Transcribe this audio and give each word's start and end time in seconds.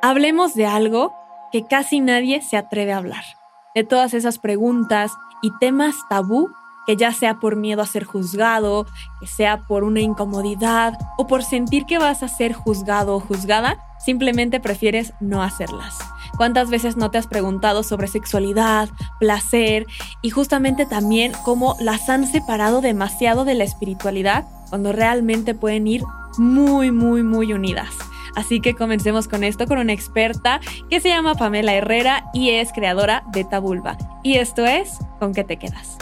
Hablemos 0.00 0.54
de 0.54 0.64
algo 0.64 1.12
que 1.50 1.66
casi 1.66 1.98
nadie 1.98 2.40
se 2.40 2.56
atreve 2.56 2.92
a 2.92 2.98
hablar, 2.98 3.24
de 3.74 3.82
todas 3.82 4.14
esas 4.14 4.38
preguntas 4.38 5.12
y 5.42 5.50
temas 5.58 5.96
tabú 6.08 6.50
que 6.86 6.96
ya 6.96 7.12
sea 7.12 7.40
por 7.40 7.56
miedo 7.56 7.82
a 7.82 7.86
ser 7.86 8.04
juzgado, 8.04 8.86
que 9.20 9.26
sea 9.26 9.66
por 9.66 9.82
una 9.82 10.00
incomodidad 10.00 10.94
o 11.18 11.26
por 11.26 11.42
sentir 11.42 11.84
que 11.84 11.98
vas 11.98 12.22
a 12.22 12.28
ser 12.28 12.52
juzgado 12.52 13.16
o 13.16 13.20
juzgada, 13.20 13.84
simplemente 13.98 14.60
prefieres 14.60 15.12
no 15.20 15.42
hacerlas. 15.42 15.98
¿Cuántas 16.36 16.70
veces 16.70 16.96
no 16.96 17.10
te 17.10 17.18
has 17.18 17.26
preguntado 17.26 17.82
sobre 17.82 18.06
sexualidad, 18.06 18.88
placer 19.18 19.86
y 20.22 20.30
justamente 20.30 20.86
también 20.86 21.32
cómo 21.44 21.76
las 21.80 22.08
han 22.08 22.26
separado 22.26 22.80
demasiado 22.80 23.44
de 23.44 23.54
la 23.54 23.64
espiritualidad 23.64 24.46
cuando 24.70 24.92
realmente 24.92 25.54
pueden 25.54 25.88
ir 25.88 26.04
muy, 26.38 26.92
muy, 26.92 27.24
muy 27.24 27.52
unidas? 27.52 27.90
Así 28.38 28.60
que 28.60 28.76
comencemos 28.76 29.26
con 29.26 29.42
esto 29.42 29.66
con 29.66 29.78
una 29.78 29.92
experta 29.92 30.60
que 30.88 31.00
se 31.00 31.08
llama 31.08 31.34
Pamela 31.34 31.74
Herrera 31.74 32.30
y 32.32 32.50
es 32.50 32.72
creadora 32.72 33.24
de 33.32 33.42
Tabulba. 33.42 33.98
Y 34.22 34.36
esto 34.36 34.64
es 34.64 34.98
¿Con 35.18 35.34
qué 35.34 35.42
te 35.42 35.56
quedas? 35.56 35.98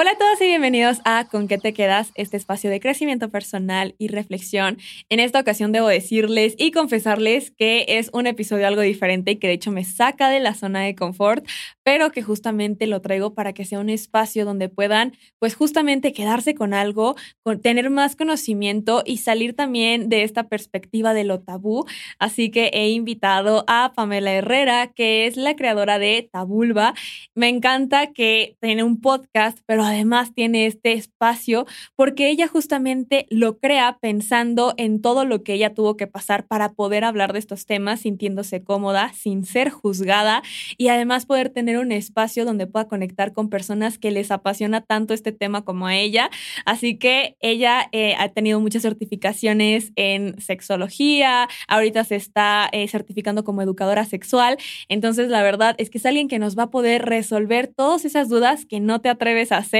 Hola 0.00 0.12
a 0.12 0.16
todos 0.16 0.40
y 0.40 0.44
bienvenidos 0.44 1.00
a 1.04 1.26
Con 1.28 1.48
qué 1.48 1.58
te 1.58 1.74
quedas, 1.74 2.12
este 2.14 2.36
espacio 2.36 2.70
de 2.70 2.78
crecimiento 2.78 3.30
personal 3.30 3.96
y 3.98 4.06
reflexión. 4.06 4.78
En 5.08 5.18
esta 5.18 5.40
ocasión 5.40 5.72
debo 5.72 5.88
decirles 5.88 6.54
y 6.56 6.70
confesarles 6.70 7.50
que 7.50 7.84
es 7.88 8.08
un 8.12 8.28
episodio 8.28 8.68
algo 8.68 8.82
diferente 8.82 9.32
y 9.32 9.36
que 9.38 9.48
de 9.48 9.54
hecho 9.54 9.72
me 9.72 9.82
saca 9.82 10.30
de 10.30 10.38
la 10.38 10.54
zona 10.54 10.82
de 10.82 10.94
confort, 10.94 11.44
pero 11.82 12.12
que 12.12 12.22
justamente 12.22 12.86
lo 12.86 13.00
traigo 13.00 13.34
para 13.34 13.54
que 13.54 13.64
sea 13.64 13.80
un 13.80 13.90
espacio 13.90 14.44
donde 14.44 14.68
puedan 14.68 15.16
pues 15.40 15.56
justamente 15.56 16.12
quedarse 16.12 16.54
con 16.54 16.74
algo, 16.74 17.16
con, 17.42 17.60
tener 17.60 17.90
más 17.90 18.14
conocimiento 18.14 19.02
y 19.04 19.16
salir 19.16 19.56
también 19.56 20.08
de 20.08 20.22
esta 20.22 20.44
perspectiva 20.44 21.12
de 21.12 21.24
lo 21.24 21.40
tabú. 21.40 21.86
Así 22.20 22.52
que 22.52 22.70
he 22.72 22.90
invitado 22.90 23.64
a 23.66 23.94
Pamela 23.96 24.30
Herrera, 24.32 24.92
que 24.94 25.26
es 25.26 25.36
la 25.36 25.56
creadora 25.56 25.98
de 25.98 26.28
Tabulba. 26.30 26.94
Me 27.34 27.48
encanta 27.48 28.12
que 28.12 28.56
tiene 28.60 28.84
un 28.84 29.00
podcast, 29.00 29.58
pero 29.66 29.87
además 29.88 30.32
tiene 30.34 30.66
este 30.66 30.92
espacio 30.92 31.66
porque 31.96 32.30
ella 32.30 32.48
justamente 32.48 33.26
lo 33.30 33.58
crea 33.58 33.98
pensando 34.00 34.74
en 34.76 35.00
todo 35.02 35.24
lo 35.24 35.42
que 35.42 35.54
ella 35.54 35.74
tuvo 35.74 35.96
que 35.96 36.06
pasar 36.06 36.46
para 36.46 36.72
poder 36.72 37.04
hablar 37.04 37.32
de 37.32 37.38
estos 37.38 37.66
temas 37.66 38.00
sintiéndose 38.00 38.62
cómoda, 38.62 39.12
sin 39.12 39.44
ser 39.44 39.70
juzgada 39.70 40.42
y 40.76 40.88
además 40.88 41.26
poder 41.26 41.50
tener 41.50 41.78
un 41.78 41.92
espacio 41.92 42.44
donde 42.44 42.66
pueda 42.66 42.88
conectar 42.88 43.32
con 43.32 43.48
personas 43.48 43.98
que 43.98 44.10
les 44.10 44.30
apasiona 44.30 44.80
tanto 44.80 45.14
este 45.14 45.32
tema 45.32 45.64
como 45.64 45.86
a 45.86 45.96
ella. 45.96 46.30
Así 46.64 46.98
que 46.98 47.36
ella 47.40 47.88
eh, 47.92 48.14
ha 48.18 48.28
tenido 48.28 48.60
muchas 48.60 48.82
certificaciones 48.82 49.92
en 49.96 50.40
sexología, 50.40 51.48
ahorita 51.66 52.04
se 52.04 52.16
está 52.16 52.68
eh, 52.72 52.86
certificando 52.88 53.44
como 53.44 53.62
educadora 53.62 54.04
sexual. 54.04 54.58
Entonces, 54.88 55.28
la 55.28 55.42
verdad 55.42 55.74
es 55.78 55.90
que 55.90 55.98
es 55.98 56.06
alguien 56.06 56.28
que 56.28 56.38
nos 56.38 56.58
va 56.58 56.64
a 56.64 56.70
poder 56.70 57.06
resolver 57.06 57.68
todas 57.68 58.04
esas 58.04 58.28
dudas 58.28 58.66
que 58.66 58.80
no 58.80 59.00
te 59.00 59.08
atreves 59.08 59.52
a 59.52 59.58
hacer 59.58 59.77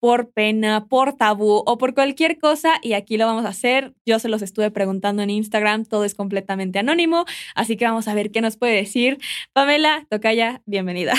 por 0.00 0.30
pena, 0.30 0.86
por 0.86 1.14
tabú 1.14 1.62
o 1.66 1.78
por 1.78 1.94
cualquier 1.94 2.38
cosa 2.38 2.74
y 2.82 2.94
aquí 2.94 3.16
lo 3.16 3.26
vamos 3.26 3.44
a 3.44 3.48
hacer. 3.48 3.94
Yo 4.06 4.18
se 4.18 4.28
los 4.28 4.42
estuve 4.42 4.70
preguntando 4.70 5.22
en 5.22 5.30
Instagram, 5.30 5.84
todo 5.84 6.04
es 6.04 6.14
completamente 6.14 6.78
anónimo, 6.78 7.24
así 7.54 7.76
que 7.76 7.84
vamos 7.84 8.08
a 8.08 8.14
ver 8.14 8.30
qué 8.30 8.40
nos 8.40 8.56
puede 8.56 8.74
decir. 8.74 9.18
Pamela, 9.52 10.06
Tocaya, 10.10 10.62
bienvenida. 10.66 11.14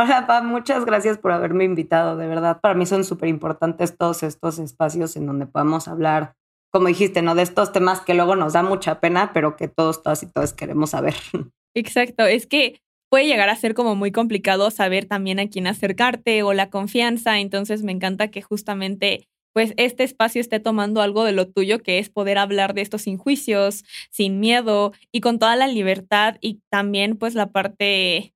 Hola, 0.00 0.28
Pam, 0.28 0.46
muchas 0.46 0.84
gracias 0.84 1.18
por 1.18 1.32
haberme 1.32 1.64
invitado. 1.64 2.16
De 2.16 2.28
verdad, 2.28 2.60
para 2.60 2.74
mí 2.74 2.86
son 2.86 3.02
súper 3.04 3.28
importantes 3.28 3.96
todos 3.96 4.22
estos 4.22 4.60
espacios 4.60 5.16
en 5.16 5.26
donde 5.26 5.46
podamos 5.46 5.88
hablar, 5.88 6.34
como 6.70 6.86
dijiste, 6.86 7.20
¿no? 7.20 7.34
De 7.34 7.42
estos 7.42 7.72
temas 7.72 8.00
que 8.00 8.14
luego 8.14 8.36
nos 8.36 8.52
da 8.52 8.62
mucha 8.62 9.00
pena, 9.00 9.32
pero 9.32 9.56
que 9.56 9.66
todos, 9.66 10.04
todas 10.04 10.22
y 10.22 10.26
todos 10.26 10.52
queremos 10.52 10.90
saber. 10.90 11.14
Exacto, 11.74 12.26
es 12.26 12.46
que 12.46 12.80
puede 13.10 13.26
llegar 13.26 13.48
a 13.48 13.56
ser 13.56 13.74
como 13.74 13.94
muy 13.94 14.12
complicado 14.12 14.70
saber 14.70 15.06
también 15.06 15.38
a 15.40 15.48
quién 15.48 15.66
acercarte 15.66 16.42
o 16.42 16.52
la 16.52 16.70
confianza. 16.70 17.38
Entonces 17.40 17.82
me 17.82 17.92
encanta 17.92 18.28
que 18.30 18.42
justamente 18.42 19.28
pues 19.54 19.74
este 19.76 20.04
espacio 20.04 20.40
esté 20.40 20.60
tomando 20.60 21.00
algo 21.02 21.24
de 21.24 21.32
lo 21.32 21.48
tuyo, 21.48 21.80
que 21.82 21.98
es 21.98 22.10
poder 22.10 22.38
hablar 22.38 22.74
de 22.74 22.82
esto 22.82 22.98
sin 22.98 23.16
juicios, 23.18 23.84
sin 24.10 24.38
miedo 24.40 24.92
y 25.12 25.20
con 25.20 25.38
toda 25.38 25.56
la 25.56 25.66
libertad 25.68 26.36
y 26.40 26.60
también 26.70 27.16
pues 27.16 27.34
la 27.34 27.50
parte, 27.50 28.32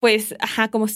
pues, 0.00 0.34
ajá, 0.40 0.68
como 0.70 0.86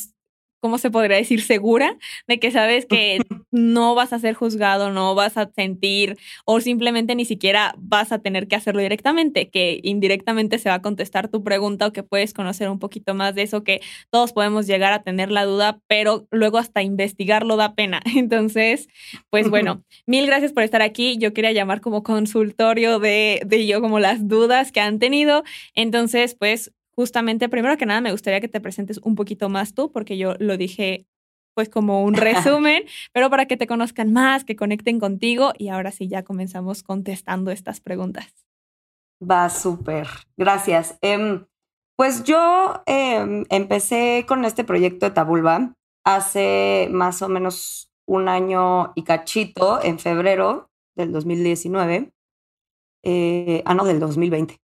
¿cómo 0.62 0.78
se 0.78 0.91
podría 0.91 1.17
decir? 1.17 1.43
Segura 1.43 1.99
de 2.28 2.39
que 2.39 2.53
sabes 2.53 2.87
que 2.87 3.19
no 3.50 3.95
vas 3.95 4.12
a 4.12 4.21
ser 4.21 4.34
juzgado, 4.34 4.91
no 4.91 5.15
vas 5.15 5.37
a 5.37 5.50
sentir 5.55 6.17
o 6.45 6.61
simplemente 6.61 7.15
ni 7.17 7.25
siquiera 7.25 7.75
vas 7.78 8.12
a 8.12 8.21
tener 8.21 8.47
que 8.47 8.55
hacerlo 8.55 8.81
directamente, 8.81 9.50
que 9.50 9.81
indirectamente 9.83 10.59
se 10.59 10.69
va 10.69 10.77
a 10.77 10.83
contestar 10.83 11.28
tu 11.28 11.43
pregunta 11.43 11.89
o 11.89 11.93
que 11.93 12.05
puedes 12.05 12.33
conocer 12.33 12.71
un 12.71 12.78
poquito 12.78 13.12
más 13.12 13.34
de 13.34 13.43
eso, 13.43 13.65
que 13.65 13.81
todos 14.11 14.33
podemos 14.33 14.69
llegar 14.69 14.93
a 14.93 15.03
tener 15.03 15.33
la 15.33 15.45
duda, 15.45 15.81
pero 15.89 16.28
luego 16.31 16.59
hasta 16.59 16.81
investigarlo 16.83 17.56
da 17.56 17.75
pena. 17.75 18.00
Entonces, 18.17 18.89
pues 19.31 19.50
bueno, 19.50 19.83
mil 20.06 20.27
gracias 20.27 20.53
por 20.53 20.62
estar 20.62 20.81
aquí. 20.81 21.19
Yo 21.19 21.34
quería 21.34 21.50
llamar 21.50 21.81
como 21.81 22.05
consultorio 22.05 23.00
de, 23.00 23.43
de 23.44 23.67
yo 23.67 23.81
como 23.81 23.99
las 23.99 24.29
dudas 24.29 24.71
que 24.71 24.81
han 24.81 25.00
tenido. 25.00 25.43
Entonces, 25.75 26.37
pues 26.39 26.73
justamente, 26.95 27.49
primero 27.49 27.77
que 27.77 27.87
nada, 27.87 28.01
me 28.01 28.13
gustaría 28.13 28.41
que 28.41 28.49
te 28.49 28.61
presentes 28.61 28.99
un 28.99 29.15
poquito 29.15 29.49
más 29.49 29.75
tú, 29.75 29.91
porque 29.91 30.17
yo 30.17 30.35
lo 30.39 30.57
dije 30.57 31.07
pues 31.55 31.69
como 31.69 32.03
un 32.03 32.15
resumen, 32.15 32.85
pero 33.13 33.29
para 33.29 33.47
que 33.47 33.57
te 33.57 33.67
conozcan 33.67 34.13
más, 34.13 34.45
que 34.45 34.57
conecten 34.57 34.99
contigo 34.99 35.53
y 35.59 35.69
ahora 35.69 35.91
sí 35.91 36.09
ya 36.09 36.23
comenzamos 36.23 36.83
contestando 36.83 37.51
estas 37.51 37.81
preguntas. 37.81 38.33
Va 39.23 39.49
súper, 39.51 40.09
gracias. 40.37 40.99
Em, 41.03 41.45
pues 41.97 42.25
yo 42.25 42.83
em, 42.87 43.45
empecé 43.51 44.25
con 44.27 44.45
este 44.45 44.65
proyecto 44.65 45.07
de 45.07 45.13
Tabulba 45.13 45.75
hace 46.05 46.89
más 46.91 47.23
o 47.23 47.29
menos 47.29 47.93
un 48.07 48.29
año 48.29 48.93
y 48.95 49.05
cachito, 49.05 49.83
en 49.83 49.99
febrero 49.99 50.71
del 50.97 51.13
2019, 51.13 52.13
eh, 53.05 53.63
ah, 53.65 53.75
no, 53.75 53.85
del 53.85 54.01
2020. 54.01 54.62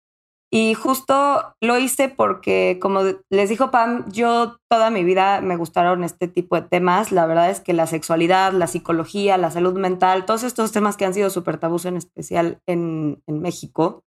Y 0.50 0.76
justo 0.76 1.56
lo 1.62 1.78
hice 1.78 2.08
porque, 2.08 2.80
como 2.82 3.02
les 3.30 3.50
dijo 3.50 3.70
Pam, 3.70 4.10
yo 4.10 4.58
toda 4.70 4.90
mi 4.90 5.04
vida 5.04 5.42
me 5.42 5.58
gustaron 5.58 6.06
este 6.06 6.30
tipo 6.30 6.56
de 6.56 6.62
temas. 6.62 7.12
La 7.12 7.26
verdad 7.26 7.50
es 7.50 7.60
que 7.60 7.74
la 7.74 7.86
sexualidad, 7.86 8.54
la 8.54 8.68
psicología, 8.68 9.38
la 9.38 9.52
salud 9.52 9.78
mental, 9.78 10.26
todos 10.26 10.44
estos 10.44 10.72
temas 10.72 10.96
que 10.96 11.06
han 11.06 11.14
sido 11.14 11.30
súper 11.30 11.58
tabús 11.58 11.86
en 11.86 11.98
especial 11.98 12.62
en, 12.66 13.22
en, 13.28 13.42
México, 13.42 14.06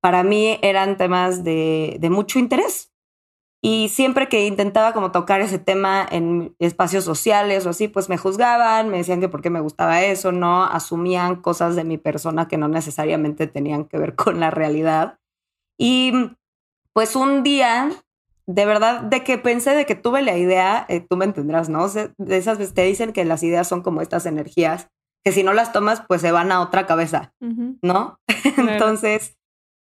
para 0.00 0.24
mí 0.24 0.58
eran 0.62 0.96
temas 0.96 1.44
de, 1.44 1.96
de 2.00 2.10
mucho 2.10 2.40
interés. 2.40 2.92
Y 3.64 3.88
siempre 3.90 4.28
que 4.28 4.44
intentaba 4.48 4.92
como 4.92 5.12
tocar 5.12 5.40
ese 5.40 5.60
tema 5.60 6.04
en 6.10 6.56
espacios 6.58 7.04
sociales 7.04 7.64
o 7.64 7.70
así, 7.70 7.86
pues 7.86 8.08
me 8.08 8.18
juzgaban, 8.18 8.88
me 8.88 8.96
decían 8.96 9.20
que 9.20 9.28
por 9.28 9.40
qué 9.40 9.50
me 9.50 9.60
gustaba 9.60 10.02
eso, 10.02 10.32
no 10.32 10.64
asumían 10.64 11.36
cosas 11.36 11.76
de 11.76 11.84
mi 11.84 11.98
persona 11.98 12.48
que 12.48 12.58
no 12.58 12.66
necesariamente 12.66 13.46
tenían 13.46 13.84
que 13.84 13.98
ver 13.98 14.16
con 14.16 14.40
la 14.40 14.50
realidad. 14.50 15.20
Y 15.78 16.12
pues 16.92 17.16
un 17.16 17.42
día, 17.42 17.90
de 18.46 18.66
verdad, 18.66 19.00
de 19.02 19.24
que 19.24 19.38
pensé, 19.38 19.74
de 19.74 19.86
que 19.86 19.94
tuve 19.94 20.22
la 20.22 20.36
idea, 20.36 20.86
eh, 20.88 21.00
tú 21.00 21.16
me 21.16 21.24
entenderás, 21.24 21.68
¿no? 21.68 21.88
de 21.88 22.36
esas 22.36 22.58
veces 22.58 22.74
te 22.74 22.84
dicen 22.84 23.12
que 23.12 23.24
las 23.24 23.42
ideas 23.42 23.68
son 23.68 23.82
como 23.82 24.02
estas 24.02 24.26
energías, 24.26 24.88
que 25.24 25.32
si 25.32 25.42
no 25.42 25.52
las 25.52 25.72
tomas, 25.72 26.02
pues 26.06 26.20
se 26.20 26.32
van 26.32 26.52
a 26.52 26.60
otra 26.60 26.86
cabeza, 26.86 27.32
¿no? 27.40 28.18
Entonces, 28.58 29.36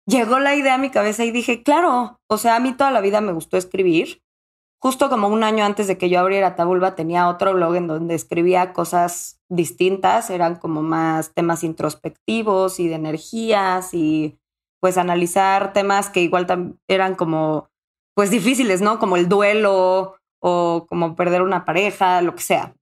llegó 0.08 0.40
la 0.40 0.56
idea 0.56 0.76
a 0.76 0.80
mi 0.80 0.90
cabeza 0.90 1.26
y 1.26 1.32
dije, 1.32 1.62
claro, 1.62 2.20
o 2.28 2.38
sea, 2.38 2.56
a 2.56 2.60
mí 2.60 2.74
toda 2.74 2.92
la 2.92 3.02
vida 3.02 3.22
me 3.22 3.34
gustó 3.34 3.58
escribir. 3.58 4.24
Justo 4.80 5.10
como 5.10 5.28
un 5.28 5.44
año 5.44 5.66
antes 5.66 5.88
de 5.88 5.98
que 5.98 6.10
yo 6.10 6.20
abriera 6.20 6.56
Tabulba, 6.56 6.96
tenía 6.96 7.30
otro 7.30 7.54
blog 7.54 7.76
en 7.76 7.88
donde 7.88 8.16
escribía 8.16 8.74
cosas 8.74 9.40
distintas, 9.50 10.30
eran 10.30 10.56
como 10.56 10.84
más 10.84 11.34
temas 11.34 11.64
introspectivos 11.64 12.80
y 12.80 12.88
de 12.88 12.96
energías 12.96 13.94
y 13.94 14.40
pues 14.80 14.98
analizar 14.98 15.74
temas 15.74 16.10
que 16.10 16.22
igual 16.22 16.76
eran 16.88 17.16
como 17.16 17.70
pues 18.16 18.32
difíciles, 18.32 18.82
¿no? 18.82 19.00
Como 19.00 19.16
el 19.16 19.30
duelo 19.30 20.16
o 20.40 20.86
como 20.90 21.16
perder 21.16 21.42
una 21.42 21.66
pareja, 21.66 22.22
lo 22.22 22.36
que 22.36 22.42
sea. 22.42 22.74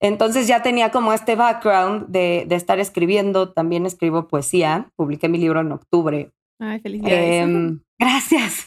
Entonces 0.00 0.46
ya 0.46 0.62
tenía 0.62 0.90
como 0.90 1.12
este 1.12 1.36
background 1.36 2.08
de, 2.08 2.46
estar 2.50 2.78
escribiendo, 2.78 3.52
también 3.52 3.86
escribo 3.86 4.28
poesía, 4.28 4.90
publiqué 4.96 5.28
mi 5.28 5.38
libro 5.38 5.60
en 5.60 5.72
octubre. 5.72 6.30
Ay, 6.58 6.80
felicidades. 6.80 7.42
Em, 7.42 7.80
gracias. 7.98 8.66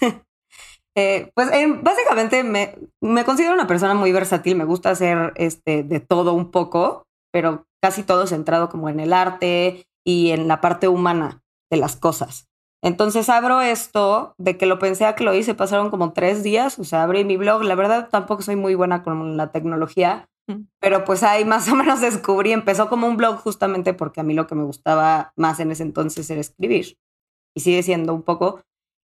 Eh, 0.95 1.31
pues 1.35 1.51
em, 1.53 1.83
básicamente 1.83 2.43
me, 2.43 2.75
me, 2.99 3.23
considero 3.23 3.53
una 3.53 3.67
persona 3.67 3.93
muy 3.93 4.11
versátil, 4.11 4.55
me 4.55 4.65
gusta 4.65 4.89
hacer 4.89 5.33
este, 5.35 5.83
de 5.83 5.99
todo 5.99 6.33
un 6.33 6.49
poco, 6.49 7.05
pero 7.31 7.67
casi 7.81 8.03
todo 8.03 8.25
centrado 8.25 8.69
como 8.69 8.89
en 8.89 8.99
el 8.99 9.13
arte 9.13 9.85
y 10.03 10.31
en 10.31 10.47
la 10.47 10.61
parte 10.61 10.87
humana 10.87 11.41
de 11.71 11.77
las 11.77 11.95
cosas. 11.95 12.48
Entonces 12.81 13.27
abro 13.29 13.61
esto, 13.61 14.35
de 14.37 14.57
que 14.57 14.65
lo 14.65 14.79
pensé 14.79 15.05
a 15.05 15.15
que 15.15 15.23
lo 15.23 15.33
hice, 15.33 15.53
pasaron 15.53 15.89
como 15.89 16.13
tres 16.13 16.43
días, 16.43 16.79
o 16.79 16.83
sea, 16.83 17.03
abrí 17.03 17.25
mi 17.25 17.35
blog, 17.35 17.63
la 17.63 17.75
verdad 17.75 18.07
tampoco 18.09 18.41
soy 18.41 18.55
muy 18.55 18.75
buena 18.75 19.03
con 19.03 19.35
la 19.35 19.51
tecnología, 19.51 20.29
mm. 20.47 20.61
pero 20.79 21.03
pues 21.03 21.23
ahí 21.23 21.43
más 21.43 21.67
o 21.69 21.75
menos 21.75 21.99
descubrí, 21.99 22.53
empezó 22.53 22.87
como 22.87 23.07
un 23.07 23.17
blog 23.17 23.37
justamente 23.39 23.93
porque 23.93 24.21
a 24.21 24.23
mí 24.23 24.33
lo 24.33 24.47
que 24.47 24.55
me 24.55 24.63
gustaba 24.63 25.33
más 25.35 25.59
en 25.59 25.71
ese 25.71 25.83
entonces 25.83 26.29
era 26.29 26.39
escribir, 26.39 26.97
y 27.53 27.59
sigue 27.59 27.83
siendo 27.83 28.13
un 28.13 28.23
poco, 28.23 28.61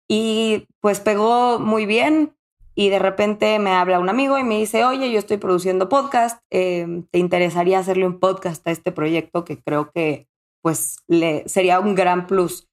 y 0.07 0.67
pues 0.79 1.01
pegó 1.01 1.59
muy 1.59 1.85
bien, 1.85 2.33
y 2.75 2.89
de 2.89 2.99
repente 2.99 3.57
me 3.59 3.71
habla 3.71 3.99
un 3.99 4.09
amigo 4.09 4.37
y 4.37 4.43
me 4.43 4.57
dice, 4.57 4.83
oye, 4.83 5.11
yo 5.11 5.17
estoy 5.17 5.37
produciendo 5.37 5.89
podcast, 5.89 6.41
em, 6.49 7.03
¿te 7.09 7.19
interesaría 7.19 7.79
hacerle 7.79 8.05
un 8.05 8.19
podcast 8.19 8.67
a 8.67 8.71
este 8.71 8.91
proyecto 8.91 9.45
que 9.45 9.61
creo 9.61 9.91
que 9.91 10.27
pues 10.61 10.97
le 11.07 11.47
sería 11.47 11.79
un 11.79 11.95
gran 11.95 12.27
plus? 12.27 12.67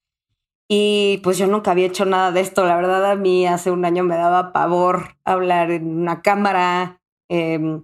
Y 0.69 1.19
pues 1.23 1.37
yo 1.37 1.47
nunca 1.47 1.71
había 1.71 1.87
hecho 1.87 2.05
nada 2.05 2.31
de 2.31 2.41
esto, 2.41 2.65
la 2.65 2.75
verdad 2.75 3.11
a 3.11 3.15
mí 3.15 3.45
hace 3.45 3.69
un 3.69 3.85
año 3.85 4.03
me 4.03 4.15
daba 4.15 4.53
pavor 4.53 5.17
hablar 5.25 5.71
en 5.71 6.01
una 6.01 6.21
cámara. 6.21 7.01
Em, 7.29 7.83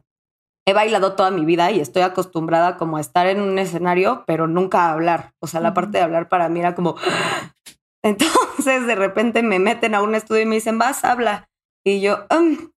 he 0.65 0.73
bailado 0.73 1.15
toda 1.15 1.31
mi 1.31 1.45
vida 1.45 1.71
y 1.71 1.79
estoy 1.79 2.03
acostumbrada 2.03 2.77
como 2.77 2.97
a 2.97 3.01
estar 3.01 3.27
en 3.27 3.41
un 3.41 3.57
escenario, 3.59 4.23
pero 4.27 4.47
nunca 4.47 4.85
a 4.85 4.91
hablar. 4.91 5.33
O 5.39 5.47
sea, 5.47 5.61
la 5.61 5.73
parte 5.73 5.97
de 5.97 6.03
hablar 6.03 6.29
para 6.29 6.49
mí 6.49 6.59
era 6.59 6.75
como... 6.75 6.95
Entonces 8.03 8.87
de 8.87 8.95
repente 8.95 9.43
me 9.43 9.59
meten 9.59 9.93
a 9.93 10.01
un 10.01 10.15
estudio 10.15 10.43
y 10.43 10.45
me 10.45 10.55
dicen, 10.55 10.77
vas, 10.77 11.03
habla. 11.03 11.49
Y 11.85 11.99
yo, 12.01 12.25
um, 12.31 12.71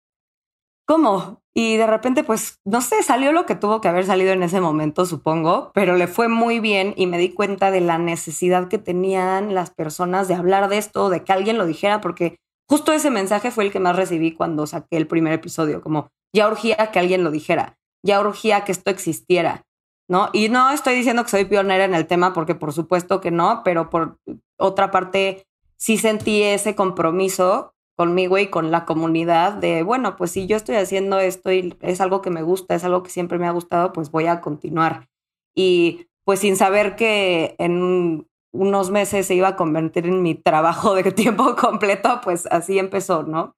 ¿cómo? 0.86 1.39
Y 1.54 1.76
de 1.76 1.86
repente, 1.86 2.22
pues, 2.22 2.60
no 2.64 2.80
sé, 2.80 3.02
salió 3.02 3.32
lo 3.32 3.44
que 3.44 3.56
tuvo 3.56 3.80
que 3.80 3.88
haber 3.88 4.06
salido 4.06 4.32
en 4.32 4.42
ese 4.42 4.60
momento, 4.60 5.04
supongo, 5.04 5.72
pero 5.74 5.96
le 5.96 6.06
fue 6.06 6.28
muy 6.28 6.60
bien 6.60 6.94
y 6.96 7.06
me 7.06 7.18
di 7.18 7.30
cuenta 7.30 7.70
de 7.72 7.80
la 7.80 7.98
necesidad 7.98 8.68
que 8.68 8.78
tenían 8.78 9.54
las 9.54 9.70
personas 9.70 10.28
de 10.28 10.34
hablar 10.34 10.68
de 10.68 10.78
esto, 10.78 11.10
de 11.10 11.24
que 11.24 11.32
alguien 11.32 11.58
lo 11.58 11.66
dijera, 11.66 12.00
porque 12.00 12.36
justo 12.68 12.92
ese 12.92 13.10
mensaje 13.10 13.50
fue 13.50 13.64
el 13.64 13.72
que 13.72 13.80
más 13.80 13.96
recibí 13.96 14.32
cuando 14.32 14.66
saqué 14.66 14.96
el 14.96 15.08
primer 15.08 15.32
episodio, 15.32 15.82
como 15.82 16.08
ya 16.32 16.46
urgía 16.46 16.76
que 16.92 17.00
alguien 17.00 17.24
lo 17.24 17.32
dijera, 17.32 17.76
ya 18.04 18.20
urgía 18.20 18.64
que 18.64 18.70
esto 18.70 18.90
existiera, 18.90 19.62
¿no? 20.08 20.30
Y 20.32 20.50
no 20.50 20.70
estoy 20.70 20.94
diciendo 20.94 21.24
que 21.24 21.30
soy 21.30 21.46
pionera 21.46 21.84
en 21.84 21.94
el 21.94 22.06
tema, 22.06 22.32
porque 22.32 22.54
por 22.54 22.72
supuesto 22.72 23.20
que 23.20 23.32
no, 23.32 23.62
pero 23.64 23.90
por 23.90 24.18
otra 24.56 24.92
parte, 24.92 25.42
sí 25.76 25.98
sentí 25.98 26.44
ese 26.44 26.76
compromiso 26.76 27.74
conmigo 28.00 28.38
y 28.38 28.46
con 28.46 28.70
la 28.70 28.86
comunidad 28.86 29.52
de, 29.52 29.82
bueno, 29.82 30.16
pues 30.16 30.30
si 30.30 30.46
yo 30.46 30.56
estoy 30.56 30.76
haciendo 30.76 31.18
esto 31.18 31.52
y 31.52 31.76
es 31.82 32.00
algo 32.00 32.22
que 32.22 32.30
me 32.30 32.40
gusta, 32.40 32.74
es 32.74 32.82
algo 32.82 33.02
que 33.02 33.10
siempre 33.10 33.38
me 33.38 33.46
ha 33.46 33.50
gustado, 33.50 33.92
pues 33.92 34.10
voy 34.10 34.26
a 34.26 34.40
continuar. 34.40 35.10
Y 35.54 36.08
pues 36.24 36.40
sin 36.40 36.56
saber 36.56 36.96
que 36.96 37.56
en 37.58 38.26
unos 38.54 38.90
meses 38.90 39.26
se 39.26 39.34
iba 39.34 39.48
a 39.48 39.56
convertir 39.56 40.06
en 40.06 40.22
mi 40.22 40.34
trabajo 40.34 40.94
de 40.94 41.12
tiempo 41.12 41.54
completo, 41.56 42.22
pues 42.24 42.46
así 42.46 42.78
empezó, 42.78 43.22
¿no? 43.24 43.54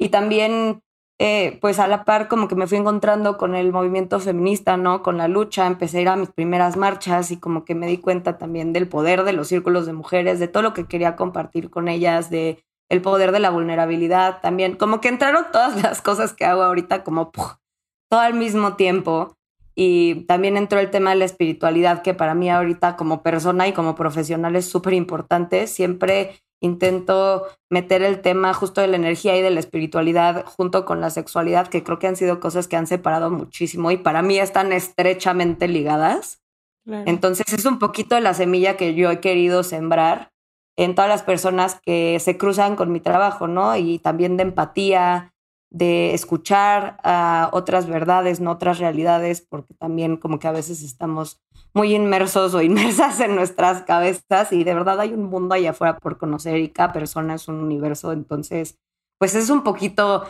Y 0.00 0.08
también, 0.08 0.80
eh, 1.18 1.58
pues 1.60 1.78
a 1.78 1.86
la 1.86 2.06
par, 2.06 2.28
como 2.28 2.48
que 2.48 2.54
me 2.54 2.66
fui 2.66 2.78
encontrando 2.78 3.36
con 3.36 3.54
el 3.54 3.72
movimiento 3.72 4.20
feminista, 4.20 4.78
¿no? 4.78 5.02
Con 5.02 5.18
la 5.18 5.28
lucha, 5.28 5.66
empecé 5.66 5.98
a 5.98 6.00
ir 6.00 6.08
a 6.08 6.16
mis 6.16 6.30
primeras 6.30 6.78
marchas 6.78 7.30
y 7.30 7.36
como 7.36 7.66
que 7.66 7.74
me 7.74 7.88
di 7.88 7.98
cuenta 7.98 8.38
también 8.38 8.72
del 8.72 8.88
poder 8.88 9.24
de 9.24 9.34
los 9.34 9.48
círculos 9.48 9.84
de 9.84 9.92
mujeres, 9.92 10.38
de 10.40 10.48
todo 10.48 10.62
lo 10.62 10.72
que 10.72 10.86
quería 10.86 11.14
compartir 11.14 11.68
con 11.68 11.88
ellas, 11.88 12.30
de 12.30 12.64
el 12.88 13.02
poder 13.02 13.32
de 13.32 13.40
la 13.40 13.50
vulnerabilidad 13.50 14.40
también, 14.40 14.76
como 14.76 15.00
que 15.00 15.08
entraron 15.08 15.46
todas 15.52 15.82
las 15.82 16.02
cosas 16.02 16.32
que 16.32 16.44
hago 16.44 16.62
ahorita 16.62 17.04
como 17.04 17.30
todo 17.30 18.20
al 18.20 18.34
mismo 18.34 18.74
tiempo. 18.74 19.34
Y 19.78 20.24
también 20.26 20.56
entró 20.56 20.80
el 20.80 20.90
tema 20.90 21.10
de 21.10 21.16
la 21.16 21.26
espiritualidad, 21.26 22.00
que 22.00 22.14
para 22.14 22.34
mí 22.34 22.50
ahorita 22.50 22.96
como 22.96 23.22
persona 23.22 23.68
y 23.68 23.74
como 23.74 23.94
profesional 23.94 24.56
es 24.56 24.64
súper 24.64 24.94
importante. 24.94 25.66
Siempre 25.66 26.40
intento 26.62 27.46
meter 27.68 28.02
el 28.02 28.22
tema 28.22 28.54
justo 28.54 28.80
de 28.80 28.86
la 28.86 28.96
energía 28.96 29.36
y 29.36 29.42
de 29.42 29.50
la 29.50 29.60
espiritualidad 29.60 30.46
junto 30.46 30.86
con 30.86 31.02
la 31.02 31.10
sexualidad, 31.10 31.68
que 31.68 31.84
creo 31.84 31.98
que 31.98 32.06
han 32.06 32.16
sido 32.16 32.40
cosas 32.40 32.68
que 32.68 32.76
han 32.76 32.86
separado 32.86 33.30
muchísimo 33.30 33.90
y 33.90 33.98
para 33.98 34.22
mí 34.22 34.38
están 34.38 34.72
estrechamente 34.72 35.68
ligadas. 35.68 36.42
Entonces 36.88 37.52
es 37.52 37.64
un 37.66 37.80
poquito 37.80 38.14
de 38.14 38.20
la 38.20 38.32
semilla 38.32 38.76
que 38.76 38.94
yo 38.94 39.10
he 39.10 39.20
querido 39.20 39.64
sembrar 39.64 40.30
en 40.76 40.94
todas 40.94 41.08
las 41.08 41.22
personas 41.22 41.80
que 41.82 42.18
se 42.20 42.36
cruzan 42.36 42.76
con 42.76 42.92
mi 42.92 43.00
trabajo, 43.00 43.48
¿no? 43.48 43.76
Y 43.76 43.98
también 43.98 44.36
de 44.36 44.42
empatía, 44.44 45.34
de 45.70 46.14
escuchar 46.14 46.98
a 47.02 47.50
otras 47.52 47.86
verdades, 47.86 48.40
no 48.40 48.52
otras 48.52 48.78
realidades, 48.78 49.40
porque 49.40 49.74
también 49.74 50.16
como 50.16 50.38
que 50.38 50.48
a 50.48 50.52
veces 50.52 50.82
estamos 50.82 51.40
muy 51.74 51.94
inmersos 51.94 52.54
o 52.54 52.62
inmersas 52.62 53.20
en 53.20 53.34
nuestras 53.34 53.82
cabezas 53.82 54.52
y 54.52 54.64
de 54.64 54.74
verdad 54.74 55.00
hay 55.00 55.12
un 55.12 55.24
mundo 55.24 55.54
allá 55.54 55.70
afuera 55.70 55.98
por 55.98 56.18
conocer 56.18 56.58
y 56.58 56.68
cada 56.68 56.92
persona 56.92 57.34
es 57.34 57.48
un 57.48 57.56
universo, 57.56 58.12
entonces 58.12 58.78
pues 59.18 59.34
es 59.34 59.48
un 59.48 59.62
poquito 59.62 60.24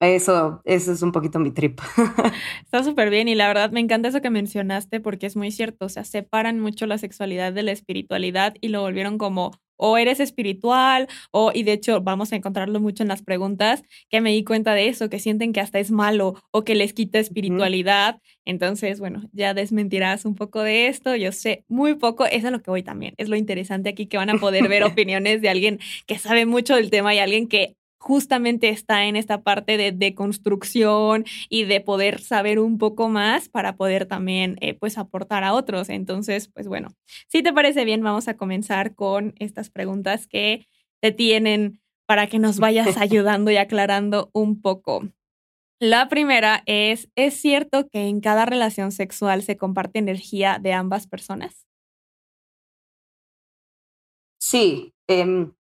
eso, 0.00 0.62
eso 0.64 0.92
es 0.92 1.02
un 1.02 1.12
poquito 1.12 1.38
mi 1.38 1.50
trip. 1.50 1.80
Está 2.64 2.84
súper 2.84 3.10
bien 3.10 3.28
y 3.28 3.34
la 3.34 3.48
verdad 3.48 3.70
me 3.70 3.80
encanta 3.80 4.08
eso 4.08 4.20
que 4.20 4.30
mencionaste 4.30 5.00
porque 5.00 5.26
es 5.26 5.36
muy 5.36 5.50
cierto, 5.50 5.86
o 5.86 5.88
sea, 5.88 6.04
separan 6.04 6.60
mucho 6.60 6.86
la 6.86 6.98
sexualidad 6.98 7.52
de 7.52 7.62
la 7.62 7.72
espiritualidad 7.72 8.54
y 8.60 8.68
lo 8.68 8.80
volvieron 8.80 9.18
como 9.18 9.52
o 9.84 9.98
eres 9.98 10.20
espiritual, 10.20 11.08
o, 11.32 11.50
y 11.52 11.64
de 11.64 11.72
hecho 11.72 12.00
vamos 12.00 12.32
a 12.32 12.36
encontrarlo 12.36 12.78
mucho 12.78 13.02
en 13.02 13.08
las 13.08 13.22
preguntas, 13.22 13.82
que 14.08 14.20
me 14.20 14.30
di 14.30 14.44
cuenta 14.44 14.74
de 14.74 14.86
eso, 14.86 15.10
que 15.10 15.18
sienten 15.18 15.52
que 15.52 15.58
hasta 15.58 15.80
es 15.80 15.90
malo 15.90 16.36
o 16.52 16.62
que 16.62 16.76
les 16.76 16.92
quita 16.92 17.18
espiritualidad. 17.18 18.20
Entonces, 18.44 19.00
bueno, 19.00 19.28
ya 19.32 19.54
desmentirás 19.54 20.24
un 20.24 20.36
poco 20.36 20.62
de 20.62 20.86
esto, 20.86 21.16
yo 21.16 21.32
sé 21.32 21.64
muy 21.66 21.94
poco, 21.96 22.26
eso 22.26 22.46
es 22.46 22.52
lo 22.52 22.62
que 22.62 22.70
voy 22.70 22.84
también, 22.84 23.14
es 23.16 23.28
lo 23.28 23.34
interesante 23.34 23.88
aquí 23.88 24.06
que 24.06 24.18
van 24.18 24.30
a 24.30 24.38
poder 24.38 24.68
ver 24.68 24.84
opiniones 24.84 25.42
de 25.42 25.48
alguien 25.48 25.80
que 26.06 26.16
sabe 26.16 26.46
mucho 26.46 26.76
del 26.76 26.90
tema 26.90 27.12
y 27.12 27.18
alguien 27.18 27.48
que 27.48 27.76
justamente 28.02 28.68
está 28.68 29.04
en 29.06 29.14
esta 29.14 29.42
parte 29.42 29.76
de 29.76 29.92
deconstrucción 29.92 31.24
y 31.48 31.64
de 31.64 31.80
poder 31.80 32.20
saber 32.20 32.58
un 32.58 32.76
poco 32.76 33.08
más 33.08 33.48
para 33.48 33.76
poder 33.76 34.06
también 34.06 34.56
eh, 34.60 34.74
pues 34.74 34.98
aportar 34.98 35.44
a 35.44 35.54
otros. 35.54 35.88
Entonces, 35.88 36.48
pues 36.48 36.66
bueno, 36.66 36.88
si 37.28 37.44
te 37.44 37.52
parece 37.52 37.84
bien, 37.84 38.02
vamos 38.02 38.26
a 38.26 38.36
comenzar 38.36 38.96
con 38.96 39.34
estas 39.38 39.70
preguntas 39.70 40.26
que 40.26 40.66
te 41.00 41.12
tienen 41.12 41.80
para 42.06 42.26
que 42.26 42.40
nos 42.40 42.58
vayas 42.58 42.96
ayudando 42.98 43.52
y 43.52 43.56
aclarando 43.56 44.30
un 44.32 44.60
poco. 44.60 45.04
La 45.78 46.08
primera 46.08 46.64
es, 46.66 47.08
¿es 47.14 47.34
cierto 47.34 47.88
que 47.88 48.08
en 48.08 48.20
cada 48.20 48.46
relación 48.46 48.90
sexual 48.90 49.42
se 49.42 49.56
comparte 49.56 50.00
energía 50.00 50.58
de 50.60 50.72
ambas 50.72 51.06
personas? 51.06 51.66
Sí, 54.38 54.92
em, 55.06 55.52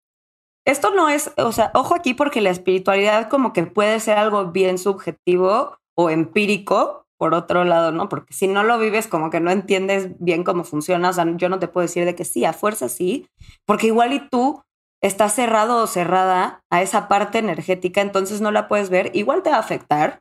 esto 0.65 0.91
no 0.95 1.09
es, 1.09 1.33
o 1.37 1.53
sea, 1.53 1.71
ojo 1.75 1.95
aquí 1.95 2.15
porque 2.15 2.41
la 2.41 2.51
espiritualidad 2.51 3.29
como 3.29 3.53
que 3.53 3.65
puede 3.65 3.99
ser 4.01 4.19
algo 4.19 4.47
bien 4.47 4.79
subjetivo 4.79 5.79
o 5.97 6.11
empírico, 6.11 7.07
por 7.19 7.35
otro 7.35 7.65
lado, 7.65 7.93
¿no? 7.93 8.09
Porque 8.09 8.33
si 8.33 8.49
no 8.49 8.63
lo 8.63 8.79
vives 8.79 9.07
como 9.07 9.31
que 9.31 9.41
no 9.41 9.51
entiendes 9.51 10.11
bien 10.19 10.45
cómo 10.45 10.65
funciona, 10.65 11.11
o 11.11 11.13
sea, 11.13 11.27
yo 11.37 11.49
no 11.49 11.59
te 11.59 11.69
puedo 11.69 11.87
decir 11.87 12.05
de 12.05 12.15
que 12.15 12.25
sí, 12.25 12.45
a 12.45 12.53
fuerza 12.53 12.89
sí, 12.89 13.27
porque 13.67 13.89
igual 13.89 14.13
y 14.13 14.29
tú 14.29 14.63
estás 15.03 15.35
cerrado 15.35 15.83
o 15.83 15.87
cerrada 15.87 16.63
a 16.71 16.83
esa 16.83 17.09
parte 17.09 17.39
energética, 17.39 18.01
entonces 18.01 18.41
no 18.41 18.51
la 18.51 18.69
puedes 18.69 18.91
ver, 18.91 19.11
igual 19.15 19.43
te 19.43 19.51
va 19.51 19.57
a 19.57 19.61
afectar. 19.61 20.21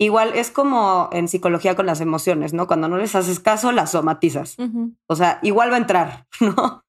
Igual 0.00 0.34
es 0.36 0.52
como 0.52 1.10
en 1.10 1.26
psicología 1.26 1.74
con 1.74 1.86
las 1.86 2.00
emociones, 2.00 2.52
¿no? 2.52 2.68
Cuando 2.68 2.86
no 2.88 2.98
les 2.98 3.16
haces 3.16 3.40
caso, 3.40 3.72
las 3.72 3.90
somatizas. 3.90 4.56
O 5.08 5.16
sea, 5.16 5.40
igual 5.42 5.72
va 5.72 5.74
a 5.74 5.78
entrar, 5.80 6.26
¿no? 6.40 6.82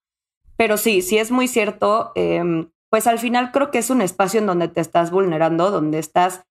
Pero 0.58 0.78
sí, 0.78 1.02
sí 1.02 1.18
es 1.18 1.32
muy 1.32 1.48
cierto. 1.48 2.12
Eh, 2.14 2.68
pues 2.90 3.08
al 3.08 3.20
final 3.20 3.52
creo 3.52 3.72
que 3.72 3.78
es 3.78 3.90
un 3.90 4.02
espacio 4.02 4.40
en 4.40 4.48
donde 4.48 4.68
te 4.68 4.82
estás 4.82 5.12
vulnerando, 5.12 5.72
donde 5.72 6.00
estás, 6.00 6.44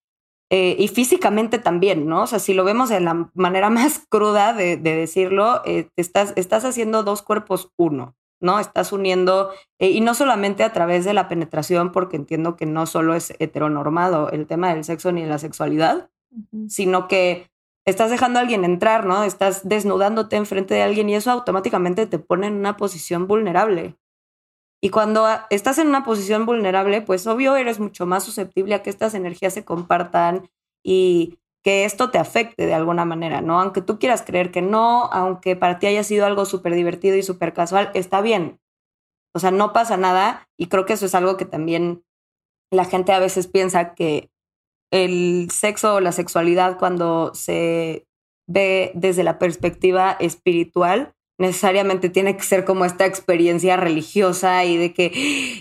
eh, 0.49 0.75
y 0.79 0.87
físicamente 0.87 1.59
también, 1.59 2.07
¿no? 2.07 2.23
O 2.23 2.27
sea, 2.27 2.39
si 2.39 2.53
lo 2.53 2.63
vemos 2.63 2.89
de 2.89 2.99
la 2.99 3.29
manera 3.33 3.69
más 3.69 4.05
cruda 4.09 4.53
de, 4.53 4.77
decirlo, 4.77 5.61
eh, 5.65 5.89
estás, 5.95 6.33
estás 6.35 6.65
haciendo 6.65 7.03
dos 7.03 7.21
cuerpos 7.21 7.71
uno, 7.77 8.15
¿no? 8.41 8.59
Estás 8.59 8.91
uniendo, 8.91 9.51
eh, 9.79 9.89
y 9.89 10.01
no 10.01 10.13
solamente 10.13 10.63
a 10.63 10.73
través 10.73 11.05
de 11.05 11.13
la 11.13 11.27
penetración, 11.27 11.91
porque 11.91 12.15
entiendo 12.15 12.55
que 12.55 12.65
no 12.65 12.85
solo 12.85 13.13
es 13.13 13.33
heteronormado 13.39 14.31
el 14.31 14.47
tema 14.47 14.73
del 14.73 14.83
sexo 14.83 15.11
ni 15.11 15.23
de 15.23 15.27
la 15.29 15.39
sexualidad, 15.39 16.09
sino 16.67 17.07
que 17.07 17.49
estás 17.85 18.11
dejando 18.11 18.39
a 18.39 18.43
alguien 18.43 18.63
entrar, 18.63 19.05
¿no? 19.05 19.23
Estás 19.23 19.67
desnudándote 19.67 20.35
enfrente 20.35 20.75
de 20.75 20.83
alguien 20.83 21.09
y 21.09 21.15
eso 21.15 21.31
automáticamente 21.31 22.05
te 22.05 22.19
pone 22.19 22.47
en 22.47 22.53
una 22.53 22.77
posición 22.77 23.27
vulnerable. 23.27 23.95
Y 24.81 24.89
cuando 24.91 25.27
estás 25.49 25.77
en 25.77 25.87
una 25.87 26.03
posición 26.03 26.45
vulnerable, 26.45 27.01
pues 27.01 27.27
obvio 27.27 27.55
eres 27.55 27.79
mucho 27.79 28.05
más 28.05 28.23
susceptible 28.23 28.75
a 28.75 28.83
que 28.83 28.89
estas 28.89 29.13
energías 29.13 29.53
se 29.53 29.65
compartan 29.65 30.49
y 30.83 31.37
que 31.63 31.83
esto 31.83 32.09
te 32.09 32.17
afecte 32.17 32.65
de 32.65 32.73
alguna 32.73 33.03
manera, 33.03 33.41
¿no? 33.41 33.59
Aunque 33.59 33.81
tú 33.81 33.99
quieras 33.99 34.21
creer 34.21 34.51
que 34.51 34.61
no, 34.61 35.05
aunque 35.11 35.57
para 35.57 35.79
ti 35.79 35.87
haya 35.87 36.03
sido 36.03 36.25
algo 36.25 36.45
súper 36.45 36.73
divertido 36.75 37.17
y 37.17 37.23
súper 37.23 37.53
casual, 37.53 37.91
está 37.93 38.21
bien. 38.21 38.59
O 39.33 39.39
sea, 39.39 39.51
no 39.51 39.73
pasa 39.73 39.97
nada 39.97 40.47
y 40.57 40.67
creo 40.67 40.85
que 40.85 40.93
eso 40.93 41.05
es 41.05 41.15
algo 41.15 41.35
que 41.35 41.45
también 41.45 42.03
la 42.71 42.85
gente 42.85 43.11
a 43.11 43.19
veces 43.19 43.47
piensa 43.47 43.93
que 43.93 44.31
el 44.91 45.49
sexo 45.51 45.95
o 45.95 45.99
la 45.99 46.11
sexualidad 46.11 46.77
cuando 46.79 47.33
se 47.35 48.07
ve 48.47 48.91
desde 48.95 49.23
la 49.23 49.37
perspectiva 49.37 50.15
espiritual, 50.19 51.13
necesariamente 51.39 52.09
tiene 52.09 52.37
que 52.37 52.43
ser 52.43 52.65
como 52.65 52.85
esta 52.85 53.05
experiencia 53.05 53.77
religiosa 53.77 54.65
y 54.65 54.77
de 54.77 54.93
que, 54.93 55.11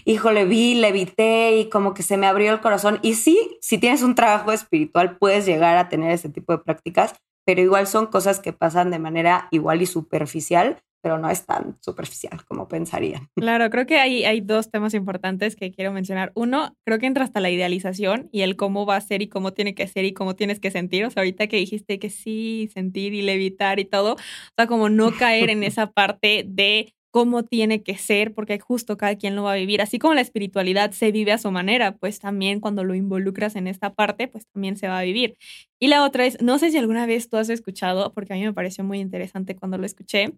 híjole, 0.04 0.44
vi, 0.44 0.75
levité 0.75 1.56
y 1.56 1.70
como 1.70 1.94
que 1.94 2.02
se 2.02 2.16
me 2.16 2.26
abrió 2.26 2.52
el 2.52 2.61
corazón. 2.61 2.99
Y 3.02 3.14
sí, 3.14 3.58
si 3.61 3.78
tienes 3.78 4.02
un 4.02 4.14
trabajo 4.14 4.52
espiritual, 4.52 5.16
puedes 5.16 5.47
llegar 5.47 5.76
a 5.76 5.88
tener 5.88 6.11
ese 6.11 6.28
tipo 6.28 6.52
de 6.52 6.58
prácticas, 6.58 7.14
pero 7.47 7.62
igual 7.62 7.87
son 7.87 8.06
cosas 8.06 8.40
que 8.40 8.52
pasan 8.52 8.90
de 8.90 8.99
manera 8.99 9.49
igual 9.50 9.80
y 9.80 9.87
superficial 9.87 10.82
pero 11.02 11.18
no 11.18 11.30
es 11.30 11.46
tan 11.46 11.76
superficial 11.80 12.44
como 12.46 12.68
pensaría. 12.68 13.28
Claro, 13.48 13.70
creo 13.70 13.86
que 13.86 13.98
hay, 13.98 14.24
hay 14.24 14.40
dos 14.42 14.70
temas 14.70 14.92
importantes 14.92 15.56
que 15.56 15.70
quiero 15.70 15.90
mencionar. 15.90 16.32
Uno, 16.34 16.76
creo 16.84 16.98
que 16.98 17.06
entra 17.06 17.24
hasta 17.24 17.40
la 17.40 17.50
idealización 17.50 18.28
y 18.30 18.42
el 18.42 18.56
cómo 18.56 18.84
va 18.84 18.96
a 18.96 19.00
ser 19.00 19.22
y 19.22 19.28
cómo 19.28 19.52
tiene 19.52 19.74
que 19.74 19.86
ser 19.86 20.04
y 20.04 20.12
cómo 20.12 20.36
tienes 20.36 20.60
que 20.60 20.70
sentir. 20.70 21.04
O 21.06 21.10
sea, 21.10 21.22
ahorita 21.22 21.46
que 21.46 21.56
dijiste 21.56 21.98
que 21.98 22.10
sí, 22.10 22.68
sentir 22.74 23.14
y 23.14 23.22
levitar 23.22 23.80
y 23.80 23.86
todo, 23.86 24.14
o 24.14 24.18
sea, 24.56 24.66
como 24.66 24.90
no 24.90 25.12
caer 25.12 25.50
en 25.50 25.62
esa 25.64 25.92
parte 25.92 26.44
de 26.46 26.92
cómo 27.10 27.42
tiene 27.42 27.82
que 27.82 27.96
ser, 27.96 28.34
porque 28.34 28.58
justo 28.58 28.96
cada 28.96 29.16
quien 29.16 29.34
lo 29.34 29.44
va 29.44 29.52
a 29.52 29.56
vivir. 29.56 29.80
Así 29.80 29.98
como 29.98 30.14
la 30.14 30.20
espiritualidad 30.20 30.92
se 30.92 31.10
vive 31.10 31.32
a 31.32 31.38
su 31.38 31.50
manera, 31.50 31.96
pues 31.96 32.18
también 32.18 32.60
cuando 32.60 32.84
lo 32.84 32.94
involucras 32.94 33.56
en 33.56 33.66
esta 33.66 33.94
parte, 33.94 34.28
pues 34.28 34.46
también 34.52 34.76
se 34.76 34.88
va 34.88 34.98
a 34.98 35.02
vivir. 35.02 35.36
Y 35.80 35.88
la 35.88 36.04
otra 36.04 36.26
es, 36.26 36.40
no 36.42 36.58
sé 36.58 36.70
si 36.70 36.78
alguna 36.78 37.06
vez 37.06 37.28
tú 37.28 37.36
has 37.36 37.48
escuchado, 37.48 38.12
porque 38.12 38.34
a 38.34 38.36
mí 38.36 38.42
me 38.44 38.52
pareció 38.52 38.84
muy 38.84 39.00
interesante 39.00 39.56
cuando 39.56 39.78
lo 39.78 39.86
escuché, 39.86 40.34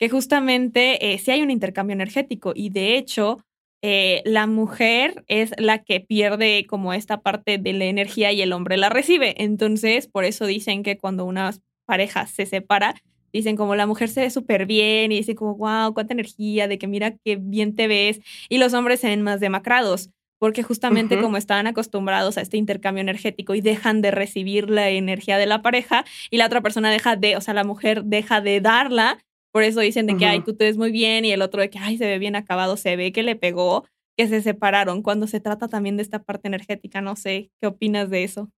que 0.00 0.08
justamente 0.08 1.12
eh, 1.12 1.18
sí 1.18 1.30
hay 1.30 1.42
un 1.42 1.50
intercambio 1.50 1.94
energético 1.94 2.52
y 2.54 2.70
de 2.70 2.96
hecho 2.96 3.44
eh, 3.82 4.22
la 4.24 4.46
mujer 4.46 5.24
es 5.28 5.52
la 5.58 5.84
que 5.84 6.00
pierde 6.00 6.66
como 6.66 6.92
esta 6.92 7.20
parte 7.20 7.58
de 7.58 7.72
la 7.74 7.84
energía 7.84 8.32
y 8.32 8.42
el 8.42 8.52
hombre 8.52 8.76
la 8.76 8.88
recibe. 8.88 9.42
Entonces, 9.42 10.06
por 10.06 10.24
eso 10.24 10.46
dicen 10.46 10.82
que 10.82 10.98
cuando 10.98 11.24
una 11.24 11.54
pareja 11.86 12.26
se 12.26 12.46
separa, 12.46 12.94
dicen 13.32 13.56
como 13.56 13.74
la 13.74 13.86
mujer 13.86 14.08
se 14.08 14.22
ve 14.22 14.30
súper 14.30 14.66
bien 14.66 15.12
y 15.12 15.16
dicen 15.16 15.36
como, 15.36 15.56
wow, 15.56 15.94
cuánta 15.94 16.14
energía, 16.14 16.68
de 16.68 16.78
que 16.78 16.86
mira 16.86 17.16
qué 17.24 17.36
bien 17.36 17.74
te 17.74 17.86
ves. 17.88 18.20
Y 18.48 18.58
los 18.58 18.74
hombres 18.74 19.00
se 19.00 19.08
ven 19.08 19.22
más 19.22 19.40
demacrados 19.40 20.10
porque 20.38 20.62
justamente 20.62 21.20
como 21.20 21.36
estaban 21.36 21.66
acostumbrados 21.66 22.38
a 22.38 22.40
este 22.40 22.56
intercambio 22.56 23.02
energético 23.02 23.54
y 23.54 23.60
dejan 23.60 24.00
de 24.00 24.10
recibir 24.10 24.70
la 24.70 24.88
energía 24.88 25.36
de 25.36 25.44
la 25.44 25.60
pareja 25.60 26.06
y 26.30 26.38
la 26.38 26.46
otra 26.46 26.62
persona 26.62 26.90
deja 26.90 27.14
de, 27.14 27.36
o 27.36 27.42
sea, 27.42 27.52
la 27.52 27.62
mujer 27.62 28.04
deja 28.04 28.40
de 28.40 28.62
darla, 28.62 29.18
por 29.52 29.62
eso 29.62 29.80
dicen 29.80 30.06
de 30.06 30.16
que, 30.16 30.26
ay, 30.26 30.40
tú 30.40 30.54
te 30.54 30.64
ves 30.64 30.76
muy 30.76 30.92
bien 30.92 31.24
y 31.24 31.32
el 31.32 31.42
otro 31.42 31.60
de 31.60 31.70
que, 31.70 31.78
ay, 31.78 31.98
se 31.98 32.06
ve 32.06 32.18
bien 32.18 32.36
acabado, 32.36 32.76
se 32.76 32.96
ve 32.96 33.12
que 33.12 33.22
le 33.22 33.36
pegó, 33.36 33.84
que 34.16 34.28
se 34.28 34.42
separaron. 34.42 35.02
Cuando 35.02 35.26
se 35.26 35.40
trata 35.40 35.68
también 35.68 35.96
de 35.96 36.02
esta 36.02 36.22
parte 36.22 36.48
energética, 36.48 37.00
no 37.00 37.16
sé, 37.16 37.50
¿qué 37.60 37.66
opinas 37.66 38.10
de 38.10 38.24
eso? 38.24 38.50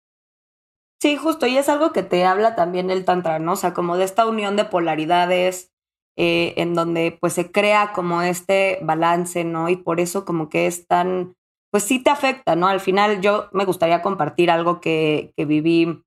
Sí, 1.01 1.17
justo, 1.17 1.47
y 1.47 1.57
es 1.57 1.69
algo 1.69 1.93
que 1.93 2.03
te 2.03 2.25
habla 2.25 2.55
también 2.55 2.91
el 2.91 3.05
Tantra, 3.05 3.39
¿no? 3.39 3.53
O 3.53 3.57
sea, 3.57 3.75
como 3.75 3.97
de 3.97 4.05
esta 4.05 4.27
unión 4.27 4.55
de 4.57 4.65
polaridades, 4.65 5.73
eh, 6.17 6.55
en 6.59 6.75
donde 6.75 7.17
pues 7.21 7.33
se 7.33 7.51
crea 7.51 7.93
como 7.93 8.23
este 8.23 8.79
balance, 8.83 9.45
¿no? 9.45 9.71
Y 9.71 9.77
por 9.77 9.99
eso 9.99 10.25
como 10.25 10.51
que 10.51 10.67
es 10.67 10.87
tan, 10.87 11.35
pues 11.71 11.85
sí 11.85 12.03
te 12.03 12.11
afecta, 12.11 12.55
¿no? 12.55 12.69
Al 12.69 12.81
final 12.81 13.23
yo 13.23 13.49
me 13.53 13.65
gustaría 13.65 14.03
compartir 14.03 14.51
algo 14.51 14.81
que, 14.81 15.33
que 15.37 15.47
viví 15.47 16.05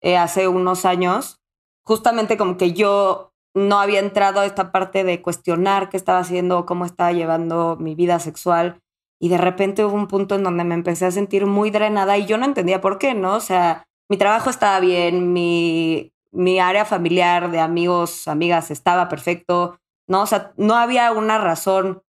eh, 0.00 0.16
hace 0.16 0.48
unos 0.48 0.86
años, 0.86 1.42
justamente 1.84 2.36
como 2.38 2.56
que 2.56 2.72
yo 2.72 3.33
no 3.54 3.78
había 3.78 4.00
entrado 4.00 4.40
a 4.40 4.46
esta 4.46 4.72
parte 4.72 5.04
de 5.04 5.22
cuestionar 5.22 5.88
qué 5.88 5.96
estaba 5.96 6.18
haciendo, 6.18 6.66
cómo 6.66 6.84
estaba 6.84 7.12
llevando 7.12 7.76
mi 7.78 7.94
vida 7.94 8.18
sexual. 8.18 8.80
Y 9.20 9.28
de 9.28 9.38
repente 9.38 9.84
hubo 9.84 9.94
un 9.94 10.08
punto 10.08 10.34
en 10.34 10.42
donde 10.42 10.64
me 10.64 10.74
empecé 10.74 11.06
a 11.06 11.10
sentir 11.10 11.46
muy 11.46 11.70
drenada 11.70 12.18
y 12.18 12.26
yo 12.26 12.36
no 12.36 12.44
entendía 12.44 12.80
por 12.80 12.98
qué, 12.98 13.14
¿no? 13.14 13.34
O 13.34 13.40
sea, 13.40 13.84
mi 14.10 14.16
trabajo 14.16 14.50
estaba 14.50 14.80
bien, 14.80 15.32
mi, 15.32 16.12
mi 16.32 16.58
área 16.58 16.84
familiar 16.84 17.50
de 17.50 17.60
amigos, 17.60 18.26
amigas 18.28 18.70
estaba 18.70 19.08
perfecto, 19.08 19.78
¿no? 20.08 20.22
O 20.22 20.26
sea, 20.26 20.52
no 20.56 20.74
había 20.74 21.12
una 21.12 21.38
razón 21.38 22.02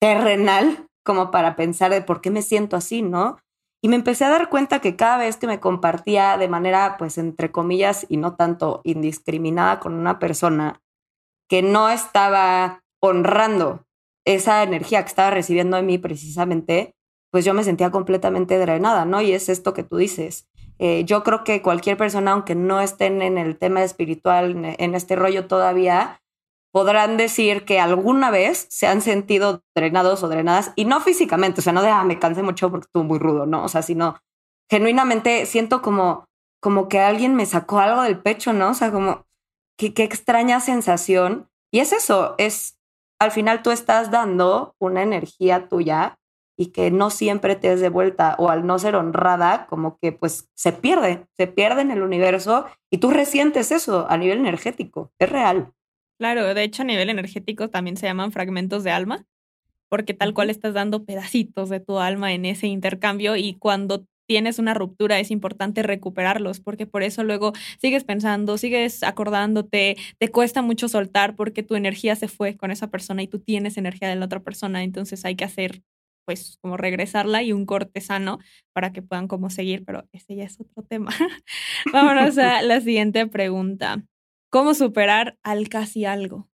terrenal 0.00 0.86
como 1.04 1.30
para 1.30 1.56
pensar 1.56 1.90
de 1.90 2.02
por 2.02 2.20
qué 2.20 2.30
me 2.30 2.42
siento 2.42 2.76
así, 2.76 3.02
¿no? 3.02 3.38
Y 3.84 3.88
me 3.88 3.96
empecé 3.96 4.24
a 4.24 4.30
dar 4.30 4.48
cuenta 4.48 4.80
que 4.80 4.94
cada 4.94 5.18
vez 5.18 5.36
que 5.36 5.48
me 5.48 5.58
compartía 5.58 6.38
de 6.38 6.46
manera, 6.46 6.96
pues, 6.96 7.18
entre 7.18 7.50
comillas, 7.50 8.06
y 8.08 8.16
no 8.16 8.36
tanto 8.36 8.80
indiscriminada 8.84 9.80
con 9.80 9.94
una 9.94 10.20
persona, 10.20 10.80
que 11.52 11.60
no 11.60 11.90
estaba 11.90 12.82
honrando 12.98 13.84
esa 14.24 14.62
energía 14.62 15.02
que 15.02 15.08
estaba 15.08 15.30
recibiendo 15.30 15.76
de 15.76 15.82
mí 15.82 15.98
precisamente, 15.98 16.94
pues 17.30 17.44
yo 17.44 17.52
me 17.52 17.62
sentía 17.62 17.90
completamente 17.90 18.56
drenada, 18.56 19.04
¿no? 19.04 19.20
Y 19.20 19.32
es 19.32 19.50
esto 19.50 19.74
que 19.74 19.82
tú 19.82 19.98
dices. 19.98 20.48
Eh, 20.78 21.04
yo 21.04 21.22
creo 21.22 21.44
que 21.44 21.60
cualquier 21.60 21.98
persona, 21.98 22.32
aunque 22.32 22.54
no 22.54 22.80
estén 22.80 23.20
en 23.20 23.36
el 23.36 23.58
tema 23.58 23.82
espiritual, 23.84 24.64
en 24.78 24.94
este 24.94 25.14
rollo 25.14 25.46
todavía, 25.46 26.22
podrán 26.72 27.18
decir 27.18 27.66
que 27.66 27.80
alguna 27.80 28.30
vez 28.30 28.66
se 28.70 28.86
han 28.86 29.02
sentido 29.02 29.62
drenados 29.76 30.22
o 30.22 30.28
drenadas, 30.28 30.72
y 30.74 30.86
no 30.86 31.00
físicamente, 31.00 31.60
o 31.60 31.62
sea, 31.62 31.74
no 31.74 31.82
de, 31.82 31.90
ah, 31.90 32.02
me 32.02 32.18
cansé 32.18 32.42
mucho 32.42 32.70
porque 32.70 32.86
estuvo 32.86 33.04
muy 33.04 33.18
rudo, 33.18 33.44
¿no? 33.44 33.62
O 33.62 33.68
sea, 33.68 33.82
sino 33.82 34.16
genuinamente 34.70 35.44
siento 35.44 35.82
como, 35.82 36.24
como 36.62 36.88
que 36.88 37.00
alguien 37.00 37.34
me 37.34 37.44
sacó 37.44 37.78
algo 37.78 38.00
del 38.00 38.22
pecho, 38.22 38.54
¿no? 38.54 38.70
O 38.70 38.74
sea, 38.74 38.90
como, 38.90 39.26
qué, 39.76 39.92
extraña 40.02 40.60
sensación. 40.60 41.48
Y 41.70 41.80
es 41.80 41.92
eso, 41.92 42.34
es 42.38 42.78
al 43.18 43.30
final 43.30 43.62
tú 43.62 43.70
estás 43.70 44.10
dando 44.10 44.74
una 44.78 45.02
energía 45.02 45.68
tuya 45.68 46.18
y 46.56 46.66
que 46.66 46.90
no 46.90 47.10
siempre 47.10 47.56
te 47.56 47.72
es 47.72 47.80
de 47.80 47.88
vuelta 47.88 48.36
o 48.38 48.50
al 48.50 48.66
no 48.66 48.78
ser 48.78 48.94
honrada, 48.96 49.66
como 49.66 49.98
que 49.98 50.12
pues 50.12 50.50
se 50.54 50.72
pierde, 50.72 51.26
se 51.36 51.46
pierde 51.46 51.82
en 51.82 51.90
el 51.90 52.02
universo 52.02 52.66
y 52.90 52.98
tú 52.98 53.10
resientes 53.10 53.72
eso 53.72 54.06
a 54.08 54.16
nivel 54.16 54.38
energético, 54.38 55.12
es 55.18 55.30
real. 55.30 55.72
Claro, 56.18 56.54
de 56.54 56.62
hecho 56.62 56.82
a 56.82 56.86
nivel 56.86 57.10
energético 57.10 57.70
también 57.70 57.96
se 57.96 58.06
llaman 58.06 58.32
fragmentos 58.32 58.84
de 58.84 58.90
alma, 58.90 59.24
porque 59.88 60.14
tal 60.14 60.34
cual 60.34 60.50
estás 60.50 60.74
dando 60.74 61.04
pedacitos 61.04 61.68
de 61.68 61.80
tu 61.80 61.98
alma 61.98 62.32
en 62.32 62.44
ese 62.44 62.66
intercambio 62.66 63.36
y 63.36 63.54
cuando 63.54 64.06
tienes 64.26 64.58
una 64.58 64.74
ruptura, 64.74 65.18
es 65.18 65.30
importante 65.30 65.82
recuperarlos, 65.82 66.60
porque 66.60 66.86
por 66.86 67.02
eso 67.02 67.24
luego 67.24 67.52
sigues 67.78 68.04
pensando, 68.04 68.58
sigues 68.58 69.02
acordándote, 69.02 69.96
te 70.18 70.28
cuesta 70.28 70.62
mucho 70.62 70.88
soltar 70.88 71.36
porque 71.36 71.62
tu 71.62 71.74
energía 71.74 72.16
se 72.16 72.28
fue 72.28 72.56
con 72.56 72.70
esa 72.70 72.88
persona 72.88 73.22
y 73.22 73.28
tú 73.28 73.38
tienes 73.38 73.76
energía 73.76 74.08
de 74.08 74.16
la 74.16 74.26
otra 74.26 74.40
persona, 74.40 74.82
entonces 74.82 75.24
hay 75.24 75.36
que 75.36 75.44
hacer 75.44 75.82
pues 76.24 76.58
como 76.60 76.76
regresarla 76.76 77.42
y 77.42 77.52
un 77.52 77.66
corte 77.66 78.00
sano 78.00 78.38
para 78.72 78.92
que 78.92 79.02
puedan 79.02 79.28
como 79.28 79.50
seguir, 79.50 79.84
pero 79.84 80.04
ese 80.12 80.36
ya 80.36 80.44
es 80.44 80.58
otro 80.60 80.84
tema. 80.84 81.10
Vámonos 81.92 82.38
a 82.38 82.62
la 82.62 82.80
siguiente 82.80 83.26
pregunta. 83.26 84.02
¿Cómo 84.50 84.74
superar 84.74 85.36
al 85.42 85.68
casi 85.68 86.04
algo? 86.04 86.48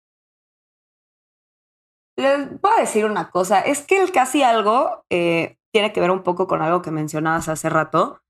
Les 2.18 2.62
voy 2.62 2.72
a 2.78 2.82
decir 2.82 3.06
una 3.06 3.30
cosa, 3.30 3.60
es 3.60 3.82
que 3.82 3.98
el 4.02 4.12
casi 4.12 4.42
algo 4.42 5.04
eh, 5.10 5.58
tiene 5.76 5.92
que 5.92 6.00
ver 6.00 6.12
un 6.12 6.24
poco 6.24 6.48
con 6.48 6.62
algo 6.62 6.82
que 6.82 6.90
mencionabas 6.90 7.50
hace 7.50 7.68
rato. 7.68 8.22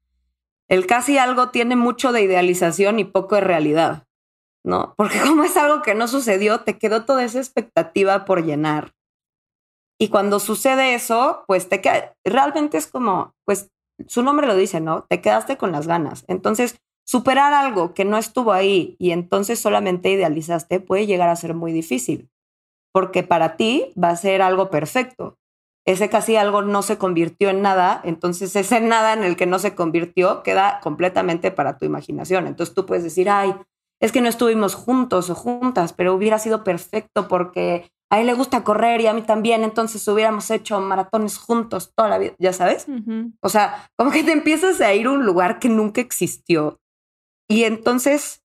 El 0.67 0.87
casi 0.87 1.19
algo 1.19 1.51
tiene 1.51 1.75
mucho 1.75 2.11
de 2.11 2.23
idealización 2.23 2.97
y 2.97 3.03
poco 3.03 3.35
de 3.35 3.41
realidad, 3.41 4.07
¿no? 4.63 4.95
Porque 4.97 5.21
como 5.21 5.43
es 5.43 5.55
algo 5.55 5.83
que 5.83 5.93
no 5.93 6.07
sucedió, 6.07 6.61
te 6.61 6.79
quedó 6.79 7.05
toda 7.05 7.23
esa 7.23 7.37
expectativa 7.37 8.25
por 8.25 8.43
llenar. 8.43 8.93
Y 9.99 10.07
cuando 10.07 10.39
sucede 10.39 10.95
eso, 10.95 11.43
pues 11.45 11.69
te 11.69 11.81
queda, 11.81 12.15
realmente 12.23 12.79
es 12.79 12.87
como, 12.87 13.35
pues 13.45 13.69
su 14.07 14.23
nombre 14.23 14.47
lo 14.47 14.55
dice, 14.55 14.79
¿no? 14.81 15.03
Te 15.07 15.21
quedaste 15.21 15.55
con 15.55 15.71
las 15.71 15.85
ganas. 15.85 16.25
Entonces, 16.27 16.79
superar 17.05 17.53
algo 17.53 17.93
que 17.93 18.05
no 18.05 18.17
estuvo 18.17 18.53
ahí 18.53 18.95
y 18.97 19.11
entonces 19.11 19.59
solamente 19.59 20.09
idealizaste 20.09 20.79
puede 20.79 21.05
llegar 21.05 21.29
a 21.29 21.35
ser 21.35 21.53
muy 21.53 21.73
difícil, 21.73 22.27
porque 22.91 23.21
para 23.21 23.55
ti 23.55 23.93
va 24.03 24.09
a 24.09 24.15
ser 24.15 24.41
algo 24.41 24.71
perfecto 24.71 25.37
ese 25.85 26.09
casi 26.09 26.35
algo 26.35 26.63
no 26.63 26.81
se 26.81 26.97
convirtió 26.97 27.49
en 27.49 27.61
nada, 27.61 28.01
entonces 28.03 28.55
ese 28.55 28.81
nada 28.81 29.13
en 29.13 29.23
el 29.23 29.35
que 29.35 29.45
no 29.45 29.59
se 29.59 29.75
convirtió 29.75 30.41
queda 30.41 30.79
completamente 30.81 31.51
para 31.51 31.77
tu 31.77 31.85
imaginación. 31.85 32.47
Entonces 32.47 32.73
tú 32.73 32.85
puedes 32.85 33.03
decir, 33.03 33.29
ay, 33.29 33.55
es 34.01 34.11
que 34.11 34.21
no 34.21 34.27
estuvimos 34.27 34.75
juntos 34.75 35.29
o 35.29 35.35
juntas, 35.35 35.93
pero 35.93 36.13
hubiera 36.13 36.39
sido 36.39 36.63
perfecto 36.63 37.27
porque 37.27 37.89
a 38.11 38.19
él 38.19 38.27
le 38.27 38.33
gusta 38.33 38.63
correr 38.63 39.01
y 39.01 39.07
a 39.07 39.13
mí 39.13 39.21
también, 39.21 39.63
entonces 39.63 40.07
hubiéramos 40.07 40.49
hecho 40.51 40.79
maratones 40.79 41.37
juntos 41.37 41.91
toda 41.95 42.09
la 42.09 42.17
vida, 42.17 42.33
ya 42.39 42.53
sabes. 42.53 42.87
O 43.41 43.49
sea, 43.49 43.89
como 43.97 44.11
que 44.11 44.23
te 44.23 44.31
empiezas 44.31 44.81
a 44.81 44.93
ir 44.93 45.07
a 45.07 45.11
un 45.11 45.25
lugar 45.25 45.59
que 45.59 45.69
nunca 45.69 46.01
existió. 46.01 46.79
Y 47.47 47.63
entonces 47.63 48.43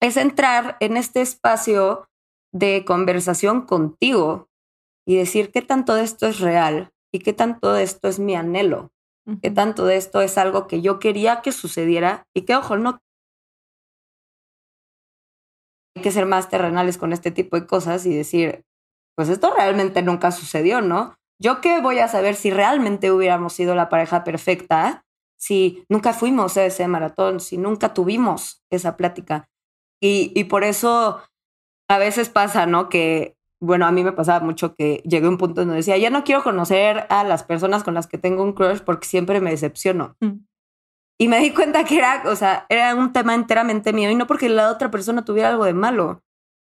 es 0.00 0.16
entrar 0.16 0.76
en 0.80 0.96
este 0.96 1.20
espacio 1.20 2.08
de 2.52 2.84
conversación 2.84 3.62
contigo, 3.62 4.48
y 5.06 5.16
decir 5.16 5.50
qué 5.50 5.62
tanto 5.62 5.94
de 5.94 6.02
esto 6.02 6.26
es 6.26 6.40
real 6.40 6.92
y 7.12 7.20
qué 7.20 7.32
tanto 7.32 7.72
de 7.72 7.82
esto 7.82 8.08
es 8.08 8.18
mi 8.18 8.34
anhelo, 8.34 8.92
qué 9.42 9.50
tanto 9.50 9.86
de 9.86 9.96
esto 9.96 10.20
es 10.20 10.38
algo 10.38 10.66
que 10.66 10.80
yo 10.80 10.98
quería 10.98 11.42
que 11.42 11.52
sucediera 11.52 12.26
y 12.34 12.42
que, 12.42 12.56
ojo, 12.56 12.76
no 12.76 12.98
hay 15.94 16.02
que 16.02 16.10
ser 16.10 16.26
más 16.26 16.48
terrenales 16.48 16.96
con 16.98 17.12
este 17.12 17.30
tipo 17.30 17.58
de 17.58 17.66
cosas 17.66 18.06
y 18.06 18.14
decir, 18.14 18.64
pues 19.14 19.28
esto 19.28 19.52
realmente 19.54 20.02
nunca 20.02 20.30
sucedió, 20.30 20.80
¿no? 20.80 21.14
Yo 21.40 21.60
qué 21.60 21.80
voy 21.80 21.98
a 21.98 22.08
saber 22.08 22.34
si 22.34 22.50
realmente 22.50 23.10
hubiéramos 23.10 23.52
sido 23.52 23.74
la 23.74 23.88
pareja 23.88 24.24
perfecta, 24.24 25.04
si 25.38 25.84
nunca 25.88 26.12
fuimos 26.12 26.56
a 26.56 26.64
ese 26.64 26.86
maratón, 26.88 27.40
si 27.40 27.58
nunca 27.58 27.92
tuvimos 27.92 28.62
esa 28.70 28.96
plática. 28.96 29.48
Y, 30.00 30.32
y 30.34 30.44
por 30.44 30.64
eso 30.64 31.20
a 31.90 31.98
veces 31.98 32.28
pasa, 32.30 32.64
¿no? 32.66 32.88
Que, 32.88 33.36
bueno, 33.62 33.86
a 33.86 33.92
mí 33.92 34.02
me 34.02 34.12
pasaba 34.12 34.44
mucho 34.44 34.74
que 34.74 35.02
llegué 35.04 35.26
a 35.26 35.30
un 35.30 35.38
punto 35.38 35.60
donde 35.60 35.76
decía, 35.76 35.96
ya 35.96 36.10
no 36.10 36.24
quiero 36.24 36.42
conocer 36.42 37.06
a 37.08 37.22
las 37.22 37.44
personas 37.44 37.84
con 37.84 37.94
las 37.94 38.08
que 38.08 38.18
tengo 38.18 38.42
un 38.42 38.54
crush 38.54 38.80
porque 38.80 39.06
siempre 39.06 39.40
me 39.40 39.50
decepciono. 39.50 40.16
Mm. 40.20 40.44
Y 41.20 41.28
me 41.28 41.38
di 41.38 41.52
cuenta 41.52 41.84
que 41.84 41.98
era, 41.98 42.24
o 42.26 42.34
sea, 42.34 42.66
era 42.68 42.96
un 42.96 43.12
tema 43.12 43.36
enteramente 43.36 43.92
mío 43.92 44.10
y 44.10 44.16
no 44.16 44.26
porque 44.26 44.48
la 44.48 44.68
otra 44.70 44.90
persona 44.90 45.24
tuviera 45.24 45.50
algo 45.50 45.64
de 45.64 45.74
malo, 45.74 46.24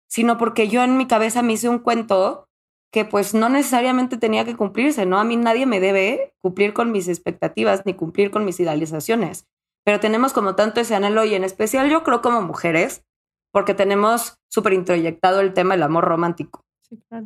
sino 0.08 0.38
porque 0.38 0.68
yo 0.68 0.84
en 0.84 0.98
mi 0.98 1.08
cabeza 1.08 1.42
me 1.42 1.54
hice 1.54 1.70
un 1.70 1.80
cuento 1.80 2.48
que 2.92 3.04
pues 3.04 3.34
no 3.34 3.50
necesariamente 3.50 4.18
tenía 4.18 4.46
que 4.46 4.56
cumplirse, 4.56 5.08
¿no? 5.08 5.18
A 5.18 5.24
mí 5.24 5.38
nadie 5.38 5.66
me 5.66 5.80
debe 5.80 6.36
cumplir 6.40 6.74
con 6.74 6.92
mis 6.92 7.08
expectativas 7.08 7.82
ni 7.86 7.96
cumplir 7.96 8.30
con 8.30 8.46
mis 8.46 8.60
idealizaciones, 8.60 9.48
pero 9.84 10.00
tenemos 10.00 10.34
como 10.34 10.56
tanto 10.56 10.82
ese 10.82 10.94
anhelo 10.94 11.26
y 11.26 11.34
en 11.34 11.44
especial 11.44 11.90
yo 11.90 12.04
creo 12.04 12.22
como 12.22 12.44
mujeres, 12.44 13.04
porque 13.52 13.74
tenemos 13.74 14.38
súper 14.52 14.74
introyectado 14.74 15.40
el 15.40 15.54
tema 15.54 15.74
del 15.74 15.84
amor 15.84 16.06
romántico, 16.06 16.65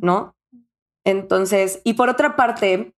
¿no? 0.00 0.34
Entonces, 1.04 1.80
y 1.84 1.94
por 1.94 2.08
otra 2.08 2.36
parte, 2.36 2.94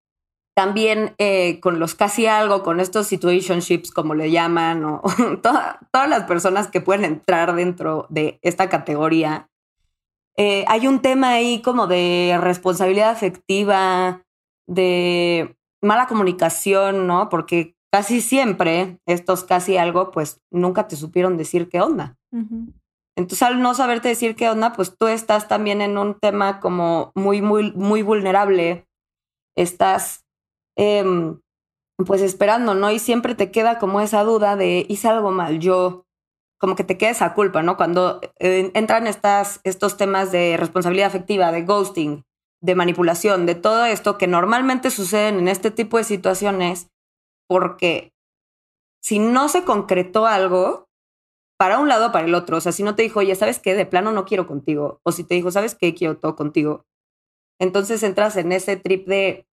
también 0.55 1.15
eh, 1.19 1.61
con 1.61 1.79
los 1.79 1.95
casi 1.95 2.27
algo, 2.27 2.63
con 2.63 2.81
estos 2.81 3.07
situationships, 3.07 3.91
como 3.91 4.15
le 4.15 4.31
llaman, 4.31 4.85
o 4.85 5.03
todas 5.43 6.09
las 6.09 6.25
personas 6.25 6.69
que 6.69 6.81
pueden 6.81 7.05
entrar 7.05 7.55
dentro 7.55 8.07
de 8.11 8.39
esta 8.43 8.69
categoría, 8.69 9.49
eh, 10.37 10.65
hay 10.69 10.87
un 10.87 11.01
tema 11.01 11.31
ahí 11.31 11.61
como 11.63 11.87
de 11.87 12.39
responsabilidad 12.41 13.11
afectiva, 13.11 14.23
de 14.67 15.57
mala 15.83 16.07
comunicación, 16.07 17.07
¿no? 17.07 17.29
Porque 17.29 17.77
casi 17.93 18.21
siempre 18.21 18.99
estos 19.07 19.45
casi 19.45 19.77
algo, 19.77 20.11
pues 20.11 20.41
nunca 20.51 20.89
te 20.89 20.97
supieron 20.97 21.37
decir 21.37 21.69
qué 21.69 21.81
onda. 21.81 22.17
Entonces, 23.17 23.43
al 23.43 23.61
no 23.61 23.75
saberte 23.75 24.09
decir 24.09 24.37
qué 24.37 24.49
onda, 24.49 24.73
pues 24.73 24.97
tú 24.97 25.07
estás 25.07 25.49
también 25.49 25.83
en 25.83 25.99
un 25.99 26.19
tema 26.19 26.61
como 26.61 27.13
muy, 27.15 27.43
muy, 27.43 27.73
muy 27.73 28.03
vulnerable. 28.03 28.87
Estás 29.57 30.23
Em, 30.77 31.41
pues 31.97 32.23
esperando, 32.23 32.75
¿no? 32.75 32.91
Y 32.91 32.99
siempre 32.99 33.35
te 33.35 33.51
queda 33.51 33.79
como 33.79 34.01
esa 34.01 34.23
duda 34.25 34.57
de, 34.57 34.87
hice 34.89 35.09
algo 35.09 35.31
mal 35.31 35.59
yo, 35.61 36.07
como 36.59 36.77
que 36.77 36.85
te 36.85 36.97
queda 36.97 37.11
esa 37.11 37.35
culpa, 37.35 37.63
¿no? 37.63 37.77
Cuando 37.77 38.21
eh, 38.39 38.71
entran 38.75 39.07
estas, 39.07 39.61
estos 39.65 39.97
temas 39.97 40.33
de 40.33 40.57
responsabilidad 40.57 41.09
afectiva, 41.09 41.53
de 41.53 41.63
ghosting, 41.63 42.25
de 42.61 42.75
manipulación, 42.75 43.47
de 43.47 43.55
todo 43.55 43.85
esto 43.85 44.19
que 44.19 44.27
normalmente 44.27 44.91
suceden 44.91 45.39
en 45.39 45.49
este 45.49 45.71
tipo 45.71 45.99
de 45.99 46.05
situaciones, 46.05 46.89
porque 47.49 48.13
si 49.03 49.19
no 49.19 49.49
se 49.49 49.65
concretó 49.65 50.27
algo, 50.27 50.89
para 51.63 51.79
un 51.79 51.87
lado 51.87 52.09
o 52.09 52.11
para 52.11 52.27
el 52.27 52.35
otro, 52.35 52.57
o 52.57 52.61
sea, 52.61 52.73
si 52.73 52.83
no 52.83 52.97
te 52.97 53.03
dijo, 53.03 53.21
oye, 53.21 53.37
¿sabes 53.37 53.61
qué? 53.61 53.77
De 53.77 53.87
plano 53.87 54.11
no 54.11 54.25
quiero 54.25 54.49
contigo, 54.49 54.99
o 55.05 55.13
si 55.13 55.23
te 55.23 55.37
dijo, 55.37 55.53
¿sabes 55.53 55.77
qué? 55.77 55.95
Quiero 55.95 56.19
todo 56.19 56.35
contigo. 56.35 56.87
Entonces 57.61 58.03
entras 58.03 58.37
en 58.37 58.51
ese 58.51 58.77
trip 58.77 59.07
de, 59.07 59.47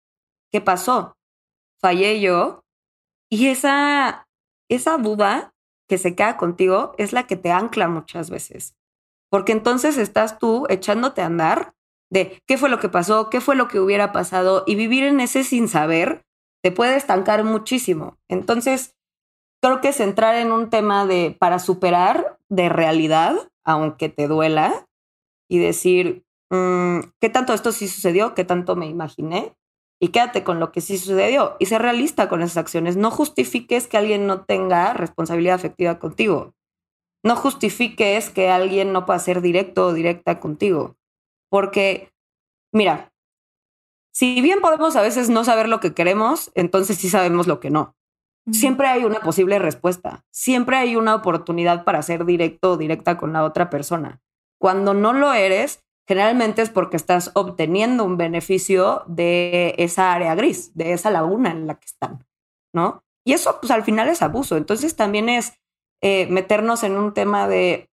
¿qué 0.51 0.63
pasó? 0.63 1.19
Fallé 1.83 2.19
yo. 2.19 2.65
Y 3.31 3.49
esa, 3.49 4.27
esa 4.71 4.97
duda 4.97 5.53
que 5.87 5.99
se 5.99 6.15
queda 6.15 6.39
contigo 6.39 6.95
es 6.97 7.13
la 7.13 7.27
que 7.27 7.37
te 7.37 7.53
ancla 7.53 7.89
muchas 7.89 8.31
veces. 8.31 8.75
Porque 9.31 9.53
entonces 9.53 9.99
estás 9.99 10.39
tú 10.39 10.65
echándote 10.71 11.21
a 11.21 11.27
andar 11.27 11.75
de 12.11 12.41
qué 12.47 12.57
fue 12.57 12.71
lo 12.71 12.81
que 12.81 12.89
pasó, 12.89 13.29
qué 13.29 13.43
fue 13.43 13.55
lo 13.55 13.69
que 13.69 13.81
hubiera 13.81 14.13
pasado 14.13 14.65
y 14.67 14.77
vivir 14.77 15.05
en 15.05 15.21
ese 15.21 15.45
sin 15.45 15.69
saber 15.69 16.25
te 16.65 16.73
puede 16.73 16.97
estancar 16.97 17.45
muchísimo. 17.45 18.17
Entonces, 18.31 18.95
creo 19.61 19.81
que 19.81 19.89
es 19.89 20.01
entrar 20.01 20.37
en 20.37 20.53
un 20.53 20.71
tema 20.71 21.07
de 21.07 21.37
para 21.39 21.59
superar 21.59 22.39
de 22.49 22.69
realidad, 22.69 23.35
aunque 23.65 24.09
te 24.09 24.29
duela, 24.29 24.87
y 25.49 25.59
decir, 25.59 26.25
mm, 26.51 27.01
¿qué 27.21 27.29
tanto 27.31 27.55
esto 27.55 27.73
sí 27.73 27.89
sucedió? 27.89 28.35
¿Qué 28.35 28.45
tanto 28.45 28.77
me 28.77 28.87
imaginé? 28.87 29.55
y 30.01 30.09
quédate 30.09 30.45
con 30.45 30.61
lo 30.61 30.71
que 30.73 30.81
sí 30.81 30.97
sucedió 30.97 31.57
y 31.59 31.67
sé 31.67 31.79
realista 31.79 32.29
con 32.29 32.43
esas 32.43 32.59
acciones. 32.59 32.97
No 32.97 33.11
justifiques 33.11 33.87
que 33.87 33.97
alguien 33.97 34.27
no 34.27 34.45
tenga 34.45 34.93
responsabilidad 34.95 35.57
afectiva 35.57 35.99
contigo. 35.99 36.55
No 37.25 37.35
justifiques 37.35 38.31
que 38.31 38.49
alguien 38.49 38.93
no 38.93 39.07
pueda 39.07 39.19
ser 39.19 39.41
directo 39.41 39.87
o 39.87 39.93
directa 39.93 40.39
contigo. 40.39 40.97
Porque, 41.51 42.13
mira, 42.73 43.13
si 44.13 44.41
bien 44.41 44.61
podemos 44.61 44.95
a 44.95 45.03
veces 45.03 45.31
no 45.31 45.45
saber 45.45 45.69
lo 45.69 45.81
que 45.81 45.95
queremos, 45.95 46.53
entonces 46.55 46.99
sí 46.99 47.09
sabemos 47.09 47.47
lo 47.47 47.59
que 47.59 47.71
no. 47.71 47.97
Siempre 48.53 48.87
hay 48.87 49.05
una 49.05 49.21
posible 49.21 49.59
respuesta. 49.59 50.25
Siempre 50.31 50.77
hay 50.77 50.97
una 50.97 51.15
oportunidad 51.15 51.85
para 51.85 52.03
ser 52.03 52.25
directo 52.25 52.73
o 52.73 52.77
directa 52.77 53.19
con 53.19 53.33
la 53.33 53.45
otra 53.45 53.71
persona. 53.71 54.21
Cuando 54.59 54.95
no 54.95 55.13
lo 55.13 55.33
eres, 55.33 55.85
generalmente 56.07 56.63
es 56.63 56.71
porque 56.71 56.97
estás 56.97 57.31
obteniendo 57.35 58.05
un 58.05 58.17
beneficio 58.17 59.05
de 59.07 59.75
esa 59.79 60.13
área 60.15 60.35
gris, 60.35 60.75
de 60.75 60.93
esa 60.93 61.11
laguna 61.11 61.51
en 61.51 61.67
la 61.67 61.75
que 61.75 61.87
están, 61.87 62.27
¿no? 62.73 63.05
Y 63.25 63.35
eso, 63.35 63.59
pues 63.61 63.71
al 63.71 63.85
final 63.85 64.09
es 64.09 64.23
abuso. 64.23 64.57
Entonces 64.57 64.97
también 64.97 65.29
es 65.29 65.53
eh, 66.01 66.27
meternos 66.29 66.83
en 66.83 66.97
un 66.97 67.13
tema 67.13 67.47
de, 67.47 67.91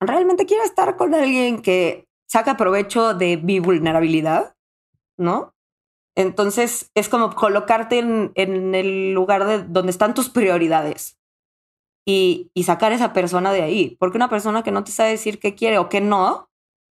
¿realmente 0.00 0.46
quiero 0.46 0.64
estar 0.64 0.96
con 0.96 1.14
alguien 1.14 1.62
que 1.62 2.08
saca 2.26 2.56
provecho 2.56 3.14
de 3.14 3.36
mi 3.36 3.60
vulnerabilidad? 3.60 4.56
¿No? 5.16 5.54
Entonces 6.16 6.90
es 6.94 7.08
como 7.08 7.34
colocarte 7.34 7.98
en, 7.98 8.74
el 8.74 9.12
lugar 9.12 9.46
de 9.46 9.62
donde 9.62 9.90
están 9.90 10.14
tus 10.14 10.28
prioridades 10.28 11.18
y, 12.06 12.50
y 12.54 12.64
sacar 12.64 12.92
a 12.92 12.96
esa 12.96 13.12
persona 13.12 13.52
de 13.52 13.62
ahí. 13.62 13.96
Porque 13.98 14.18
una 14.18 14.28
persona 14.28 14.62
que 14.62 14.72
no 14.72 14.84
te 14.84 14.92
sabe 14.92 15.10
decir 15.10 15.38
qué 15.38 15.54
quiere 15.54 15.78
o 15.78 15.88
qué 15.88 16.00
no, 16.00 16.50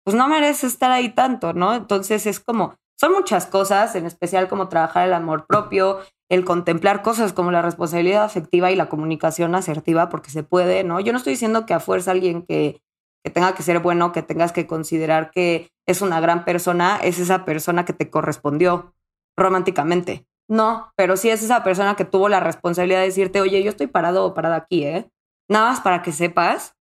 pues 0.05 0.14
no 0.14 0.29
merece 0.29 0.66
estar 0.66 0.92
ahí 0.92 1.09
tanto, 1.09 1.52
¿no? 1.52 1.74
Entonces 1.74 2.26
es 2.26 2.40
como, 2.40 2.76
son 2.98 3.12
muchas 3.12 3.46
cosas, 3.46 3.94
en 3.96 4.07
especial 4.07 4.48
como 4.48 4.68
trabajar 4.68 5.07
el 5.07 5.14
amor 5.14 5.46
propio, 5.46 5.98
el 6.29 6.44
contemplar 6.44 7.02
cosas 7.02 7.33
como 7.33 7.50
la 7.50 7.62
responsabilidad 7.62 8.24
afectiva 8.24 8.70
y 8.70 8.76
la 8.76 8.88
comunicación 8.88 9.55
asertiva, 9.55 10.09
porque 10.09 10.31
se 10.31 10.42
puede, 10.42 10.85
¿no? 10.85 11.00
Yo 11.00 11.12
no 11.12 11.18
estoy 11.18 11.33
diciendo 11.33 11.66
que 11.66 11.74
a 11.74 11.81
fuerza 11.81 12.12
alguien 12.12 12.42
que, 12.42 12.81
que 13.24 13.31
tenga 13.31 13.55
que 13.55 13.62
ser 13.62 13.81
bueno, 13.81 14.12
que 14.12 14.22
tengas 14.22 14.52
que 14.52 14.66
considerar 14.66 15.31
que 15.31 15.70
es 15.87 16.00
una 16.02 16.20
gran 16.20 16.44
persona, 16.44 16.98
es 17.02 17.18
esa 17.18 17.44
persona 17.44 17.85
que 17.85 17.92
te 17.92 18.11
correspondió 18.11 18.94
románticamente. 19.37 20.27
No, 20.49 20.92
pero 20.96 21.16
sí 21.16 21.29
es 21.29 21.42
esa 21.42 21.64
persona 21.64 21.96
que 21.96 22.05
tuvo 22.05 22.29
la 22.29 22.40
responsabilidad 22.40 23.01
de 23.01 23.07
decirte, 23.07 23.40
oye, 23.40 23.62
yo 23.62 23.70
estoy 23.70 23.88
parado 23.88 24.25
o 24.25 24.35
parada 24.35 24.57
aquí, 24.57 24.85
¿eh? 24.85 25.11
Nada 25.49 25.70
más 25.70 25.81
para 25.81 26.03
que 26.03 26.12
sepas 26.12 26.75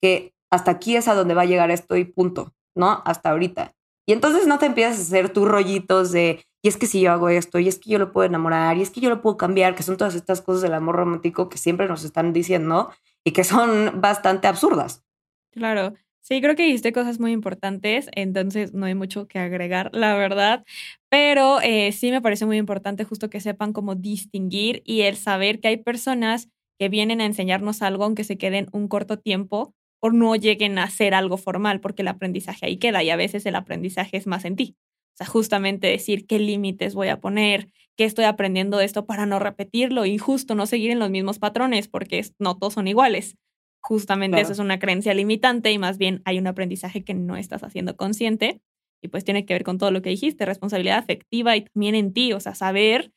que 0.00 0.34
hasta 0.50 0.72
aquí 0.72 0.96
es 0.96 1.08
a 1.08 1.14
donde 1.14 1.34
va 1.34 1.42
a 1.42 1.46
llegar 1.46 1.70
esto 1.70 1.96
y 1.96 2.04
punto. 2.04 2.52
¿no? 2.74 3.02
Hasta 3.04 3.30
ahorita. 3.30 3.74
Y 4.06 4.12
entonces 4.12 4.46
no 4.46 4.58
te 4.58 4.66
empiezas 4.66 4.98
a 4.98 5.02
hacer 5.02 5.32
tus 5.32 5.46
rollitos 5.46 6.10
de, 6.12 6.44
y 6.62 6.68
es 6.68 6.76
que 6.76 6.86
si 6.86 7.00
yo 7.00 7.12
hago 7.12 7.28
esto, 7.28 7.58
y 7.58 7.68
es 7.68 7.78
que 7.78 7.90
yo 7.90 7.98
lo 7.98 8.12
puedo 8.12 8.26
enamorar, 8.26 8.76
y 8.76 8.82
es 8.82 8.90
que 8.90 9.00
yo 9.00 9.08
lo 9.08 9.22
puedo 9.22 9.36
cambiar, 9.36 9.74
que 9.74 9.82
son 9.82 9.96
todas 9.96 10.14
estas 10.14 10.40
cosas 10.40 10.62
del 10.62 10.74
amor 10.74 10.96
romántico 10.96 11.48
que 11.48 11.58
siempre 11.58 11.86
nos 11.86 12.04
están 12.04 12.32
diciendo 12.32 12.90
y 13.24 13.32
que 13.32 13.44
son 13.44 14.00
bastante 14.00 14.48
absurdas. 14.48 15.04
Claro. 15.52 15.94
Sí, 16.24 16.40
creo 16.40 16.54
que 16.54 16.62
dijiste 16.62 16.92
cosas 16.92 17.18
muy 17.18 17.32
importantes, 17.32 18.08
entonces 18.14 18.72
no 18.74 18.86
hay 18.86 18.94
mucho 18.94 19.26
que 19.26 19.40
agregar, 19.40 19.90
la 19.92 20.14
verdad, 20.14 20.64
pero 21.10 21.60
eh, 21.62 21.90
sí 21.90 22.12
me 22.12 22.20
parece 22.22 22.46
muy 22.46 22.58
importante 22.58 23.02
justo 23.02 23.28
que 23.28 23.40
sepan 23.40 23.72
cómo 23.72 23.96
distinguir 23.96 24.82
y 24.86 25.00
el 25.02 25.16
saber 25.16 25.58
que 25.58 25.66
hay 25.66 25.78
personas 25.78 26.48
que 26.78 26.88
vienen 26.88 27.20
a 27.20 27.24
enseñarnos 27.26 27.82
algo 27.82 28.04
aunque 28.04 28.22
se 28.22 28.38
queden 28.38 28.68
un 28.72 28.86
corto 28.86 29.18
tiempo 29.18 29.74
o 30.00 30.10
no 30.10 30.36
lleguen 30.36 30.78
a 30.78 30.88
ser 30.90 31.12
algo 31.14 31.36
formal, 31.38 31.80
porque 31.80 32.02
el 32.02 32.08
aprendizaje 32.08 32.66
ahí 32.66 32.76
queda 32.76 33.02
y 33.02 33.10
a 33.10 33.16
veces 33.16 33.44
el 33.44 33.56
aprendizaje 33.56 34.16
es 34.16 34.26
más 34.28 34.44
en 34.44 34.54
ti. 34.54 34.76
O 35.14 35.16
sea, 35.18 35.26
justamente 35.26 35.88
decir 35.88 36.26
qué 36.28 36.38
límites 36.38 36.94
voy 36.94 37.08
a 37.08 37.20
poner, 37.20 37.68
qué 37.96 38.04
estoy 38.04 38.24
aprendiendo 38.26 38.78
de 38.78 38.84
esto 38.84 39.06
para 39.06 39.26
no 39.26 39.40
repetirlo 39.40 40.06
y 40.06 40.18
justo 40.18 40.54
no 40.54 40.66
seguir 40.66 40.92
en 40.92 41.00
los 41.00 41.10
mismos 41.10 41.38
patrones, 41.40 41.88
porque 41.88 42.24
no 42.38 42.56
todos 42.56 42.74
son 42.74 42.86
iguales. 42.88 43.36
Justamente 43.82 44.40
eso 44.40 44.52
es 44.52 44.60
una 44.60 44.78
creencia 44.78 45.12
limitante 45.12 45.72
y 45.72 45.78
más 45.78 45.98
bien 45.98 46.22
hay 46.24 46.38
un 46.38 46.46
aprendizaje 46.46 47.02
que 47.04 47.14
no 47.14 47.36
estás 47.36 47.64
haciendo 47.64 47.96
consciente 47.96 48.60
y 49.02 49.08
pues 49.08 49.24
tiene 49.24 49.44
que 49.44 49.54
ver 49.54 49.64
con 49.64 49.78
todo 49.78 49.90
lo 49.90 50.00
que 50.02 50.10
dijiste, 50.10 50.46
responsabilidad 50.46 50.98
afectiva 50.98 51.56
y 51.56 51.62
también 51.62 51.96
en 51.96 52.12
ti, 52.12 52.32
o 52.32 52.40
sea, 52.40 52.54
saber 52.54 53.12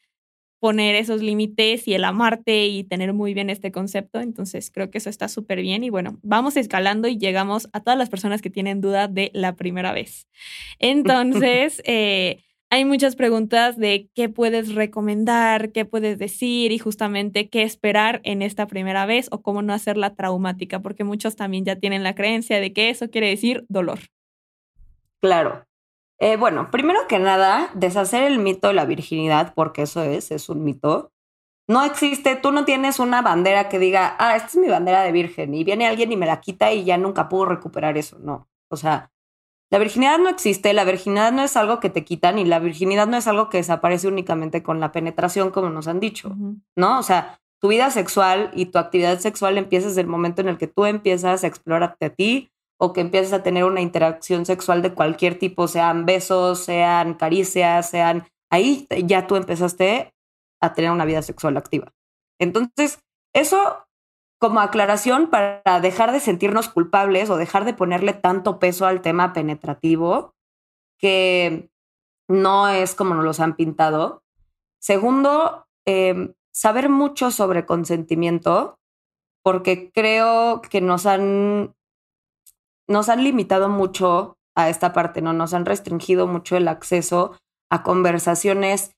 poner 0.59 0.95
esos 0.95 1.21
límites 1.21 1.87
y 1.87 1.93
el 1.93 2.03
amarte 2.03 2.65
y 2.65 2.83
tener 2.83 3.13
muy 3.13 3.35
bien 3.35 3.51
este 3.51 3.71
concepto. 3.71 4.19
Entonces 4.19 4.71
creo 4.71 4.89
que 4.89 4.97
eso 4.97 5.11
está 5.11 5.27
súper 5.27 5.61
bien 5.61 5.83
y 5.83 5.91
bueno, 5.91 6.17
vamos 6.23 6.57
escalando 6.57 7.07
y 7.07 7.19
llegamos 7.19 7.69
a 7.71 7.81
todas 7.81 7.99
las 7.99 8.09
personas 8.09 8.41
que 8.41 8.49
tienen 8.49 8.81
duda 8.81 9.07
de 9.07 9.29
la 9.35 9.55
primera 9.55 9.93
vez. 9.93 10.27
Entonces, 10.79 11.83
eh, 11.85 12.41
hay 12.69 12.85
muchas 12.85 13.15
preguntas 13.15 13.77
de 13.77 14.09
qué 14.15 14.29
puedes 14.29 14.73
recomendar, 14.73 15.71
qué 15.71 15.85
puedes 15.85 16.17
decir 16.17 16.71
y 16.71 16.79
justamente 16.79 17.49
qué 17.49 17.63
esperar 17.63 18.21
en 18.23 18.41
esta 18.41 18.67
primera 18.67 19.05
vez 19.05 19.27
o 19.31 19.41
cómo 19.41 19.61
no 19.61 19.73
hacerla 19.73 20.15
traumática, 20.15 20.81
porque 20.81 21.03
muchos 21.03 21.35
también 21.35 21.65
ya 21.65 21.77
tienen 21.77 22.03
la 22.03 22.15
creencia 22.15 22.59
de 22.59 22.73
que 22.73 22.89
eso 22.89 23.09
quiere 23.09 23.29
decir 23.29 23.65
dolor. 23.69 23.99
Claro, 25.21 25.65
eh, 26.19 26.37
bueno, 26.37 26.71
primero 26.71 27.07
que 27.07 27.19
nada, 27.19 27.69
deshacer 27.73 28.23
el 28.23 28.39
mito 28.39 28.69
de 28.69 28.73
la 28.73 28.85
virginidad, 28.85 29.53
porque 29.53 29.83
eso 29.83 30.03
es, 30.03 30.31
es 30.31 30.49
un 30.49 30.63
mito. 30.63 31.11
No 31.67 31.83
existe, 31.83 32.35
tú 32.35 32.51
no 32.51 32.63
tienes 32.63 32.99
una 32.99 33.21
bandera 33.21 33.69
que 33.69 33.79
diga, 33.79 34.15
ah, 34.19 34.35
esta 34.35 34.49
es 34.49 34.55
mi 34.57 34.67
bandera 34.67 35.01
de 35.01 35.11
virgen, 35.11 35.53
y 35.53 35.63
viene 35.63 35.87
alguien 35.87 36.11
y 36.11 36.17
me 36.17 36.25
la 36.25 36.39
quita 36.39 36.71
y 36.71 36.85
ya 36.85 36.97
nunca 36.97 37.27
puedo 37.27 37.45
recuperar 37.45 37.97
eso. 37.97 38.17
No. 38.19 38.47
O 38.69 38.77
sea, 38.77 39.11
La 39.75 39.79
virginidad 39.79 40.19
no 40.19 40.29
existe, 40.29 40.71
la 40.71 40.85
virginidad 40.85 41.33
no 41.33 41.43
es 41.43 41.57
algo 41.57 41.81
que 41.81 41.89
te 41.89 42.05
quitan 42.05 42.39
y 42.39 42.45
la 42.45 42.59
virginidad 42.59 43.07
no 43.07 43.17
es 43.17 43.27
algo 43.27 43.49
que 43.49 43.57
desaparece 43.57 44.07
únicamente 44.07 44.63
con 44.63 44.79
la 44.79 44.93
penetración, 44.93 45.51
como 45.51 45.69
nos 45.69 45.89
han 45.89 45.99
dicho, 45.99 46.33
¿no? 46.77 46.97
O 46.97 47.03
sea, 47.03 47.41
tu 47.59 47.67
vida 47.67 47.91
sexual 47.91 48.51
y 48.53 48.67
tu 48.67 48.77
actividad 48.79 49.19
sexual 49.19 49.57
empieza 49.57 49.89
desde 49.89 49.99
el 49.99 50.07
momento 50.07 50.39
en 50.39 50.47
el 50.47 50.57
que 50.57 50.67
tú 50.67 50.85
empiezas 50.85 51.43
a 51.43 51.47
explorarte 51.47 52.05
a 52.05 52.09
ti 52.09 52.49
o 52.79 52.93
que 52.93 53.01
empiezas 53.01 53.33
a 53.33 53.43
tener 53.43 53.65
una 53.65 53.81
interacción 53.81 54.45
sexual 54.45 54.81
de 54.81 54.93
cualquier 54.93 55.37
tipo, 55.37 55.67
sean 55.67 56.05
besos, 56.05 56.63
sean 56.63 57.15
caricias, 57.15 57.89
sean... 57.89 58.25
Ahí 58.49 58.87
ya 59.03 59.27
tú 59.27 59.35
empezaste 59.35 60.13
a 60.61 60.73
tener 60.73 60.89
una 60.89 61.03
vida 61.03 61.21
sexual 61.21 61.57
activa. 61.57 61.91
Entonces, 62.39 62.99
eso 63.33 63.84
como 64.45 64.59
aclaración 64.59 65.31
para 65.31 65.79
dejar 65.81 66.11
de 66.11 66.19
sentirnos 66.19 66.69
culpables 66.69 67.31
o 67.31 67.35
dejar 67.35 67.65
de 67.65 67.73
ponerle 67.73 68.13
tanto 68.13 68.59
peso 68.59 68.85
al 68.85 69.01
tema 69.01 69.33
penetrativo, 69.33 70.35
que 70.99 71.71
no 72.29 72.67
es 72.67 72.93
como 72.93 73.15
nos 73.15 73.23
los 73.23 73.39
han 73.39 73.55
pintado. 73.55 74.21
Segundo, 74.79 75.65
em, 75.87 76.35
saber 76.53 76.89
mucho 76.89 77.31
sobre 77.31 77.65
consentimiento, 77.65 78.77
porque 79.43 79.89
creo 79.91 80.61
que 80.61 80.79
nos 80.79 81.07
han, 81.07 81.73
nos 82.87 83.09
han 83.09 83.23
limitado 83.23 83.67
mucho 83.67 84.37
a 84.55 84.69
esta 84.69 84.93
parte, 84.93 85.23
¿no? 85.23 85.33
Nos 85.33 85.55
han 85.55 85.65
restringido 85.65 86.27
mucho 86.27 86.55
el 86.55 86.67
acceso 86.67 87.35
a 87.71 87.81
conversaciones 87.81 88.91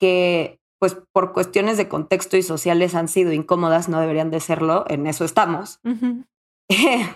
que 0.00 0.58
pues 0.86 1.02
por 1.12 1.32
cuestiones 1.32 1.78
de 1.78 1.88
contexto 1.88 2.36
y 2.36 2.42
sociales 2.42 2.94
han 2.94 3.08
sido 3.08 3.32
incómodas, 3.32 3.88
no 3.88 4.00
deberían 4.00 4.30
de 4.30 4.38
serlo, 4.38 4.84
en 4.88 5.08
eso 5.08 5.24
estamos. 5.24 5.80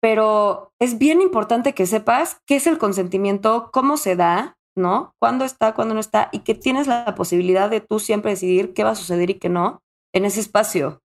Pero 0.00 0.72
es 0.80 0.96
bien 0.96 1.20
importante 1.20 1.74
que 1.74 1.84
sepas 1.84 2.40
qué 2.46 2.56
es 2.56 2.66
el 2.66 2.78
consentimiento, 2.78 3.68
cómo 3.70 3.98
se 3.98 4.16
da, 4.16 4.56
¿no? 4.74 5.14
Cuándo 5.18 5.44
está, 5.44 5.74
cuándo 5.74 5.92
no 5.92 6.00
está, 6.00 6.30
y 6.32 6.38
que 6.38 6.54
tienes 6.54 6.86
la 6.86 7.14
posibilidad 7.14 7.68
de 7.68 7.82
tú 7.82 7.98
siempre 7.98 8.30
decidir 8.30 8.72
qué 8.72 8.82
va 8.82 8.92
a 8.92 8.94
suceder 8.94 9.28
y 9.28 9.34
qué 9.34 9.50
no 9.50 9.82
en 10.14 10.24
ese 10.24 10.40
espacio, 10.40 11.02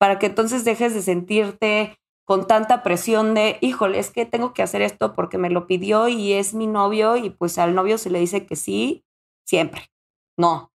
para 0.00 0.18
que 0.18 0.26
entonces 0.26 0.64
dejes 0.64 0.92
de 0.92 1.02
sentirte 1.02 2.00
con 2.26 2.48
tanta 2.48 2.82
presión 2.82 3.34
de, 3.34 3.58
híjole, 3.60 4.00
es 4.00 4.10
que 4.10 4.26
tengo 4.26 4.54
que 4.54 4.62
hacer 4.62 4.82
esto 4.82 5.14
porque 5.14 5.38
me 5.38 5.50
lo 5.50 5.68
pidió 5.68 6.08
y 6.08 6.32
es 6.32 6.52
mi 6.52 6.66
novio 6.66 7.16
y 7.16 7.30
pues 7.30 7.58
al 7.58 7.76
novio 7.76 7.96
se 7.96 8.10
le 8.10 8.18
dice 8.18 8.44
que 8.44 8.56
sí, 8.56 9.04
siempre. 9.46 9.82
No, 10.36 10.71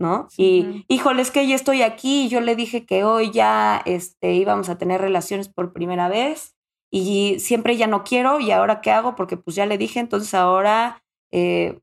¿no? 0.00 0.28
y, 0.38 0.86
híjole, 0.88 1.20
es 1.20 1.30
que 1.30 1.46
ya 1.46 1.54
estoy 1.54 1.82
aquí, 1.82 2.28
yo 2.28 2.40
le 2.40 2.56
dije 2.56 2.86
que 2.86 3.04
hoy 3.04 3.30
ya 3.30 3.82
este, 3.84 4.32
íbamos 4.32 4.70
a 4.70 4.78
tener 4.78 5.00
relaciones 5.00 5.48
por 5.48 5.74
primera 5.74 6.08
vez 6.08 6.56
y 6.90 7.38
siempre 7.38 7.76
ya 7.76 7.86
no 7.86 8.02
quiero 8.02 8.40
y 8.40 8.50
ahora 8.50 8.80
qué 8.80 8.90
hago 8.90 9.14
porque 9.14 9.36
pues 9.36 9.54
ya 9.54 9.66
le 9.66 9.76
dije, 9.76 10.00
entonces 10.00 10.32
ahora 10.32 11.04
eh, 11.32 11.80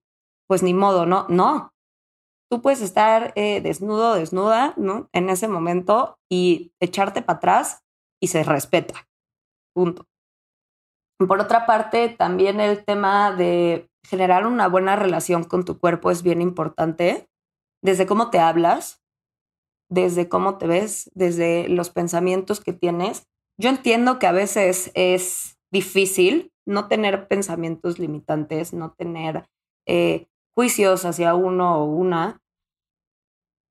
pues 0.47 0.63
ni 0.63 0.73
modo, 0.73 1.05
¿no? 1.05 1.27
No. 1.29 1.73
Tú 2.49 2.61
puedes 2.61 2.81
estar 2.81 3.33
eh, 3.35 3.61
desnudo, 3.61 4.15
desnuda, 4.15 4.73
¿no? 4.77 5.09
En 5.13 5.29
ese 5.29 5.47
momento 5.47 6.17
y 6.27 6.71
echarte 6.79 7.21
para 7.21 7.37
atrás 7.37 7.83
y 8.19 8.27
se 8.27 8.43
respeta. 8.43 9.07
Punto. 9.75 10.05
Por 11.19 11.39
otra 11.39 11.65
parte, 11.65 12.09
también 12.09 12.59
el 12.59 12.83
tema 12.83 13.31
de 13.31 13.89
generar 14.03 14.47
una 14.47 14.67
buena 14.67 14.95
relación 14.95 15.43
con 15.43 15.65
tu 15.65 15.77
cuerpo 15.79 16.09
es 16.09 16.23
bien 16.23 16.41
importante 16.41 17.27
desde 17.87 18.05
cómo 18.05 18.29
te 18.29 18.39
hablas, 18.39 19.01
desde 19.89 20.27
cómo 20.27 20.57
te 20.57 20.67
ves, 20.67 21.09
desde 21.13 21.69
los 21.69 21.89
pensamientos 21.89 22.59
que 22.59 22.73
tienes. 22.73 23.29
Yo 23.57 23.69
entiendo 23.69 24.19
que 24.19 24.27
a 24.27 24.33
veces 24.33 24.91
es 24.93 25.57
difícil 25.71 26.51
no 26.65 26.89
tener 26.89 27.29
pensamientos 27.29 27.97
limitantes, 27.97 28.73
no 28.73 28.91
tener 28.91 29.47
eh, 29.87 30.27
juicios 30.53 31.05
hacia 31.05 31.33
uno 31.33 31.81
o 31.81 31.85
una, 31.85 32.41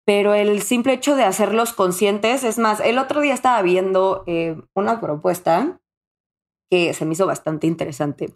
pero 0.06 0.32
el 0.32 0.62
simple 0.62 0.94
hecho 0.94 1.14
de 1.14 1.24
hacerlos 1.24 1.74
conscientes, 1.74 2.42
es 2.42 2.58
más, 2.58 2.80
el 2.80 2.96
otro 2.98 3.20
día 3.20 3.34
estaba 3.34 3.60
viendo 3.60 4.24
eh, 4.26 4.56
una 4.74 4.98
propuesta 4.98 5.78
que 6.70 6.94
se 6.94 7.04
me 7.04 7.12
hizo 7.12 7.26
bastante 7.26 7.66
interesante, 7.66 8.34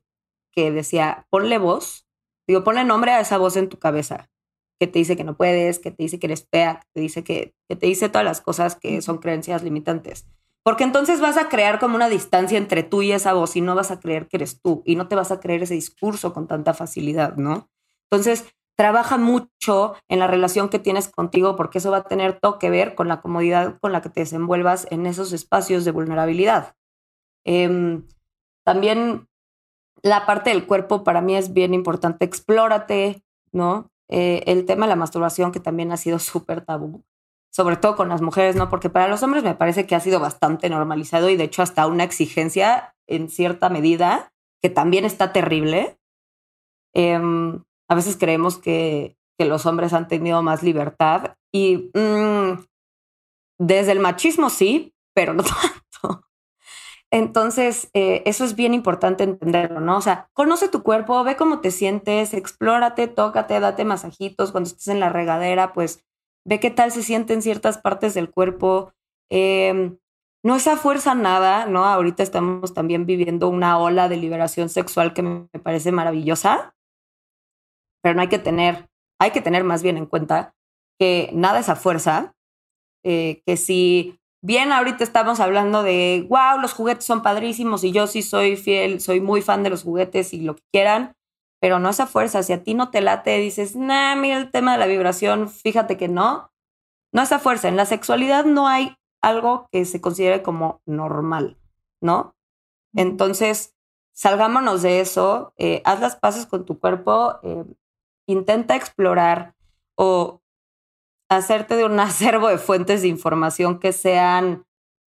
que 0.52 0.72
decía, 0.72 1.26
ponle 1.30 1.56
voz, 1.56 2.06
digo, 2.46 2.64
ponle 2.64 2.84
nombre 2.84 3.12
a 3.12 3.20
esa 3.20 3.38
voz 3.38 3.56
en 3.56 3.70
tu 3.70 3.78
cabeza 3.78 4.30
que 4.80 4.86
te 4.86 4.98
dice 4.98 5.16
que 5.16 5.24
no 5.24 5.36
puedes, 5.36 5.78
que 5.78 5.90
te 5.90 6.02
dice 6.02 6.18
que 6.18 6.26
eres 6.26 6.48
fea, 6.50 6.80
que 6.80 6.88
te 6.94 7.00
dice 7.00 7.22
que, 7.22 7.54
que 7.68 7.76
te 7.76 7.86
dice 7.86 8.08
todas 8.08 8.24
las 8.24 8.40
cosas 8.40 8.76
que 8.76 9.02
son 9.02 9.18
creencias 9.18 9.62
limitantes. 9.62 10.26
Porque 10.64 10.84
entonces 10.84 11.20
vas 11.20 11.36
a 11.36 11.48
crear 11.48 11.78
como 11.78 11.96
una 11.96 12.08
distancia 12.08 12.58
entre 12.58 12.82
tú 12.82 13.02
y 13.02 13.12
esa 13.12 13.34
voz 13.34 13.56
y 13.56 13.60
no 13.60 13.74
vas 13.74 13.90
a 13.90 14.00
creer 14.00 14.26
que 14.26 14.38
eres 14.38 14.60
tú 14.60 14.82
y 14.84 14.96
no 14.96 15.06
te 15.06 15.16
vas 15.16 15.30
a 15.30 15.40
creer 15.40 15.62
ese 15.62 15.74
discurso 15.74 16.32
con 16.32 16.46
tanta 16.46 16.74
facilidad, 16.74 17.36
¿no? 17.36 17.68
Entonces, 18.10 18.46
trabaja 18.76 19.18
mucho 19.18 19.94
en 20.08 20.18
la 20.18 20.26
relación 20.26 20.70
que 20.70 20.78
tienes 20.78 21.08
contigo 21.08 21.54
porque 21.54 21.78
eso 21.78 21.90
va 21.90 21.98
a 21.98 22.08
tener 22.08 22.40
todo 22.40 22.58
que 22.58 22.70
ver 22.70 22.94
con 22.94 23.08
la 23.08 23.20
comodidad 23.20 23.78
con 23.80 23.92
la 23.92 24.00
que 24.00 24.08
te 24.08 24.20
desenvuelvas 24.20 24.86
en 24.90 25.04
esos 25.04 25.32
espacios 25.34 25.84
de 25.84 25.90
vulnerabilidad. 25.90 26.74
Em, 27.44 28.06
también 28.64 29.28
la 30.02 30.24
parte 30.24 30.50
del 30.50 30.66
cuerpo 30.66 31.04
para 31.04 31.20
mí 31.20 31.36
es 31.36 31.52
bien 31.52 31.74
importante. 31.74 32.24
Explórate, 32.24 33.22
¿no? 33.52 33.90
Eh, 34.10 34.42
el 34.46 34.66
tema 34.66 34.86
de 34.86 34.90
la 34.90 34.96
masturbación, 34.96 35.52
que 35.52 35.60
también 35.60 35.92
ha 35.92 35.96
sido 35.96 36.18
súper 36.18 36.64
tabú, 36.64 37.04
sobre 37.52 37.76
todo 37.76 37.94
con 37.94 38.08
las 38.08 38.22
mujeres, 38.22 38.56
¿no? 38.56 38.68
Porque 38.68 38.90
para 38.90 39.06
los 39.06 39.22
hombres 39.22 39.44
me 39.44 39.54
parece 39.54 39.86
que 39.86 39.94
ha 39.94 40.00
sido 40.00 40.18
bastante 40.18 40.68
normalizado 40.68 41.30
y 41.30 41.36
de 41.36 41.44
hecho 41.44 41.62
hasta 41.62 41.86
una 41.86 42.02
exigencia 42.02 42.94
en 43.06 43.28
cierta 43.28 43.68
medida, 43.68 44.32
que 44.60 44.68
también 44.68 45.04
está 45.04 45.32
terrible. 45.32 45.96
Em, 46.92 47.62
a 47.88 47.94
veces 47.94 48.16
creemos 48.16 48.58
que, 48.58 49.16
que, 49.38 49.44
los 49.44 49.64
hombres 49.64 49.92
han 49.92 50.08
tenido 50.08 50.42
más 50.42 50.64
libertad 50.64 51.36
y 51.52 51.90
mm, 51.94 52.64
desde 53.60 53.92
el 53.92 54.00
machismo 54.00 54.50
sí, 54.50 54.92
pero 55.14 55.34
no. 55.34 55.44
Entonces, 57.12 57.90
eh, 57.92 58.22
eso 58.24 58.44
es 58.44 58.54
bien 58.54 58.72
importante 58.72 59.24
entenderlo, 59.24 59.80
¿no? 59.80 59.96
O 59.96 60.00
sea, 60.00 60.30
conoce 60.32 60.68
tu 60.68 60.82
cuerpo, 60.84 61.24
ve 61.24 61.36
cómo 61.36 61.60
te 61.60 61.72
sientes, 61.72 62.34
explórate, 62.34 63.08
tócate, 63.08 63.58
date 63.58 63.84
masajitos 63.84 64.52
cuando 64.52 64.68
estés 64.68 64.88
en 64.88 65.00
la 65.00 65.08
regadera, 65.08 65.72
pues 65.72 66.04
ve 66.46 66.60
qué 66.60 66.70
tal 66.70 66.92
se 66.92 67.02
sienten 67.02 67.42
ciertas 67.42 67.78
partes 67.78 68.14
del 68.14 68.30
cuerpo. 68.30 68.92
Em, 69.28 69.98
no 70.44 70.56
es 70.56 70.68
a 70.68 70.76
fuerza 70.76 71.14
nada, 71.16 71.66
¿no? 71.66 71.84
Ahorita 71.84 72.22
estamos 72.22 72.74
también 72.74 73.06
viviendo 73.06 73.48
una 73.48 73.78
ola 73.78 74.08
de 74.08 74.16
liberación 74.16 74.68
sexual 74.68 75.12
que 75.12 75.22
me 75.22 75.48
parece 75.62 75.90
maravillosa, 75.92 76.74
pero 78.02 78.14
no 78.14 78.22
hay 78.22 78.28
que 78.28 78.38
tener, 78.38 78.88
hay 79.18 79.32
que 79.32 79.42
tener 79.42 79.64
más 79.64 79.82
bien 79.82 79.96
en 79.96 80.06
cuenta 80.06 80.54
que 80.98 81.30
nada 81.34 81.58
es 81.58 81.68
a 81.68 81.76
fuerza, 81.76 82.34
eh, 83.04 83.42
que 83.44 83.56
si 83.56 84.19
bien 84.42 84.72
ahorita 84.72 85.04
estamos 85.04 85.40
hablando 85.40 85.82
de, 85.82 86.26
wow, 86.28 86.60
los 86.60 86.72
juguetes 86.72 87.04
son 87.04 87.22
padrísimos 87.22 87.84
y 87.84 87.92
yo 87.92 88.06
sí 88.06 88.22
soy 88.22 88.56
fiel, 88.56 89.00
soy 89.00 89.20
muy 89.20 89.42
fan 89.42 89.62
de 89.62 89.70
los 89.70 89.82
juguetes 89.82 90.32
y 90.32 90.40
lo 90.40 90.56
que 90.56 90.62
quieran, 90.72 91.14
pero 91.60 91.78
no 91.78 91.90
esa 91.90 92.06
fuerza. 92.06 92.42
Si 92.42 92.52
a 92.52 92.62
ti 92.62 92.74
no 92.74 92.90
te 92.90 93.00
late, 93.00 93.38
dices, 93.38 93.76
nah, 93.76 94.16
mira 94.16 94.38
el 94.38 94.50
tema 94.50 94.72
de 94.72 94.78
la 94.78 94.86
vibración, 94.86 95.48
fíjate 95.48 95.96
que 95.96 96.08
no. 96.08 96.50
No 97.12 97.22
esa 97.22 97.38
fuerza. 97.38 97.68
En 97.68 97.76
la 97.76 97.86
sexualidad 97.86 98.44
no 98.44 98.68
hay 98.68 98.96
algo 99.20 99.68
que 99.70 99.84
se 99.84 100.00
considere 100.00 100.42
como 100.42 100.80
normal, 100.86 101.58
¿no? 102.00 102.34
Entonces, 102.94 103.74
salgámonos 104.12 104.82
de 104.82 105.00
eso, 105.00 105.52
eh, 105.56 105.82
haz 105.84 106.00
las 106.00 106.16
paces 106.16 106.46
con 106.46 106.64
tu 106.64 106.78
cuerpo, 106.78 107.38
eh, 107.42 107.64
intenta 108.26 108.76
explorar 108.76 109.54
o 109.96 110.39
hacerte 111.30 111.76
de 111.76 111.86
un 111.86 111.98
acervo 112.00 112.48
de 112.48 112.58
fuentes 112.58 113.02
de 113.02 113.08
información 113.08 113.78
que 113.78 113.92
sean 113.92 114.66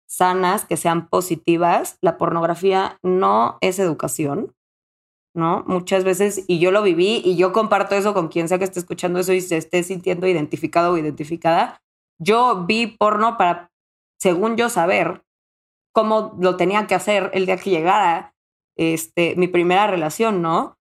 sanas, 0.08 0.65
que 0.65 0.77
sean 0.77 1.08
positivas. 1.08 1.97
La 2.01 2.17
pornografía 2.17 2.99
no 3.01 3.58
es 3.62 3.79
educación, 3.79 4.53
¿no? 5.36 5.63
Muchas 5.67 6.03
veces, 6.03 6.45
y 6.47 6.60
yo 6.60 6.71
lo 6.71 6.84
viví, 6.84 7.21
y 7.23 7.38
yo 7.38 7.51
comparto 7.51 7.95
eso 7.95 8.13
con 8.13 8.27
quien 8.27 8.47
sea 8.47 8.58
que 8.58 8.65
esté 8.65 8.79
escuchando 8.79 9.19
eso 9.19 9.34
y 9.34 9.41
se 9.41 9.58
esté 9.58 9.84
sintiendo 9.84 10.27
identificado 10.27 10.93
o 10.93 10.97
identificada. 10.97 11.82
Yo 12.21 12.65
vi 12.65 12.88
porno 12.88 13.38
para, 13.38 13.71
según 14.19 14.58
yo, 14.58 14.69
saber 14.69 15.23
cómo 15.93 16.36
lo 16.39 16.58
tenía 16.58 16.86
que 16.88 16.95
hacer 16.95 17.32
el 17.34 17.45
día 17.45 17.58
que 17.58 17.69
llegara 17.69 18.34
este, 18.77 19.36
mi 19.36 19.47
primera 19.47 19.88
relación, 19.88 20.41
¿no? 20.41 20.75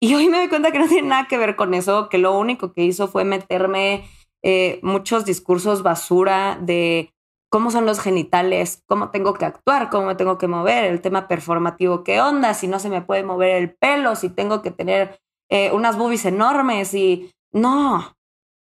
Y 0.00 0.14
hoy 0.14 0.28
me 0.28 0.38
doy 0.38 0.48
cuenta 0.48 0.70
que 0.70 0.78
no 0.78 0.88
tiene 0.88 1.08
nada 1.08 1.28
que 1.28 1.38
ver 1.38 1.56
con 1.56 1.72
eso, 1.72 2.08
que 2.08 2.18
lo 2.18 2.36
único 2.36 2.72
que 2.72 2.84
hizo 2.84 3.08
fue 3.08 3.24
meterme 3.24 4.04
eh, 4.44 4.78
muchos 4.82 5.24
discursos 5.24 5.82
basura 5.82 6.58
de 6.60 7.14
cómo 7.50 7.70
son 7.70 7.86
los 7.86 7.98
genitales, 7.98 8.82
cómo 8.86 9.10
tengo 9.10 9.32
que 9.34 9.46
actuar, 9.46 9.88
cómo 9.88 10.08
me 10.08 10.16
tengo 10.16 10.36
que 10.36 10.48
mover, 10.48 10.84
el 10.84 11.00
tema 11.00 11.28
performativo, 11.28 12.04
qué 12.04 12.20
onda, 12.20 12.52
si 12.52 12.68
no 12.68 12.78
se 12.78 12.90
me 12.90 13.00
puede 13.00 13.22
mover 13.22 13.56
el 13.56 13.74
pelo, 13.74 14.16
si 14.16 14.28
tengo 14.28 14.60
que 14.60 14.70
tener 14.70 15.18
eh, 15.48 15.72
unas 15.72 15.96
boobies 15.96 16.26
enormes 16.26 16.92
y 16.92 17.32
no, 17.52 18.14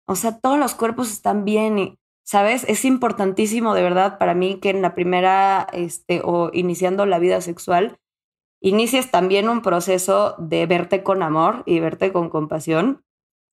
o 0.05 0.15
sea, 0.15 0.39
todos 0.39 0.59
los 0.59 0.73
cuerpos 0.75 1.11
están 1.11 1.45
bien 1.45 1.79
y, 1.79 1.99
¿sabes? 2.25 2.65
Es 2.67 2.83
importantísimo 2.83 3.73
de 3.73 3.83
verdad 3.83 4.17
para 4.17 4.33
mí 4.33 4.59
que 4.59 4.71
en 4.71 4.81
la 4.81 4.95
primera, 4.95 5.67
este, 5.71 6.21
o 6.25 6.49
iniciando 6.51 7.05
la 7.05 7.19
vida 7.19 7.39
sexual, 7.39 7.99
inicies 8.59 9.11
también 9.11 9.47
un 9.47 9.61
proceso 9.61 10.35
de 10.39 10.65
verte 10.65 11.03
con 11.03 11.23
amor 11.23 11.63
y 11.65 11.79
verte 11.79 12.11
con 12.11 12.29
compasión. 12.29 13.01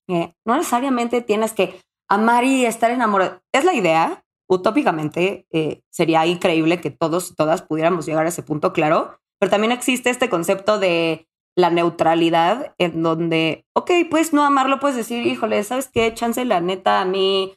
Eh, 0.09 0.33
no 0.47 0.57
necesariamente 0.57 1.21
tienes 1.21 1.53
que 1.53 1.81
amar 2.09 2.45
y 2.45 2.67
estar 2.67 2.91
enamorado. 2.91 3.41
Es 3.53 3.65
la 3.65 3.75
idea, 3.75 4.25
utópicamente 4.49 5.47
eh, 5.51 5.83
sería 5.91 6.27
increíble 6.27 6.81
que 6.81 6.91
todos 6.91 7.31
y 7.31 7.35
todas 7.35 7.63
pudiéramos 7.63 8.07
llegar 8.07 8.27
a 8.27 8.29
ese 8.29 8.43
punto, 8.43 8.73
claro, 8.73 9.19
pero 9.39 9.51
también 9.51 9.73
existe 9.73 10.11
este 10.11 10.29
concepto 10.29 10.79
de 10.79 11.29
la 11.57 11.71
neutralidad 11.71 12.75
en 12.79 13.03
donde, 13.03 13.65
ok, 13.75 13.91
pues 14.11 14.33
no 14.33 14.45
amarlo, 14.45 14.81
puedes 14.81 14.97
decir, 14.97 15.27
híjole, 15.27 15.63
¿sabes 15.63 15.89
qué? 15.93 16.13
Chance, 16.13 16.45
la 16.45 16.61
neta, 16.61 17.01
a 17.01 17.05
mí 17.05 17.55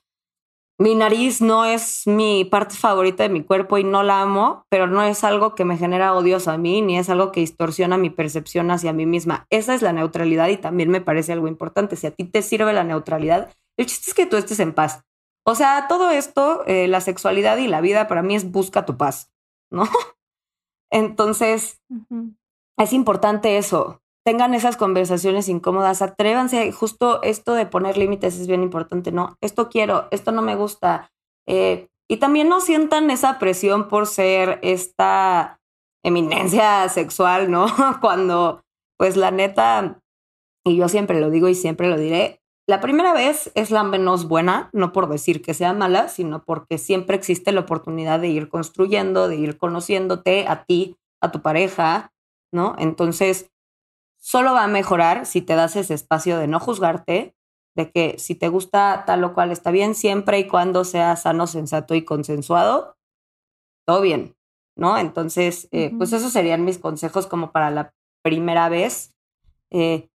mi 0.80 0.94
nariz 0.94 1.42
no 1.42 1.66
es 1.66 2.06
mi 2.06 2.46
parte 2.46 2.76
favorita 2.76 3.24
de 3.24 3.30
mi 3.30 3.44
cuerpo 3.44 3.80
y 3.80 3.84
no 3.84 4.04
la 4.04 4.22
amo, 4.22 4.66
pero 4.70 4.86
no 4.86 5.02
es 5.02 5.24
algo 5.24 5.56
que 5.56 5.66
me 5.66 5.76
genera 5.76 6.14
odios 6.14 6.48
a 6.48 6.60
mí, 6.60 6.84
ni 6.84 7.00
es 7.00 7.10
algo 7.10 7.32
que 7.32 7.40
distorsiona 7.40 7.98
mi 7.98 8.12
percepción 8.12 8.70
hacia 8.70 8.94
mí 8.94 9.08
misma. 9.08 9.48
Esa 9.50 9.74
es 9.74 9.82
la 9.82 9.92
neutralidad 9.92 10.50
y 10.50 10.58
también 10.58 10.90
me 10.90 11.02
parece 11.02 11.34
algo 11.34 11.48
importante. 11.48 11.96
Si 11.96 12.06
a 12.06 12.12
ti 12.12 12.26
te 12.26 12.44
sirve 12.44 12.74
la 12.74 12.84
neutralidad, 12.84 13.50
el 13.78 13.86
chiste 13.86 14.12
es 14.12 14.14
que 14.14 14.26
tú 14.26 14.38
estés 14.38 14.60
en 14.60 14.74
paz. 14.74 15.04
O 15.46 15.56
sea, 15.56 15.88
todo 15.88 16.10
esto, 16.10 16.66
eh, 16.68 16.88
la 16.88 17.00
sexualidad 17.00 17.58
y 17.58 17.68
la 17.68 17.82
vida 17.82 18.08
para 18.08 18.22
mí 18.22 18.36
es 18.36 18.52
busca 18.52 18.86
tu 18.86 18.98
paz, 18.98 19.32
¿no? 19.72 19.84
Entonces, 20.92 21.82
es 22.78 22.94
importante 22.94 23.58
eso, 23.58 24.02
tengan 24.28 24.54
esas 24.54 24.76
conversaciones 24.76 25.48
incómodas, 25.48 26.02
atrévanse, 26.02 26.74
justo 26.74 27.22
esto 27.24 27.54
de 27.54 27.66
poner 27.66 27.98
límites 27.98 28.38
es 28.38 28.46
bien 28.46 28.62
importante, 28.62 29.14
¿no? 29.14 29.38
Esto 29.40 29.70
quiero, 29.70 30.10
esto 30.12 30.34
no 30.34 30.42
me 30.42 30.56
gusta. 30.56 31.12
Eh, 31.48 31.88
y 32.10 32.18
también 32.18 32.50
no 32.50 32.60
sientan 32.60 33.10
esa 33.10 33.40
presión 33.40 33.88
por 33.88 34.06
ser 34.06 34.60
esta 34.64 35.62
eminencia 36.04 36.90
sexual, 36.90 37.50
¿no? 37.50 37.68
Cuando, 38.02 38.66
pues 38.98 39.16
la 39.16 39.32
neta, 39.32 40.02
y 40.66 40.76
yo 40.76 40.90
siempre 40.90 41.22
lo 41.22 41.30
digo 41.30 41.48
y 41.48 41.56
siempre 41.56 41.90
lo 41.90 41.98
diré, 41.98 42.42
la 42.68 42.82
primera 42.82 43.14
vez 43.14 43.50
es 43.56 43.72
la 43.72 43.84
menos 43.84 44.28
buena, 44.28 44.70
no 44.74 44.92
por 44.92 45.08
decir 45.08 45.42
que 45.42 45.54
sea 45.54 45.72
mala, 45.74 46.10
sino 46.10 46.44
porque 46.44 46.78
siempre 46.78 47.16
existe 47.16 47.54
la 47.54 47.62
oportunidad 47.62 48.20
de 48.20 48.28
ir 48.28 48.50
construyendo, 48.50 49.30
de 49.30 49.38
ir 49.38 49.58
conociéndote 49.58 50.46
a 50.50 50.66
ti, 50.66 50.98
a 51.22 51.32
tu 51.32 51.42
pareja, 51.42 52.12
¿no? 52.52 52.76
Entonces, 52.78 53.50
solo 54.20 54.54
va 54.54 54.66
a 54.66 54.68
mejorar 54.68 55.26
si 55.26 55.42
te 55.42 55.56
das 55.56 55.78
ese 55.78 55.94
espacio 55.94 56.38
de 56.38 56.48
no 56.48 56.60
juzgarte, 56.60 57.36
de 57.74 57.92
que 57.92 58.20
si 58.20 58.36
te 58.36 58.50
gusta 58.50 59.04
tal 59.06 59.24
o 59.24 59.34
cual 59.34 59.52
está 59.52 59.72
bien, 59.72 59.96
siempre 59.96 60.40
y 60.40 60.48
cuando 60.48 60.84
sea 60.84 61.16
sano, 61.16 61.48
sensato 61.48 61.96
y 61.96 62.04
consensuado, 62.04 62.98
todo 63.86 64.02
bien, 64.02 64.36
¿no? 64.76 64.98
Entonces, 64.98 65.70
eh, 65.72 65.94
pues 65.98 66.12
esos 66.12 66.34
serían 66.34 66.66
mis 66.66 66.80
consejos 66.80 67.28
como 67.28 67.54
para 67.54 67.72
la 67.72 67.94
primera 68.24 68.68
vez. 68.68 69.14
Eh, 69.72 70.10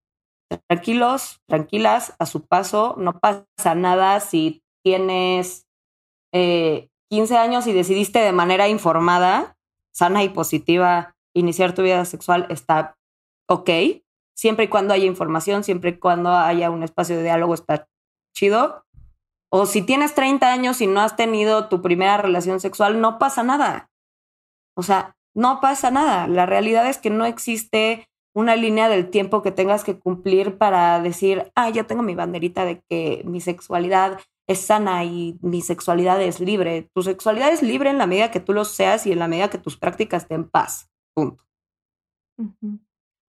tranquilos, 0.59 1.41
tranquilas, 1.47 2.15
a 2.19 2.27
su 2.27 2.47
paso, 2.47 2.95
no 2.99 3.19
pasa 3.19 3.75
nada 3.75 4.21
si 4.21 4.63
tienes 4.85 5.67
15 6.33 6.33
eh, 6.33 7.37
años 7.37 7.67
y 7.67 7.73
decidiste 7.73 8.19
de 8.21 8.33
manera 8.33 8.69
informada, 8.69 9.57
sana 9.93 10.23
y 10.23 10.29
positiva 10.29 11.15
iniciar 11.35 11.75
tu 11.75 11.83
vida 11.83 12.05
sexual, 12.05 12.47
está 12.51 12.97
ok, 13.49 13.71
siempre 14.35 14.65
y 14.65 14.69
cuando 14.69 14.95
haya 14.95 15.07
información, 15.07 15.65
siempre 15.65 15.91
y 15.91 15.99
cuando 15.99 16.31
haya 16.31 16.71
un 16.71 16.83
espacio 16.83 17.17
de 17.17 17.23
diálogo, 17.23 17.55
está 17.55 17.89
chido. 18.35 18.85
O 19.51 19.67
si 19.67 19.83
tienes 19.83 20.15
30 20.15 20.51
años 20.51 20.81
y 20.81 20.87
no 20.87 21.01
has 21.01 21.17
tenido 21.17 21.69
tu 21.69 21.83
primera 21.83 22.17
relación 22.17 22.59
sexual, 22.61 23.01
no 23.01 23.19
pasa 23.19 23.43
nada. 23.43 23.91
O 24.75 24.83
sea, 24.83 25.17
no 25.35 25.61
pasa 25.61 25.91
nada. 25.91 26.27
La 26.27 26.47
realidad 26.47 26.89
es 26.89 26.99
que 26.99 27.11
no 27.11 27.27
existe 27.27 28.09
una 28.35 28.57
línea 28.57 28.89
del 28.89 29.11
tiempo 29.11 29.43
que 29.43 29.53
tengas 29.53 29.85
que 29.85 29.99
cumplir 29.99 30.57
para 30.57 31.01
decir, 31.01 31.51
ah, 31.55 31.69
ya 31.71 31.85
tengo 31.85 32.03
mi 32.03 32.15
banderita 32.15 32.65
de 32.65 32.81
que 32.89 33.23
mi 33.25 33.41
sexualidad 33.41 34.19
es 34.47 34.61
sana 34.61 35.05
y 35.05 35.39
mi 35.43 35.61
sexualidad 35.61 36.21
es 36.23 36.41
libre. 36.41 36.89
Tu 36.95 37.03
sexualidad 37.03 37.53
es 37.53 37.63
libre 37.63 37.91
en 37.91 37.99
la 37.99 38.07
medida 38.07 38.31
que 38.31 38.41
tú 38.41 38.53
lo 38.53 38.65
seas 38.65 39.07
y 39.07 39.13
en 39.13 39.19
la 39.19 39.29
medida 39.29 39.51
que 39.51 39.59
tus 39.59 39.77
prácticas 39.77 40.23
estén 40.23 40.43
en 40.43 40.49
paz. 40.49 40.91
Punto. 41.15 41.45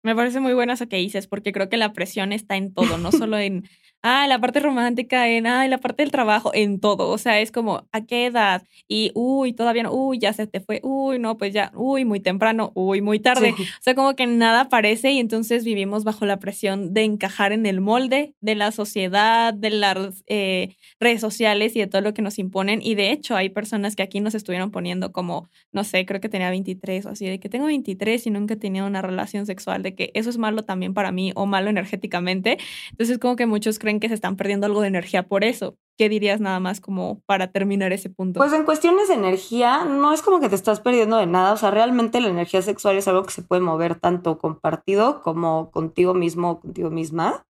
Me 0.02 0.14
parece 0.14 0.40
muy 0.40 0.54
bueno 0.54 0.72
eso 0.72 0.88
que 0.88 0.96
dices, 0.96 1.26
porque 1.26 1.52
creo 1.52 1.68
que 1.68 1.76
la 1.76 1.92
presión 1.92 2.32
está 2.32 2.56
en 2.56 2.72
todo, 2.72 2.98
no 2.98 3.12
solo 3.12 3.38
en 3.38 3.68
ah, 4.02 4.26
la 4.28 4.38
parte 4.38 4.60
romántica, 4.60 5.28
en, 5.28 5.46
ah, 5.46 5.66
la 5.66 5.78
parte 5.78 6.02
del 6.02 6.10
trabajo, 6.10 6.50
en 6.54 6.80
todo. 6.80 7.08
O 7.10 7.18
sea, 7.18 7.40
es 7.40 7.52
como, 7.52 7.86
¿a 7.92 8.04
qué 8.04 8.26
edad? 8.26 8.62
Y, 8.86 9.12
uy, 9.14 9.52
todavía 9.52 9.82
no, 9.82 9.92
uy, 9.92 10.18
ya 10.18 10.32
se 10.32 10.46
te 10.46 10.60
fue, 10.60 10.80
uy, 10.82 11.18
no, 11.18 11.36
pues 11.38 11.52
ya, 11.52 11.72
uy, 11.74 12.04
muy 12.04 12.20
temprano, 12.20 12.72
uy, 12.74 13.00
muy 13.00 13.20
tarde. 13.20 13.54
O 13.58 13.82
sea, 13.82 13.94
como 13.94 14.14
que 14.14 14.26
nada 14.26 14.62
aparece 14.62 15.10
y 15.12 15.18
entonces 15.18 15.64
vivimos 15.64 16.04
bajo 16.04 16.26
la 16.26 16.38
presión 16.38 16.94
de 16.94 17.04
encajar 17.04 17.52
en 17.52 17.66
el 17.66 17.80
molde 17.80 18.34
de 18.40 18.54
la 18.54 18.72
sociedad, 18.72 19.54
de 19.54 19.70
las 19.70 20.24
eh, 20.26 20.76
redes 21.00 21.20
sociales 21.20 21.74
y 21.76 21.80
de 21.80 21.86
todo 21.86 22.02
lo 22.02 22.14
que 22.14 22.22
nos 22.22 22.38
imponen. 22.38 22.80
Y 22.82 22.94
de 22.94 23.10
hecho, 23.10 23.36
hay 23.36 23.48
personas 23.48 23.96
que 23.96 24.02
aquí 24.02 24.20
nos 24.20 24.34
estuvieron 24.34 24.70
poniendo 24.70 25.12
como, 25.12 25.48
no 25.72 25.84
sé, 25.84 26.06
creo 26.06 26.20
que 26.20 26.28
tenía 26.28 26.50
23 26.50 27.06
o 27.06 27.10
así, 27.10 27.26
de 27.26 27.40
que 27.40 27.48
tengo 27.48 27.66
23 27.66 28.26
y 28.26 28.30
nunca 28.30 28.54
he 28.54 28.56
tenido 28.56 28.86
una 28.86 29.02
relación 29.02 29.46
sexual, 29.46 29.82
de 29.82 29.94
que 29.94 30.10
eso 30.14 30.30
es 30.30 30.38
malo 30.38 30.62
también 30.64 30.94
para 30.94 31.12
mí 31.12 31.32
o 31.34 31.46
malo 31.46 31.70
energéticamente. 31.70 32.58
Entonces, 32.90 33.18
como 33.18 33.36
que 33.36 33.46
muchos 33.46 33.78
creen 33.78 33.87
que 33.98 34.08
se 34.08 34.14
están 34.14 34.36
perdiendo 34.36 34.66
algo 34.66 34.82
de 34.82 34.88
energía 34.88 35.26
por 35.26 35.42
eso. 35.42 35.76
¿Qué 35.96 36.08
dirías 36.08 36.40
nada 36.40 36.60
más 36.60 36.80
como 36.80 37.22
para 37.26 37.50
terminar 37.50 37.92
ese 37.92 38.10
punto? 38.10 38.38
Pues 38.38 38.52
en 38.52 38.64
cuestiones 38.64 39.08
de 39.08 39.14
energía, 39.14 39.84
no 39.84 40.12
es 40.12 40.22
como 40.22 40.38
que 40.38 40.48
te 40.48 40.54
estás 40.54 40.80
perdiendo 40.80 41.16
de 41.16 41.26
nada. 41.26 41.52
O 41.52 41.56
sea, 41.56 41.70
realmente 41.70 42.20
la 42.20 42.28
energía 42.28 42.62
sexual 42.62 42.96
es 42.98 43.08
algo 43.08 43.24
que 43.24 43.32
se 43.32 43.42
puede 43.42 43.62
mover 43.62 43.94
tanto 43.94 44.38
compartido 44.38 45.22
como 45.22 45.70
contigo 45.70 46.14
mismo 46.14 46.50
o 46.50 46.60
contigo 46.60 46.90
misma. 46.90 47.46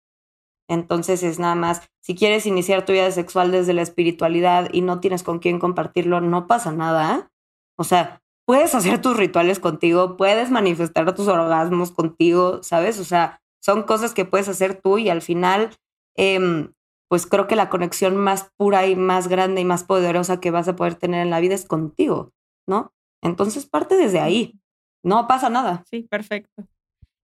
Entonces 0.68 1.22
es 1.22 1.38
nada 1.38 1.54
más, 1.54 1.82
si 2.00 2.14
quieres 2.14 2.46
iniciar 2.46 2.84
tu 2.84 2.92
vida 2.92 3.10
sexual 3.10 3.52
desde 3.52 3.74
la 3.74 3.82
espiritualidad 3.82 4.68
y 4.72 4.80
no 4.80 5.00
tienes 5.00 5.22
con 5.22 5.38
quién 5.38 5.58
compartirlo, 5.58 6.20
no 6.20 6.46
pasa 6.46 6.72
nada. 6.72 7.30
O 7.76 7.84
sea, 7.84 8.22
puedes 8.46 8.74
hacer 8.74 9.00
tus 9.00 9.16
rituales 9.16 9.58
contigo, 9.58 10.16
puedes 10.16 10.50
manifestar 10.50 11.14
tus 11.14 11.28
orgasmos 11.28 11.90
contigo, 11.92 12.62
¿sabes? 12.62 12.98
O 12.98 13.04
sea, 13.04 13.40
son 13.60 13.82
cosas 13.82 14.14
que 14.14 14.24
puedes 14.24 14.48
hacer 14.48 14.80
tú 14.80 14.98
y 14.98 15.08
al 15.08 15.22
final 15.22 15.70
Em, 16.16 16.72
pues 17.08 17.26
creo 17.26 17.46
que 17.46 17.56
la 17.56 17.68
conexión 17.68 18.16
más 18.16 18.50
pura 18.56 18.86
y 18.86 18.96
más 18.96 19.28
grande 19.28 19.60
y 19.60 19.64
más 19.64 19.84
poderosa 19.84 20.40
que 20.40 20.50
vas 20.50 20.68
a 20.68 20.76
poder 20.76 20.94
tener 20.94 21.22
en 21.22 21.30
la 21.30 21.40
vida 21.40 21.54
es 21.54 21.66
contigo, 21.66 22.32
¿no? 22.66 22.92
Entonces 23.22 23.66
parte 23.66 23.96
desde 23.96 24.20
ahí, 24.20 24.58
no 25.04 25.26
pasa 25.26 25.50
nada. 25.50 25.84
Sí, 25.90 26.02
perfecto. 26.02 26.66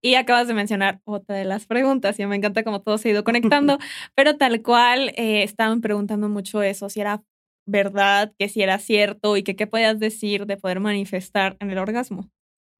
Y 0.02 0.14
acabas 0.14 0.48
de 0.48 0.54
mencionar 0.54 1.00
otra 1.04 1.36
de 1.36 1.44
las 1.44 1.66
preguntas 1.66 2.18
y 2.18 2.26
me 2.26 2.36
encanta 2.36 2.62
cómo 2.62 2.80
todo 2.80 2.96
se 2.98 3.08
ha 3.08 3.12
ido 3.12 3.24
conectando, 3.24 3.78
pero 4.14 4.36
tal 4.36 4.62
cual 4.62 5.10
eh, 5.16 5.42
estaban 5.42 5.80
preguntando 5.80 6.28
mucho 6.28 6.62
eso, 6.62 6.88
si 6.88 7.00
era 7.00 7.22
verdad, 7.66 8.32
que 8.38 8.48
si 8.48 8.62
era 8.62 8.78
cierto 8.78 9.36
y 9.36 9.42
que 9.42 9.56
qué 9.56 9.66
podías 9.66 9.98
decir 9.98 10.46
de 10.46 10.56
poder 10.56 10.80
manifestar 10.80 11.56
en 11.60 11.70
el 11.70 11.78
orgasmo. 11.78 12.30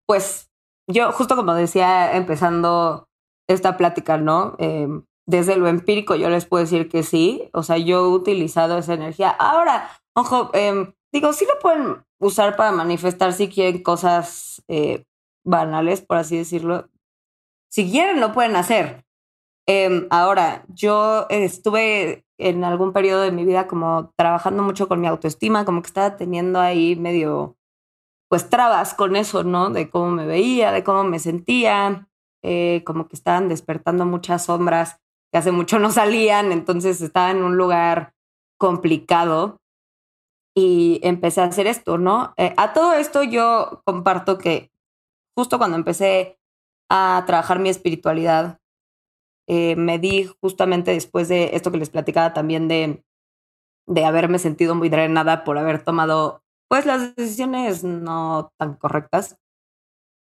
Pues 0.07 0.51
yo, 0.89 1.13
justo 1.13 1.37
como 1.37 1.55
decía 1.55 2.17
empezando 2.17 3.09
esta 3.49 3.77
plática, 3.77 4.17
¿no? 4.17 4.57
Eh, 4.59 4.89
desde 5.31 5.57
lo 5.57 5.69
empírico 5.69 6.17
yo 6.17 6.29
les 6.29 6.45
puedo 6.45 6.65
decir 6.65 6.89
que 6.89 7.05
sí, 7.05 7.49
o 7.53 7.63
sea, 7.63 7.79
yo 7.79 8.01
he 8.01 8.09
utilizado 8.09 8.79
esa 8.79 8.95
energía. 8.95 9.31
Ahora, 9.31 9.89
ojo, 10.15 10.51
em, 10.55 10.93
digo, 11.13 11.33
sí 11.33 11.47
lo 11.47 11.59
pueden 11.61 12.05
usar 12.19 12.57
para 12.57 12.73
manifestar 12.73 13.33
si 13.33 13.49
quieren 13.49 13.83
cosas 13.83 14.63
eh, 14.69 15.05
banales, 15.45 16.01
por 16.03 16.17
así 16.17 16.37
decirlo. 16.37 16.89
Si 17.71 17.91
quieren, 17.91 18.21
lo 18.21 18.33
pueden 18.33 18.57
hacer. 18.57 19.05
Em, 19.67 20.09
ahora, 20.11 20.65
yo 20.69 21.27
estuve 21.31 22.25
en 22.39 22.65
algún 22.65 22.93
periodo 22.93 23.23
de 23.23 23.31
mi 23.31 23.45
vida 23.45 23.69
como 23.69 24.13
trabajando 24.17 24.65
mucho 24.65 24.89
con 24.89 25.01
mi 25.01 25.07
autoestima, 25.07 25.65
como 25.65 25.83
que 25.83 25.87
estaba 25.89 26.17
teniendo 26.17 26.59
ahí 26.61 26.97
medio, 26.97 27.57
pues, 28.29 28.51
trabas 28.51 28.95
con 28.95 29.15
eso, 29.15 29.45
¿no? 29.45 29.71
De 29.71 29.91
cómo 29.91 30.11
me 30.11 30.27
veía, 30.27 30.73
de 30.73 30.83
cómo 30.83 31.05
me 31.05 31.21
sentía, 31.21 32.09
eh, 32.43 32.83
como 32.85 33.07
que 33.07 33.17
estaban 33.17 33.49
despertando 33.49 34.07
muchas 34.07 34.47
sombras 34.47 35.01
que 35.33 35.39
hace 35.39 35.53
mucho 35.53 35.79
no 35.79 35.91
salían, 35.91 36.53
entonces 36.53 37.01
estaba 37.01 37.31
en 37.31 37.43
un 37.43 37.57
lugar 37.57 38.15
complicado 38.59 39.61
y 40.55 41.01
empecé 41.03 41.41
a 41.41 41.45
hacer 41.45 41.67
esto, 41.67 41.99
¿no? 41.99 42.35
Eh, 42.37 42.55
a 42.57 42.73
todo 42.73 42.95
esto 42.95 43.23
yo 43.23 43.83
comparto 43.85 44.39
que 44.39 44.71
justo 45.37 45.59
cuando 45.59 45.77
empecé 45.77 46.39
a 46.91 47.23
trabajar 47.27 47.61
mi 47.61 47.69
espiritualidad, 47.69 48.59
eh, 49.49 49.77
me 49.77 49.99
di 49.99 50.31
justamente 50.41 50.93
después 50.93 51.29
de 51.29 51.51
esto 51.55 51.71
que 51.71 51.79
les 51.79 51.91
platicaba 51.91 52.33
también 52.33 52.69
de, 52.69 53.05
de 53.87 54.05
haberme 54.05 54.39
sentido 54.39 54.75
muy 54.75 54.89
drenada 54.89 55.45
por 55.45 55.59
haber 55.59 55.83
tomado 55.83 56.43
pues 56.69 56.87
las 56.87 57.17
decisiones 57.17 57.83
no 57.83 58.53
tan 58.59 58.75
correctas. 58.75 59.39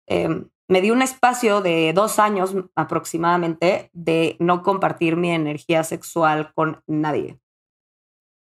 Eh, 0.08 0.46
me 0.72 0.80
di 0.80 0.90
un 0.90 1.02
espacio 1.02 1.60
de 1.60 1.92
dos 1.92 2.18
años 2.18 2.56
aproximadamente 2.74 3.90
de 3.92 4.36
no 4.38 4.62
compartir 4.62 5.16
mi 5.16 5.30
energía 5.30 5.84
sexual 5.84 6.50
con 6.54 6.82
nadie. 6.86 7.38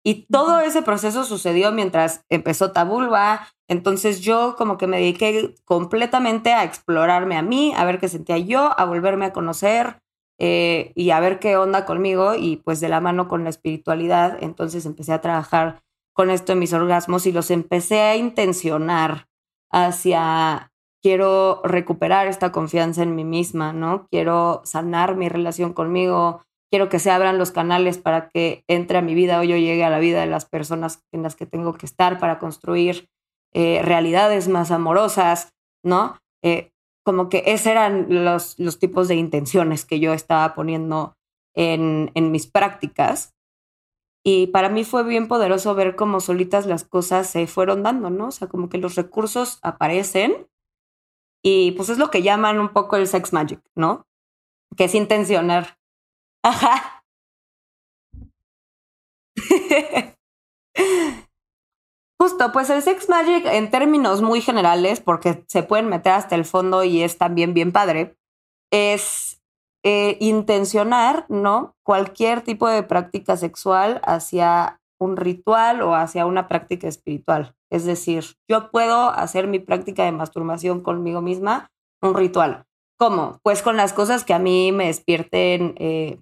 Y 0.04 0.26
todo 0.30 0.60
ese 0.60 0.82
proceso 0.82 1.24
sucedió 1.24 1.72
mientras 1.72 2.24
empezó 2.28 2.70
Tabulba. 2.70 3.48
Entonces 3.66 4.20
yo 4.20 4.54
como 4.56 4.78
que 4.78 4.86
me 4.86 4.98
dediqué 4.98 5.56
completamente 5.64 6.52
a 6.52 6.62
explorarme 6.62 7.36
a 7.36 7.42
mí, 7.42 7.72
a 7.76 7.84
ver 7.84 7.98
qué 7.98 8.08
sentía 8.08 8.38
yo, 8.38 8.78
a 8.78 8.84
volverme 8.84 9.26
a 9.26 9.32
conocer 9.32 10.00
eh, 10.38 10.92
y 10.94 11.10
a 11.10 11.18
ver 11.18 11.40
qué 11.40 11.56
onda 11.56 11.84
conmigo 11.84 12.36
y 12.36 12.58
pues 12.58 12.78
de 12.78 12.88
la 12.88 13.00
mano 13.00 13.26
con 13.26 13.42
la 13.42 13.50
espiritualidad. 13.50 14.38
Entonces 14.40 14.86
empecé 14.86 15.12
a 15.12 15.20
trabajar 15.20 15.82
con 16.12 16.30
esto 16.30 16.52
en 16.52 16.60
mis 16.60 16.72
orgasmos 16.72 17.26
y 17.26 17.32
los 17.32 17.50
empecé 17.50 18.02
a 18.02 18.16
intencionar 18.16 19.26
hacia 19.72 20.69
quiero 21.02 21.62
recuperar 21.64 22.26
esta 22.26 22.52
confianza 22.52 23.02
en 23.02 23.14
mí 23.14 23.24
misma, 23.24 23.72
¿no? 23.72 24.06
Quiero 24.10 24.60
sanar 24.64 25.16
mi 25.16 25.28
relación 25.28 25.72
conmigo, 25.72 26.42
quiero 26.70 26.88
que 26.88 26.98
se 26.98 27.10
abran 27.10 27.38
los 27.38 27.50
canales 27.50 27.98
para 27.98 28.28
que 28.28 28.64
entre 28.68 28.98
a 28.98 29.02
mi 29.02 29.14
vida 29.14 29.40
o 29.40 29.42
yo 29.42 29.56
llegue 29.56 29.84
a 29.84 29.90
la 29.90 29.98
vida 29.98 30.20
de 30.20 30.26
las 30.26 30.44
personas 30.44 31.02
en 31.12 31.22
las 31.22 31.36
que 31.36 31.46
tengo 31.46 31.74
que 31.74 31.86
estar 31.86 32.18
para 32.18 32.38
construir 32.38 33.08
eh, 33.52 33.80
realidades 33.82 34.48
más 34.48 34.70
amorosas, 34.70 35.52
¿no? 35.82 36.18
Eh, 36.42 36.70
como 37.04 37.28
que 37.28 37.42
esos 37.46 37.66
eran 37.66 38.24
los, 38.24 38.58
los 38.58 38.78
tipos 38.78 39.08
de 39.08 39.16
intenciones 39.16 39.84
que 39.84 40.00
yo 40.00 40.12
estaba 40.12 40.54
poniendo 40.54 41.14
en, 41.54 42.12
en 42.14 42.30
mis 42.30 42.46
prácticas. 42.46 43.34
Y 44.22 44.48
para 44.48 44.68
mí 44.68 44.84
fue 44.84 45.02
bien 45.02 45.28
poderoso 45.28 45.74
ver 45.74 45.96
cómo 45.96 46.20
solitas 46.20 46.66
las 46.66 46.84
cosas 46.84 47.26
se 47.26 47.46
fueron 47.46 47.82
dando, 47.82 48.10
¿no? 48.10 48.28
O 48.28 48.30
sea, 48.30 48.48
como 48.48 48.68
que 48.68 48.76
los 48.76 48.94
recursos 48.94 49.58
aparecen 49.62 50.46
y 51.42 51.72
pues 51.72 51.88
es 51.88 51.98
lo 51.98 52.10
que 52.10 52.22
llaman 52.22 52.58
un 52.60 52.70
poco 52.70 52.96
el 52.96 53.06
sex 53.06 53.32
magic, 53.32 53.60
¿no? 53.74 54.06
Que 54.76 54.84
es 54.84 54.94
intencionar 54.94 55.80
Ajá. 56.42 57.04
Justo, 62.18 62.52
pues 62.52 62.70
el 62.70 62.82
sex 62.82 63.08
magic 63.08 63.46
en 63.46 63.70
términos 63.70 64.20
muy 64.22 64.40
generales, 64.40 65.00
porque 65.00 65.44
se 65.48 65.62
pueden 65.62 65.88
meter 65.88 66.12
hasta 66.12 66.34
el 66.34 66.44
fondo 66.44 66.84
y 66.84 67.02
es 67.02 67.18
también 67.18 67.54
bien 67.54 67.72
padre, 67.72 68.16
es 68.70 69.40
eh, 69.82 70.18
intencionar, 70.20 71.24
¿no? 71.28 71.76
Cualquier 71.82 72.42
tipo 72.42 72.68
de 72.68 72.82
práctica 72.82 73.36
sexual 73.36 74.00
hacia 74.04 74.79
un 75.00 75.16
ritual 75.16 75.82
o 75.82 75.94
hacia 75.94 76.26
una 76.26 76.46
práctica 76.46 76.86
espiritual. 76.86 77.54
Es 77.70 77.84
decir, 77.84 78.24
yo 78.48 78.70
puedo 78.70 79.10
hacer 79.10 79.46
mi 79.46 79.58
práctica 79.58 80.04
de 80.04 80.12
masturbación 80.12 80.80
conmigo 80.80 81.22
misma 81.22 81.70
un 82.02 82.14
ritual. 82.14 82.64
¿Cómo? 82.98 83.38
Pues 83.42 83.62
con 83.62 83.76
las 83.76 83.92
cosas 83.92 84.24
que 84.24 84.34
a 84.34 84.38
mí 84.38 84.72
me 84.72 84.86
despierten 84.86 85.74
eh, 85.78 86.18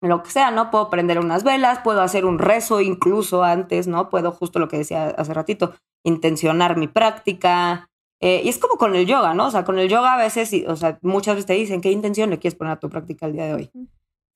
lo 0.00 0.22
que 0.22 0.30
sea, 0.30 0.52
¿no? 0.52 0.70
Puedo 0.70 0.88
prender 0.88 1.18
unas 1.18 1.42
velas, 1.42 1.80
puedo 1.80 2.00
hacer 2.00 2.24
un 2.24 2.38
rezo 2.38 2.80
incluso 2.80 3.42
antes, 3.42 3.88
¿no? 3.88 4.08
Puedo, 4.08 4.30
justo 4.30 4.60
lo 4.60 4.68
que 4.68 4.78
decía 4.78 5.08
hace 5.08 5.34
ratito, 5.34 5.74
intencionar 6.04 6.76
mi 6.76 6.86
práctica. 6.86 7.88
Eh, 8.20 8.42
y 8.44 8.48
es 8.48 8.58
como 8.58 8.76
con 8.76 8.94
el 8.94 9.06
yoga, 9.06 9.34
¿no? 9.34 9.46
O 9.46 9.50
sea, 9.50 9.64
con 9.64 9.80
el 9.80 9.88
yoga 9.88 10.14
a 10.14 10.16
veces, 10.16 10.52
o 10.68 10.76
sea, 10.76 10.98
muchas 11.02 11.34
veces 11.34 11.46
te 11.46 11.54
dicen, 11.54 11.80
¿qué 11.80 11.90
intención 11.90 12.30
le 12.30 12.38
quieres 12.38 12.56
poner 12.56 12.74
a 12.74 12.80
tu 12.80 12.88
práctica 12.88 13.26
el 13.26 13.32
día 13.32 13.46
de 13.46 13.54
hoy? 13.54 13.70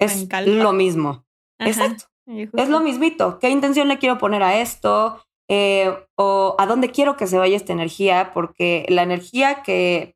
Es 0.00 0.28
lo 0.46 0.72
mismo. 0.72 1.24
Exacto. 1.58 2.06
Es 2.54 2.68
lo 2.68 2.80
mismito. 2.80 3.38
¿Qué 3.38 3.50
intención 3.50 3.88
le 3.88 3.98
quiero 3.98 4.18
poner 4.18 4.42
a 4.42 4.60
esto? 4.60 5.24
Eh, 5.48 5.92
o 6.16 6.54
a 6.58 6.66
dónde 6.66 6.90
quiero 6.90 7.16
que 7.16 7.26
se 7.26 7.38
vaya 7.38 7.56
esta 7.56 7.72
energía, 7.72 8.30
porque 8.32 8.86
la 8.88 9.02
energía 9.02 9.62
que, 9.62 10.14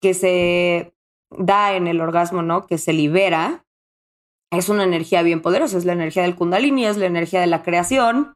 que 0.00 0.14
se 0.14 0.94
da 1.30 1.74
en 1.74 1.86
el 1.86 2.00
orgasmo, 2.00 2.42
¿no? 2.42 2.66
Que 2.66 2.76
se 2.76 2.92
libera, 2.92 3.64
es 4.50 4.68
una 4.68 4.82
energía 4.82 5.22
bien 5.22 5.42
poderosa, 5.42 5.78
es 5.78 5.84
la 5.84 5.92
energía 5.92 6.22
del 6.22 6.34
kundalini, 6.34 6.86
es 6.86 6.96
la 6.96 7.06
energía 7.06 7.40
de 7.40 7.46
la 7.46 7.62
creación. 7.62 8.34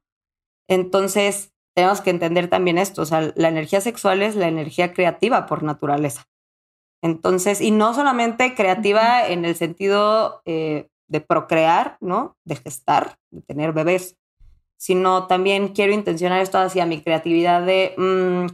Entonces, 0.69 1.53
tenemos 1.75 2.01
que 2.01 2.11
entender 2.11 2.49
también 2.49 2.79
esto, 2.79 3.03
o 3.03 3.07
sea, 3.07 3.33
la 3.35 3.49
energía 3.49 3.81
sexual 3.81 4.23
es 4.23 4.37
la 4.37 4.47
energía 4.47 4.93
creativa 4.93 5.47
por 5.47 5.64
naturaleza. 5.64 6.25
Entonces, 7.03 7.61
y 7.61 7.71
no 7.73 7.95
solamente 7.95 8.55
creativa 8.55 9.27
en 9.27 9.45
el 9.45 9.57
sentido 9.57 10.40
eh, 10.47 10.88
de 11.09 11.21
procrear, 11.21 11.97
¿no? 12.01 12.37
De 12.45 12.57
gestar, 12.57 13.17
de 13.31 13.43
tener 13.43 13.73
bebés, 13.73 14.17
sino 14.77 15.27
también 15.27 15.69
quiero 15.69 15.93
intencionar 15.93 16.40
esto 16.40 16.59
hacia 16.59 16.87
mi 16.87 17.01
creatividad 17.01 17.64
de, 17.64 17.95
mm, 17.97 18.47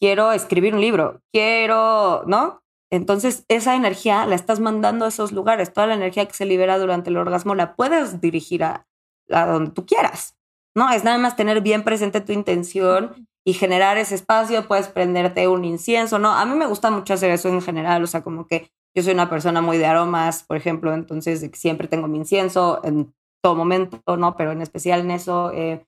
quiero 0.00 0.32
escribir 0.32 0.74
un 0.74 0.80
libro, 0.80 1.20
quiero, 1.32 2.24
¿no? 2.26 2.62
Entonces, 2.90 3.44
esa 3.48 3.74
energía 3.76 4.24
la 4.26 4.34
estás 4.34 4.60
mandando 4.60 5.04
a 5.04 5.08
esos 5.08 5.32
lugares. 5.32 5.72
Toda 5.72 5.86
la 5.88 5.94
energía 5.94 6.26
que 6.26 6.34
se 6.34 6.46
libera 6.46 6.78
durante 6.78 7.10
el 7.10 7.18
orgasmo 7.18 7.54
la 7.54 7.76
puedes 7.76 8.20
dirigir 8.20 8.64
a, 8.64 8.86
donde 9.28 9.72
tú 9.72 9.84
quieras. 9.84 10.36
No, 10.74 10.90
es 10.90 11.04
nada 11.04 11.18
más 11.18 11.36
tener 11.36 11.60
bien 11.60 11.84
presente 11.84 12.20
tu 12.20 12.32
intención 12.32 13.28
y 13.44 13.52
generar 13.52 13.98
ese 13.98 14.14
espacio. 14.14 14.66
Puedes 14.66 14.88
prenderte 14.88 15.48
un 15.48 15.64
incienso, 15.64 16.18
¿no? 16.18 16.32
A 16.32 16.46
mí 16.46 16.54
me 16.54 16.66
gusta 16.66 16.90
mucho 16.90 17.14
hacer 17.14 17.30
eso 17.30 17.48
en 17.48 17.60
general. 17.60 18.02
O 18.02 18.06
sea, 18.06 18.22
como 18.22 18.46
que 18.46 18.70
yo 18.96 19.02
soy 19.02 19.14
una 19.14 19.30
persona 19.30 19.60
muy 19.60 19.78
de 19.78 19.86
aromas, 19.86 20.44
por 20.44 20.56
ejemplo, 20.56 20.92
entonces 20.94 21.48
siempre 21.54 21.88
tengo 21.88 22.08
mi 22.08 22.18
incienso 22.18 22.80
en 22.84 23.14
todo 23.42 23.54
momento, 23.54 24.16
¿no? 24.16 24.36
Pero 24.36 24.52
en 24.52 24.62
especial 24.62 25.00
en 25.00 25.10
eso, 25.10 25.52
eh, 25.52 25.86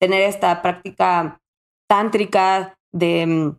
tener 0.00 0.22
esta 0.22 0.62
práctica 0.62 1.40
tántrica 1.88 2.78
de 2.92 3.26
mm, 3.26 3.56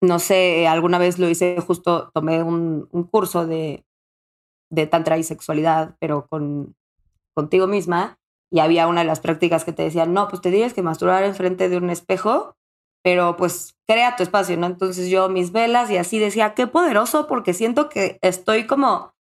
no 0.00 0.18
sé, 0.18 0.66
alguna 0.68 0.98
vez 0.98 1.18
lo 1.18 1.28
hice, 1.28 1.60
justo 1.60 2.10
tomé 2.14 2.42
un, 2.42 2.88
curso 3.10 3.46
de, 3.46 3.84
de, 4.70 4.86
tantra 4.86 5.18
y 5.18 5.24
sexualidad, 5.24 5.96
pero 6.00 6.26
con, 6.28 6.76
contigo 7.34 7.66
misma, 7.66 8.16
y 8.50 8.60
había 8.60 8.86
una 8.86 9.00
de 9.00 9.06
las 9.06 9.20
prácticas 9.20 9.64
que 9.64 9.72
te 9.72 9.82
decían, 9.82 10.14
no, 10.14 10.28
pues 10.28 10.40
te 10.40 10.50
tienes 10.50 10.72
que 10.72 10.82
masturbar 10.82 11.24
enfrente 11.24 11.68
de 11.68 11.76
un 11.76 11.90
espejo, 11.90 12.54
pero 13.02 13.36
pues 13.36 13.74
crea 13.86 14.16
tu 14.16 14.22
espacio, 14.22 14.56
¿no? 14.56 14.66
Entonces 14.66 15.08
yo 15.08 15.28
mis 15.28 15.52
velas 15.52 15.90
y 15.90 15.96
así 15.96 16.18
decía, 16.18 16.54
qué 16.54 16.66
poderoso, 16.66 17.26
porque 17.26 17.54
siento 17.54 17.88
que 17.88 18.18
estoy 18.22 18.66
como, 18.66 19.14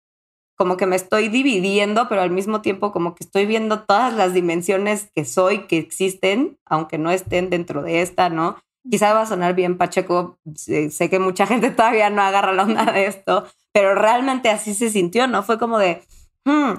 como 0.57 0.77
que 0.77 0.87
me 0.87 0.97
estoy 0.97 1.29
dividiendo, 1.29 2.09
pero 2.09 2.23
al 2.23 2.31
mismo 2.31 2.63
tiempo 2.63 2.93
como 2.93 3.15
que 3.15 3.25
estoy 3.25 3.47
viendo 3.47 3.85
todas 3.85 4.15
las 4.15 4.35
dimensiones 4.35 5.11
que 5.15 5.25
soy, 5.25 5.67
que 5.67 5.79
existen, 5.79 6.59
aunque 6.65 6.99
no 6.99 7.11
estén 7.11 7.51
dentro 7.51 7.83
de 7.83 8.03
esta, 8.03 8.29
¿no? 8.29 8.57
quizá 8.91 9.13
va 9.13 9.23
a 9.23 9.27
sonar 9.27 9.55
bien 9.55 9.79
Pacheco, 9.79 10.39
sé 10.55 11.11
que 11.11 11.19
mucha 11.19 11.47
gente 11.47 11.71
todavía 11.71 12.11
no 12.11 12.23
agarra 12.23 12.53
la 12.53 12.65
onda 12.65 12.85
de 12.93 13.07
esto, 13.07 13.47
pero 13.73 13.95
realmente 13.95 14.49
así 14.49 14.75
se 14.75 14.91
sintió, 14.91 15.27
¿no? 15.27 15.43
Fue 15.43 15.59
como 15.59 15.79
de, 15.79 16.03
hmm, 16.45 16.73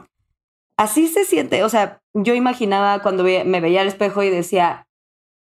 así 0.78 1.08
se 1.08 1.26
siente, 1.26 1.64
o 1.64 1.70
sea, 1.70 2.02
yo 2.14 2.34
imaginaba 2.34 3.02
cuando 3.02 3.24
me 3.24 3.62
veía 3.62 3.82
al 3.82 3.88
espejo 3.88 4.24
y 4.24 4.30
decía, 4.30 4.87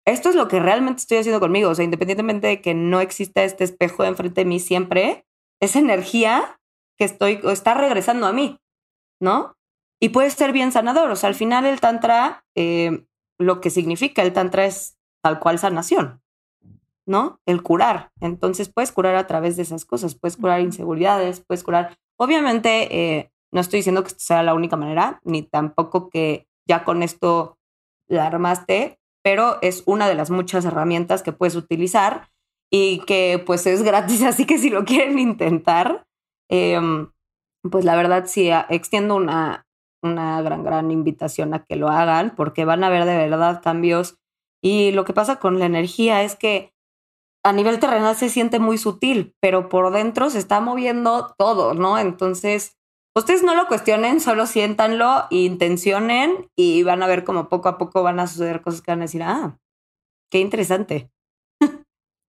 esto 0.07 0.29
es 0.29 0.37
lo 0.37 0.49
que 0.49 0.61
realmente 0.61 1.01
estoy 1.01 1.19
haciendo 1.19 1.41
conmigo, 1.41 1.69
o 1.69 1.75
sea, 1.75 1.85
independientemente 1.85 2.47
de 2.47 2.61
que 2.63 2.75
no 2.75 3.01
exista 3.01 3.43
este 3.43 3.65
espejo 3.65 4.05
enfrente 4.05 4.43
de 4.43 4.45
mí 4.45 4.61
siempre, 4.61 5.27
esa 5.61 5.81
energía 5.81 6.61
que 6.97 7.05
estoy, 7.05 7.41
está 7.45 7.75
regresando 7.75 8.27
a 8.27 8.33
mí, 8.33 8.61
¿no? 9.21 9.57
Y 10.01 10.11
puede 10.11 10.31
ser 10.31 10.53
bien 10.53 10.71
sanador, 10.71 11.11
o 11.11 11.17
sea, 11.17 11.29
al 11.29 11.35
final 11.35 11.67
el 11.67 11.81
tantra, 11.81 12.45
eh, 12.55 13.05
lo 13.39 13.61
que 13.61 13.71
significa 13.71 14.23
el 14.23 14.33
tantra 14.33 14.65
es 14.65 14.97
tal 15.23 15.41
cual 15.41 15.59
sanación, 15.59 16.23
¿no? 17.05 17.41
El 17.45 17.63
curar. 17.63 18.13
Entonces 18.21 18.69
puedes 18.69 18.93
curar 18.93 19.17
a 19.17 19.27
través 19.27 19.57
de 19.57 19.63
esas 19.63 19.85
cosas, 19.85 20.15
puedes 20.15 20.37
curar 20.37 20.61
inseguridades, 20.61 21.41
puedes 21.41 21.65
curar. 21.65 21.99
Obviamente, 22.17 22.97
eh, 22.97 23.33
no 23.51 23.61
estoy 23.61 23.81
diciendo 23.81 24.05
que 24.05 24.11
sea 24.17 24.43
la 24.43 24.55
única 24.55 24.77
manera, 24.77 25.21
ni 25.25 25.43
tampoco 25.43 26.11
que 26.11 26.47
ya 26.69 26.85
con 26.85 27.03
esto 27.03 27.59
la 28.09 28.27
armaste, 28.27 29.01
pero 29.27 29.59
es 29.61 29.83
una 29.87 30.09
de 30.09 30.15
las 30.15 30.31
muchas 30.31 30.65
herramientas 30.67 31.25
que 31.25 31.33
puedes 31.33 31.57
utilizar 31.57 32.29
y 32.73 33.01
que 33.07 33.43
pues 33.45 33.67
es 33.67 33.83
gratis, 33.83 34.23
así 34.23 34.47
que 34.47 34.57
si 34.57 34.71
lo 34.71 34.85
quieren 34.85 35.19
intentar, 35.19 36.07
em, 36.49 37.11
pues 37.69 37.85
la 37.85 37.97
verdad 37.97 38.27
sí 38.29 38.51
extiendo 38.69 39.17
una, 39.17 39.67
una 40.01 40.41
gran, 40.43 40.63
gran 40.63 40.93
invitación 40.93 41.55
a 41.55 41.65
que 41.65 41.75
lo 41.75 41.89
hagan 41.89 42.37
porque 42.37 42.65
van 42.65 42.85
a 42.85 42.89
ver 42.89 43.05
de 43.05 43.17
verdad 43.17 43.63
cambios. 43.65 44.17
Y 44.63 44.93
lo 44.93 45.05
que 45.05 45.13
pasa 45.13 45.41
con 45.41 45.59
la 45.59 45.67
energía 45.67 46.23
es 46.23 46.37
que 46.37 46.73
a 47.45 47.53
nivel 47.53 47.81
terrenal 47.81 48.15
se 48.15 48.29
siente 48.29 48.61
muy 48.61 48.79
sutil, 48.79 49.35
pero 49.41 49.69
por 49.69 49.93
dentro 49.93 50.31
se 50.31 50.39
está 50.39 50.61
moviendo 50.61 51.35
todo, 51.37 51.75
¿no? 51.75 51.99
Entonces, 51.99 52.76
ustedes 53.17 53.43
no 53.43 53.55
lo 53.55 53.67
cuestionen, 53.67 54.21
solo 54.21 54.47
siéntanlo, 54.47 55.27
intencionen 55.31 56.49
y 56.57 56.83
van 56.83 57.03
a 57.03 57.07
ver 57.07 57.25
como 57.25 57.49
poco 57.49 57.69
a 57.69 57.79
poco 57.79 58.03
van 58.03 58.21
a 58.21 58.27
suceder 58.27 58.61
cosas 58.61 58.83
que 58.83 58.93
van 58.93 59.01
a 59.01 59.05
decir, 59.05 59.23
ah, 59.23 59.59
qué 60.31 60.41
interesante. 60.41 61.11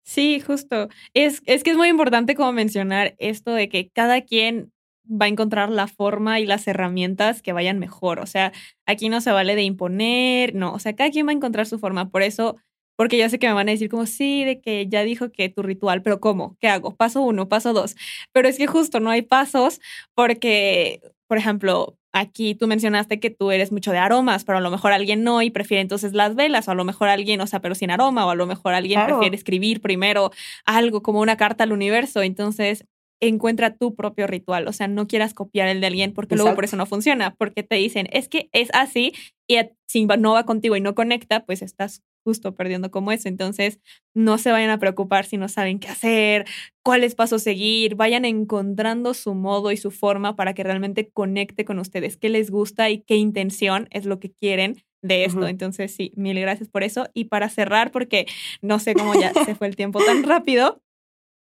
Sí, 0.04 0.40
justo. 0.40 0.88
Es, 1.14 1.42
es 1.46 1.64
que 1.66 1.72
es 1.72 1.78
muy 1.78 1.90
importante 1.90 2.34
como 2.34 2.54
mencionar 2.54 3.16
esto 3.20 3.52
de 3.52 3.68
que 3.68 3.90
cada 3.90 4.22
quien 4.22 4.72
va 5.10 5.26
a 5.26 5.30
encontrar 5.30 5.70
la 5.70 5.88
forma 5.88 6.40
y 6.40 6.46
las 6.46 6.66
herramientas 6.68 7.42
que 7.42 7.52
vayan 7.52 7.78
mejor. 7.78 8.20
O 8.20 8.26
sea, 8.26 8.54
aquí 8.86 9.10
no 9.10 9.20
se 9.20 9.32
vale 9.32 9.56
de 9.56 9.64
imponer, 9.64 10.56
no, 10.56 10.74
o 10.74 10.80
sea, 10.80 10.96
cada 10.96 11.12
quien 11.12 11.28
va 11.28 11.32
a 11.32 11.36
encontrar 11.36 11.66
su 11.66 11.78
forma. 11.78 12.10
Por 12.10 12.22
eso 12.22 12.56
porque 12.98 13.18
ya 13.18 13.30
sé 13.30 13.40
que 13.40 13.48
me 13.48 13.54
van 13.54 13.70
a 13.70 13.72
decir 13.72 13.90
como, 13.90 14.06
sí, 14.06 14.44
de 14.44 14.60
que 14.60 14.88
ya 14.90 15.04
dijo 15.04 15.32
que 15.32 15.48
tu 15.48 15.62
ritual, 15.62 16.02
pero 16.02 16.20
¿cómo? 16.20 16.58
¿Qué 16.60 16.68
hago? 16.68 16.96
Paso 16.96 17.22
uno, 17.22 17.48
paso 17.48 17.72
dos. 17.72 17.96
Pero 18.34 18.50
es 18.50 18.58
que 18.58 18.68
justo 18.68 19.00
no 19.00 19.12
hay 19.12 19.22
pasos 19.22 19.80
porque, 20.16 21.02
por 21.28 21.38
ejemplo, 21.38 21.98
aquí 22.12 22.56
tú 22.56 22.68
mencionaste 22.68 23.20
que 23.20 23.30
tú 23.30 23.52
eres 23.52 23.72
mucho 23.72 23.92
de 23.92 24.00
aromas, 24.00 24.44
pero 24.44 24.58
a 24.58 24.62
lo 24.62 24.72
mejor 24.72 24.92
alguien 24.92 25.24
no 25.24 25.42
y 25.44 25.52
prefiere 25.52 25.82
entonces 25.82 26.14
las 26.14 26.36
velas, 26.36 26.68
o 26.68 26.72
a 26.72 26.76
lo 26.76 26.84
mejor 26.84 27.10
alguien, 27.10 27.40
o 27.40 27.48
sea, 27.48 27.62
pero 27.62 27.76
sin 27.76 27.92
aroma, 27.92 28.26
o 28.26 28.32
a 28.32 28.36
lo 28.36 28.48
mejor 28.48 28.74
alguien 28.74 29.06
prefiere 29.06 29.36
escribir 29.36 29.80
primero 29.80 30.32
algo 30.66 31.04
como 31.04 31.22
una 31.22 31.38
carta 31.38 31.64
al 31.64 31.74
universo. 31.74 32.24
Entonces, 32.24 32.86
encuentra 33.20 33.76
tu 33.76 33.96
propio 33.96 34.28
ritual, 34.28 34.68
o 34.68 34.74
sea, 34.74 34.88
no 34.88 35.08
quieras 35.08 35.34
copiar 35.34 35.68
el 35.68 35.82
de 35.82 35.88
alguien 35.88 36.14
porque 36.14 36.36
luego 36.36 36.54
por 36.56 36.66
eso 36.66 36.78
no 36.78 36.86
funciona, 36.86 37.34
porque 37.36 37.64
te 37.64 37.76
dicen, 37.76 38.08
es 38.12 38.30
que 38.30 38.50
es 38.52 38.70
así 38.74 39.14
y 39.48 39.58
si 39.88 40.06
no 40.06 40.34
va 40.34 40.46
contigo 40.46 40.76
y 40.76 40.82
no 40.82 40.94
conecta, 40.94 41.46
pues 41.46 41.62
estás 41.62 42.04
justo 42.28 42.56
perdiendo 42.56 42.92
como 42.92 43.14
eso. 43.14 43.30
Entonces, 43.30 43.80
no 44.14 44.38
se 44.38 44.52
vayan 44.52 44.70
a 44.70 44.80
preocupar 44.80 45.24
si 45.24 45.38
no 45.38 45.48
saben 45.48 45.80
qué 45.80 45.88
hacer, 45.88 46.46
cuáles 46.84 47.16
pasos 47.16 47.42
seguir, 47.42 47.96
vayan 47.96 48.26
encontrando 48.26 49.14
su 49.14 49.34
modo 49.34 49.72
y 49.72 49.78
su 49.78 49.92
forma 49.92 50.36
para 50.36 50.54
que 50.54 50.64
realmente 50.64 51.10
conecte 51.10 51.64
con 51.64 51.80
ustedes, 51.80 52.18
qué 52.18 52.28
les 52.28 52.52
gusta 52.52 52.90
y 52.90 53.00
qué 53.00 53.16
intención 53.16 53.88
es 53.92 54.06
lo 54.06 54.20
que 54.20 54.34
quieren 54.34 54.84
de 55.02 55.24
esto. 55.24 55.48
Entonces, 55.48 55.96
sí, 55.96 56.12
mil 56.18 56.38
gracias 56.38 56.68
por 56.68 56.84
eso. 56.84 57.08
Y 57.14 57.26
para 57.26 57.48
cerrar, 57.48 57.92
porque 57.92 58.26
no 58.62 58.78
sé 58.80 58.94
cómo 58.94 59.14
ya 59.14 59.32
se 59.46 59.56
fue 59.56 59.68
el 59.68 59.78
tiempo 59.78 60.04
tan 60.04 60.24
rápido, 60.24 60.82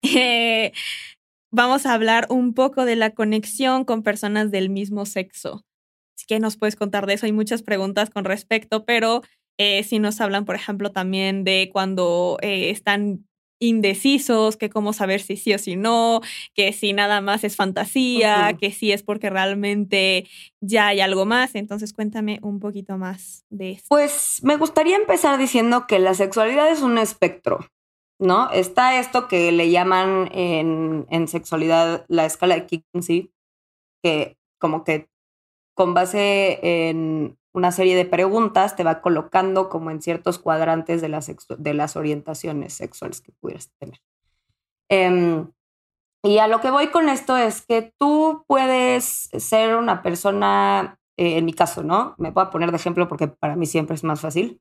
eh, 0.03 0.73
vamos 1.53 1.85
a 1.85 1.93
hablar 1.93 2.27
un 2.31 2.55
poco 2.55 2.87
de 2.87 2.97
la 2.97 3.11
conexión 3.11 3.85
con 3.85 4.03
personas 4.03 4.51
del 4.51 4.71
mismo 4.71 5.05
sexo. 5.05 5.67
Así 6.17 6.27
que 6.27 6.41
nos 6.41 6.57
puedes 6.57 6.77
contar 6.77 7.05
de 7.05 7.15
eso. 7.15 7.27
Hay 7.27 7.33
muchas 7.33 7.63
preguntas 7.63 8.09
con 8.09 8.25
respecto, 8.25 8.87
pero 8.87 9.23
eh, 9.63 9.83
si 9.83 9.99
nos 9.99 10.23
hablan, 10.23 10.47
por 10.47 10.55
ejemplo, 10.55 10.91
también 10.91 11.45
de 11.45 11.69
cuando 11.71 12.39
eh, 12.41 12.71
están 12.71 13.27
indecisos, 13.59 14.57
que 14.57 14.71
cómo 14.71 14.95
saber 14.95 15.21
si 15.21 15.37
sí 15.37 15.53
o 15.53 15.59
si 15.59 15.77
no, 15.77 16.23
que 16.55 16.73
si 16.73 16.95
nada 16.95 17.21
más 17.21 17.45
es 17.45 17.57
fantasía, 17.57 18.57
que 18.59 18.73
si 18.73 18.91
es 18.91 19.03
porque 19.03 19.29
realmente 19.29 20.27
ya 20.63 20.87
hay 20.87 21.03
algo 21.03 21.27
más. 21.27 21.55
Entonces 21.57 21.93
cuéntame 21.93 22.39
un 22.41 22.59
poquito 22.59 22.97
más 22.97 23.45
de 23.51 23.73
eso. 23.73 23.85
Pues 23.91 24.41
me 24.43 24.57
gustaría 24.57 24.97
empezar 24.97 25.39
diciendo 25.39 25.87
que 25.87 25.99
la 25.99 26.15
sexualidad 26.15 26.71
es 26.71 26.81
un 26.81 26.97
espectro. 26.97 27.59
¿no? 28.19 28.51
Está 28.53 28.99
esto 28.99 29.29
que 29.29 29.53
le 29.53 29.71
llaman 29.71 30.31
en, 30.33 31.07
en 31.11 31.29
sexualidad 31.29 32.07
la 32.09 32.25
escala 32.25 32.55
de 32.55 32.67
Kinsey, 32.67 33.31
que 34.03 34.39
como 34.59 34.85
que 34.85 35.11
con 35.75 35.93
base 35.93 36.61
en 36.63 37.40
una 37.53 37.73
serie 37.73 37.97
de 37.97 38.05
preguntas 38.05 38.77
te 38.77 38.85
va 38.85 39.01
colocando 39.01 39.69
como 39.69 39.91
en 39.91 40.03
ciertos 40.03 40.39
cuadrantes 40.39 41.01
de 41.01 41.09
las, 41.09 41.31
de 41.59 41.75
las 41.75 41.97
orientaciones 41.97 42.75
sexuales 42.75 43.21
que 43.21 43.33
pudieras 43.33 43.71
tener. 43.79 44.01
Em, 44.89 45.51
y 46.23 46.39
a 46.39 46.49
lo 46.49 46.61
que 46.61 46.71
voy 46.71 46.89
con 46.89 47.09
esto 47.09 47.37
es 47.37 47.65
que 47.65 47.93
tú 47.99 48.45
puedes 48.47 49.31
ser 49.39 49.77
una 49.77 50.03
persona, 50.03 50.99
eh, 51.17 51.39
en 51.39 51.45
mi 51.45 51.53
caso, 51.53 51.83
¿no? 51.83 52.15
Me 52.19 52.33
puedo 52.33 52.51
poner 52.51 52.71
de 52.71 52.77
ejemplo 52.77 53.09
porque 53.09 53.29
para 53.29 53.57
mí 53.57 53.67
siempre 53.67 53.95
es 53.95 54.05
más 54.05 54.21
fácil. 54.21 54.61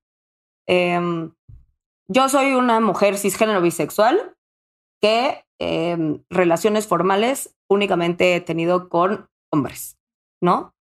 Em, 0.68 1.34
yo 2.08 2.30
soy 2.30 2.54
una 2.54 2.80
mujer 2.80 3.18
cisgénero 3.18 3.62
bisexual 3.62 4.36
que 5.02 5.46
em, 5.60 6.24
relaciones 6.30 6.88
formales 6.88 7.56
únicamente 7.68 8.36
he 8.36 8.42
tenido 8.42 8.90
con 8.90 9.30
hombres, 9.52 9.98
¿no? 10.42 10.74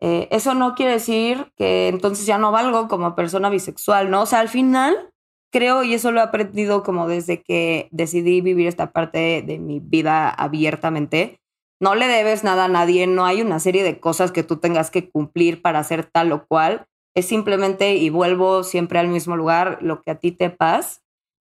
Eh, 0.00 0.28
eso 0.30 0.54
no 0.54 0.74
quiere 0.74 0.92
decir 0.92 1.52
que 1.56 1.88
entonces 1.88 2.26
ya 2.26 2.38
no 2.38 2.52
valgo 2.52 2.88
como 2.88 3.14
persona 3.14 3.48
bisexual, 3.48 4.10
¿no? 4.10 4.22
O 4.22 4.26
sea, 4.26 4.40
al 4.40 4.48
final 4.48 5.10
creo, 5.52 5.82
y 5.84 5.94
eso 5.94 6.12
lo 6.12 6.20
he 6.20 6.22
aprendido 6.22 6.82
como 6.82 7.08
desde 7.08 7.42
que 7.42 7.88
decidí 7.90 8.40
vivir 8.42 8.66
esta 8.66 8.92
parte 8.92 9.42
de 9.46 9.58
mi 9.58 9.80
vida 9.80 10.28
abiertamente, 10.28 11.40
no 11.80 11.94
le 11.94 12.08
debes 12.08 12.44
nada 12.44 12.66
a 12.66 12.68
nadie, 12.68 13.06
no 13.06 13.24
hay 13.24 13.42
una 13.42 13.60
serie 13.60 13.82
de 13.82 14.00
cosas 14.00 14.32
que 14.32 14.42
tú 14.42 14.58
tengas 14.58 14.90
que 14.90 15.08
cumplir 15.08 15.62
para 15.62 15.78
hacer 15.78 16.04
tal 16.04 16.32
o 16.32 16.46
cual 16.46 16.86
es 17.14 17.26
simplemente, 17.26 17.94
y 17.94 18.10
vuelvo 18.10 18.62
siempre 18.62 18.98
al 18.98 19.08
mismo 19.08 19.36
lugar, 19.36 19.78
lo 19.80 20.02
que 20.02 20.10
a 20.10 20.16
ti 20.16 20.32
te 20.32 20.50
pasa. 20.50 21.00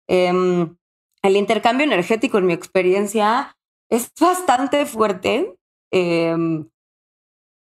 Em, 0.08 0.76
el 1.22 1.36
intercambio 1.36 1.86
energético, 1.86 2.40
en 2.40 2.48
mi 2.48 2.54
experiencia, 2.54 3.56
es 3.92 4.12
bastante 4.20 4.88
fuerte, 4.88 5.56
em, 5.92 6.68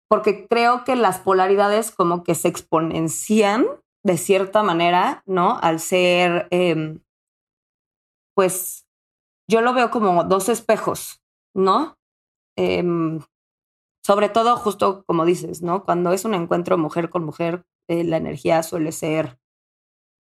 porque 0.08 0.46
creo 0.46 0.84
que 0.84 0.96
las 0.96 1.18
polaridades 1.20 1.90
como 1.90 2.22
que 2.22 2.34
se 2.34 2.48
exponencian 2.48 3.66
de 4.04 4.16
cierta 4.16 4.62
manera, 4.62 5.22
¿no? 5.26 5.58
Al 5.60 5.80
ser, 5.80 6.46
em, 6.50 7.00
pues, 8.34 8.86
yo 9.48 9.60
lo 9.60 9.74
veo 9.74 9.90
como 9.90 10.24
dos 10.24 10.48
espejos, 10.48 11.22
¿no? 11.54 11.96
sobre 14.06 14.28
todo, 14.30 14.56
justo 14.56 15.04
como 15.04 15.26
dices, 15.26 15.62
¿no? 15.62 15.84
Cuando 15.84 16.12
es 16.12 16.24
un 16.24 16.32
encuentro 16.32 16.78
mujer 16.78 17.10
con 17.10 17.24
mujer, 17.24 17.66
eh, 17.88 18.04
la 18.04 18.16
energía 18.16 18.62
suele 18.62 18.92
ser 18.92 19.38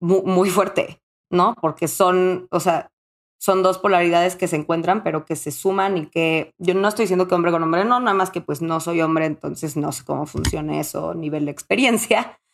muy, 0.00 0.50
fuerte, 0.50 1.00
¿no? 1.30 1.54
Porque 1.60 1.88
son, 1.88 2.48
o 2.50 2.60
sea, 2.60 2.90
son 3.38 3.62
dos 3.62 3.78
polaridades 3.78 4.36
que 4.36 4.48
se 4.48 4.56
encuentran, 4.56 5.02
pero 5.02 5.24
que 5.24 5.36
se 5.36 5.50
suman 5.50 5.96
y 5.96 6.06
que 6.06 6.54
yo 6.58 6.74
no 6.74 6.88
estoy 6.88 7.04
diciendo 7.04 7.28
que 7.28 7.34
hombre 7.34 7.52
con 7.52 7.62
hombre, 7.62 7.84
no, 7.84 8.00
nada 8.00 8.14
más 8.14 8.30
que 8.30 8.40
pues 8.40 8.62
no 8.62 8.80
soy 8.80 9.00
hombre, 9.02 9.26
entonces 9.26 9.76
no 9.76 9.92
sé 9.92 10.04
cómo 10.04 10.26
funciona 10.26 10.80
eso, 10.80 11.14
nivel 11.14 11.44
de 11.44 11.52
experiencia. 11.52 12.38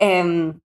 Em, 0.00 0.60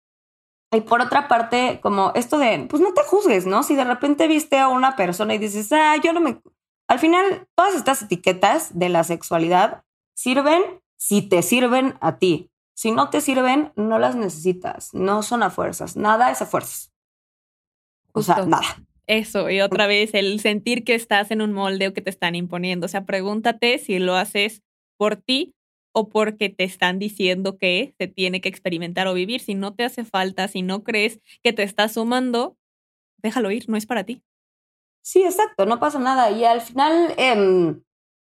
y 0.71 0.81
por 0.83 1.01
otra 1.01 1.27
parte, 1.27 1.81
como 1.83 2.13
esto 2.15 2.39
de, 2.39 2.67
pues 2.71 2.81
no 2.81 2.95
te 2.95 3.03
juzgues, 3.03 3.47
¿no? 3.47 3.65
Si 3.65 3.75
de 3.75 3.83
repente 3.83 4.29
viste 4.29 4.59
a 4.59 4.69
una 4.69 4.95
persona 4.95 5.35
y 5.35 5.39
dices, 5.39 5.73
ah, 5.73 5.97
yo 5.97 6.13
no 6.13 6.21
me... 6.21 6.41
Al 6.87 7.01
final, 7.01 7.49
todas 7.57 7.75
estas 7.75 8.03
etiquetas 8.03 8.79
de 8.79 8.89
la 8.89 9.03
sexualidad 9.03 9.83
sirven 10.15 10.63
si 10.97 11.23
te 11.23 11.43
sirven 11.43 11.97
a 12.01 12.19
ti. 12.19 12.51
Si 12.75 12.93
no 12.93 13.11
te 13.11 13.21
sirven, 13.21 13.73
no 13.77 13.99
las 13.99 14.15
necesitas. 14.15 14.95
No 14.95 15.23
son 15.23 15.43
a 15.43 15.51
fuerzas. 15.51 15.97
Nada 15.97 16.31
es 16.31 16.43
a 16.43 16.47
fuerzas. 16.47 16.93
O 18.13 18.23
sea, 18.23 18.45
nada. 18.45 18.77
Eso, 19.09 19.49
y 19.49 19.61
otra 19.61 19.87
vez 19.87 20.13
el 20.13 20.39
sentir 20.39 20.85
que 20.85 20.95
estás 20.95 21.31
en 21.31 21.41
un 21.41 21.53
molde 21.53 21.89
o 21.89 21.95
que 21.95 22.03
te 22.03 22.11
están 22.11 22.35
imponiendo. 22.35 22.85
O 22.85 22.89
sea, 22.89 23.07
pregúntate 23.07 23.79
si 23.79 23.99
lo 23.99 24.15
haces 24.15 24.63
por 24.99 25.17
ti 25.17 25.55
o 25.95 26.11
porque 26.11 26.51
te 26.51 26.65
están 26.65 26.99
diciendo 26.99 27.57
que 27.57 27.95
se 27.99 28.07
tiene 28.07 28.41
que 28.41 28.51
experimentar 28.51 29.07
o 29.07 29.15
vivir. 29.15 29.41
Si 29.41 29.55
no 29.55 29.75
te 29.75 29.85
hace 29.85 30.05
falta, 30.05 30.47
si 30.47 30.63
no 30.63 30.85
crees 30.85 31.21
que 31.43 31.53
te 31.53 31.63
está 31.63 31.89
sumando, 31.89 32.57
déjalo 33.17 33.51
ir, 33.51 33.69
no 33.69 33.77
es 33.77 33.87
para 33.87 34.05
ti. 34.05 34.23
Sí, 35.03 35.25
exacto, 35.25 35.65
no 35.65 35.81
pasa 35.81 35.99
nada. 35.99 36.31
Y 36.31 36.45
al 36.45 36.61
final, 36.61 37.15
em, 37.17 37.83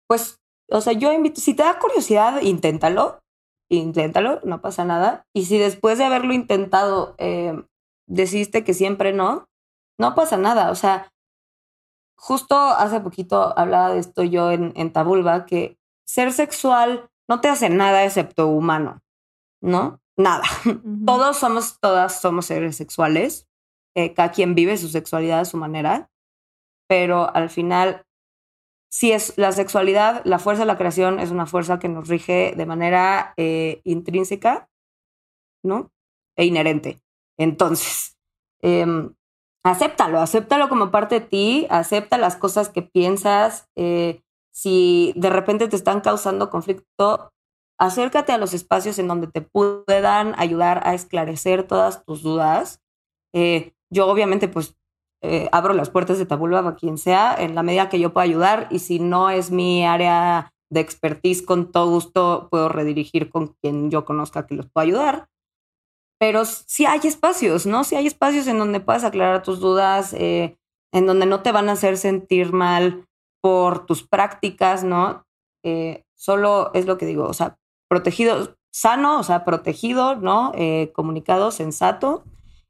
pues, 0.07 0.41
o 0.69 0.81
sea, 0.81 0.91
yo 0.93 1.13
invito, 1.13 1.39
si 1.39 1.53
te 1.53 1.63
da 1.63 1.79
curiosidad, 1.79 2.41
inténtalo 2.41 3.23
inténtalo, 3.69 4.39
no 4.43 4.61
pasa 4.61 4.85
nada. 4.85 5.25
Y 5.33 5.45
si 5.45 5.57
después 5.57 5.97
de 5.97 6.05
haberlo 6.05 6.33
intentado 6.33 7.15
eh, 7.17 7.63
decidiste 8.07 8.63
que 8.63 8.73
siempre 8.73 9.13
no, 9.13 9.45
no 9.99 10.15
pasa 10.15 10.37
nada. 10.37 10.71
O 10.71 10.75
sea, 10.75 11.11
justo 12.15 12.55
hace 12.55 12.99
poquito 12.99 13.57
hablaba 13.57 13.93
de 13.93 13.99
esto 13.99 14.23
yo 14.23 14.51
en, 14.51 14.73
en 14.75 14.91
Tabulba, 14.91 15.45
que 15.45 15.77
ser 16.05 16.31
sexual 16.31 17.09
no 17.27 17.41
te 17.41 17.49
hace 17.49 17.69
nada 17.69 18.03
excepto 18.03 18.47
humano, 18.47 19.01
¿no? 19.61 20.01
Nada. 20.17 20.43
Todos 21.05 21.37
somos, 21.37 21.79
todas 21.79 22.21
somos 22.21 22.45
seres 22.45 22.75
sexuales. 22.75 23.47
Eh, 23.95 24.13
cada 24.13 24.31
quien 24.31 24.55
vive 24.55 24.77
su 24.77 24.89
sexualidad 24.89 25.41
a 25.41 25.45
su 25.45 25.57
manera, 25.57 26.09
pero 26.87 27.33
al 27.35 27.49
final 27.51 28.05
si 28.93 29.11
es 29.11 29.33
la 29.37 29.51
sexualidad, 29.51 30.21
la 30.23 30.37
fuerza 30.37 30.61
de 30.61 30.67
la 30.67 30.77
creación 30.77 31.19
es 31.19 31.31
una 31.31 31.47
fuerza 31.47 31.79
que 31.79 31.89
nos 31.89 32.07
rige 32.09 32.53
de 32.55 32.65
manera 32.67 33.33
eh, 33.37 33.81
intrínseca, 33.85 34.69
¿no? 35.63 35.91
E 36.35 36.45
inherente. 36.45 37.01
Entonces, 37.39 38.19
em, 38.61 39.15
acéptalo, 39.63 40.19
acéptalo 40.19 40.69
como 40.69 40.91
parte 40.91 41.19
de 41.19 41.25
ti, 41.25 41.67
acepta 41.69 42.17
las 42.17 42.35
cosas 42.35 42.69
que 42.69 42.81
piensas. 42.81 43.69
Eh, 43.75 44.21
si 44.51 45.13
de 45.15 45.29
repente 45.29 45.67
te 45.67 45.75
están 45.75 46.01
causando 46.01 46.49
conflicto, 46.49 47.31
acércate 47.79 48.31
a 48.31 48.37
los 48.37 48.53
espacios 48.53 48.99
en 48.99 49.07
donde 49.07 49.27
te 49.27 49.41
puedan 49.41 50.35
ayudar 50.37 50.81
a 50.87 50.93
esclarecer 50.93 51.63
todas 51.63 52.05
tus 52.05 52.21
dudas. 52.21 52.81
Eh, 53.33 53.73
yo 53.89 54.07
obviamente 54.07 54.47
pues 54.47 54.75
eh, 55.21 55.47
abro 55.51 55.73
las 55.73 55.89
puertas 55.89 56.19
de 56.19 56.25
Tabulba 56.25 56.59
a 56.59 56.75
quien 56.75 56.97
sea 56.97 57.33
en 57.37 57.55
la 57.55 57.63
medida 57.63 57.89
que 57.89 57.99
yo 57.99 58.13
pueda 58.13 58.25
ayudar 58.25 58.67
y 58.69 58.79
si 58.79 58.99
no 58.99 59.29
es 59.29 59.51
mi 59.51 59.85
área 59.85 60.53
de 60.69 60.81
expertise, 60.81 61.41
con 61.41 61.71
todo 61.71 61.89
gusto 61.89 62.47
puedo 62.51 62.67
redirigir 62.67 63.29
con 63.29 63.55
quien 63.61 63.89
yo 63.89 64.05
conozca 64.05 64.45
que 64.45 64.55
los 64.55 64.69
pueda 64.69 64.85
ayudar. 64.85 65.29
Pero 66.23 66.45
sí 66.45 66.85
hay 66.85 67.01
espacios, 67.03 67.65
¿no? 67.65 67.83
Sí 67.83 67.97
hay 67.97 68.07
espacios 68.07 68.47
en 68.47 68.57
donde 68.57 68.79
puedas 68.79 69.03
aclarar 69.03 69.43
tus 69.43 69.59
dudas, 69.59 70.13
eh, 70.13 70.57
en 70.93 71.05
donde 71.05 71.25
no 71.25 71.41
te 71.41 71.51
van 71.51 71.67
a 71.67 71.73
hacer 71.73 71.97
sentir 71.97 72.53
mal 72.53 73.05
por 73.41 73.85
tus 73.85 74.07
prácticas, 74.07 74.85
¿no? 74.85 75.25
Eh, 75.65 76.05
solo 76.15 76.71
es 76.73 76.85
lo 76.85 76.97
que 76.97 77.05
digo, 77.05 77.25
o 77.25 77.33
sea, 77.33 77.57
protegido, 77.89 78.55
sano, 78.71 79.19
o 79.19 79.23
sea, 79.23 79.43
protegido, 79.43 80.15
¿no? 80.15 80.53
comunicado, 80.93 81.51
sensato 81.51 82.23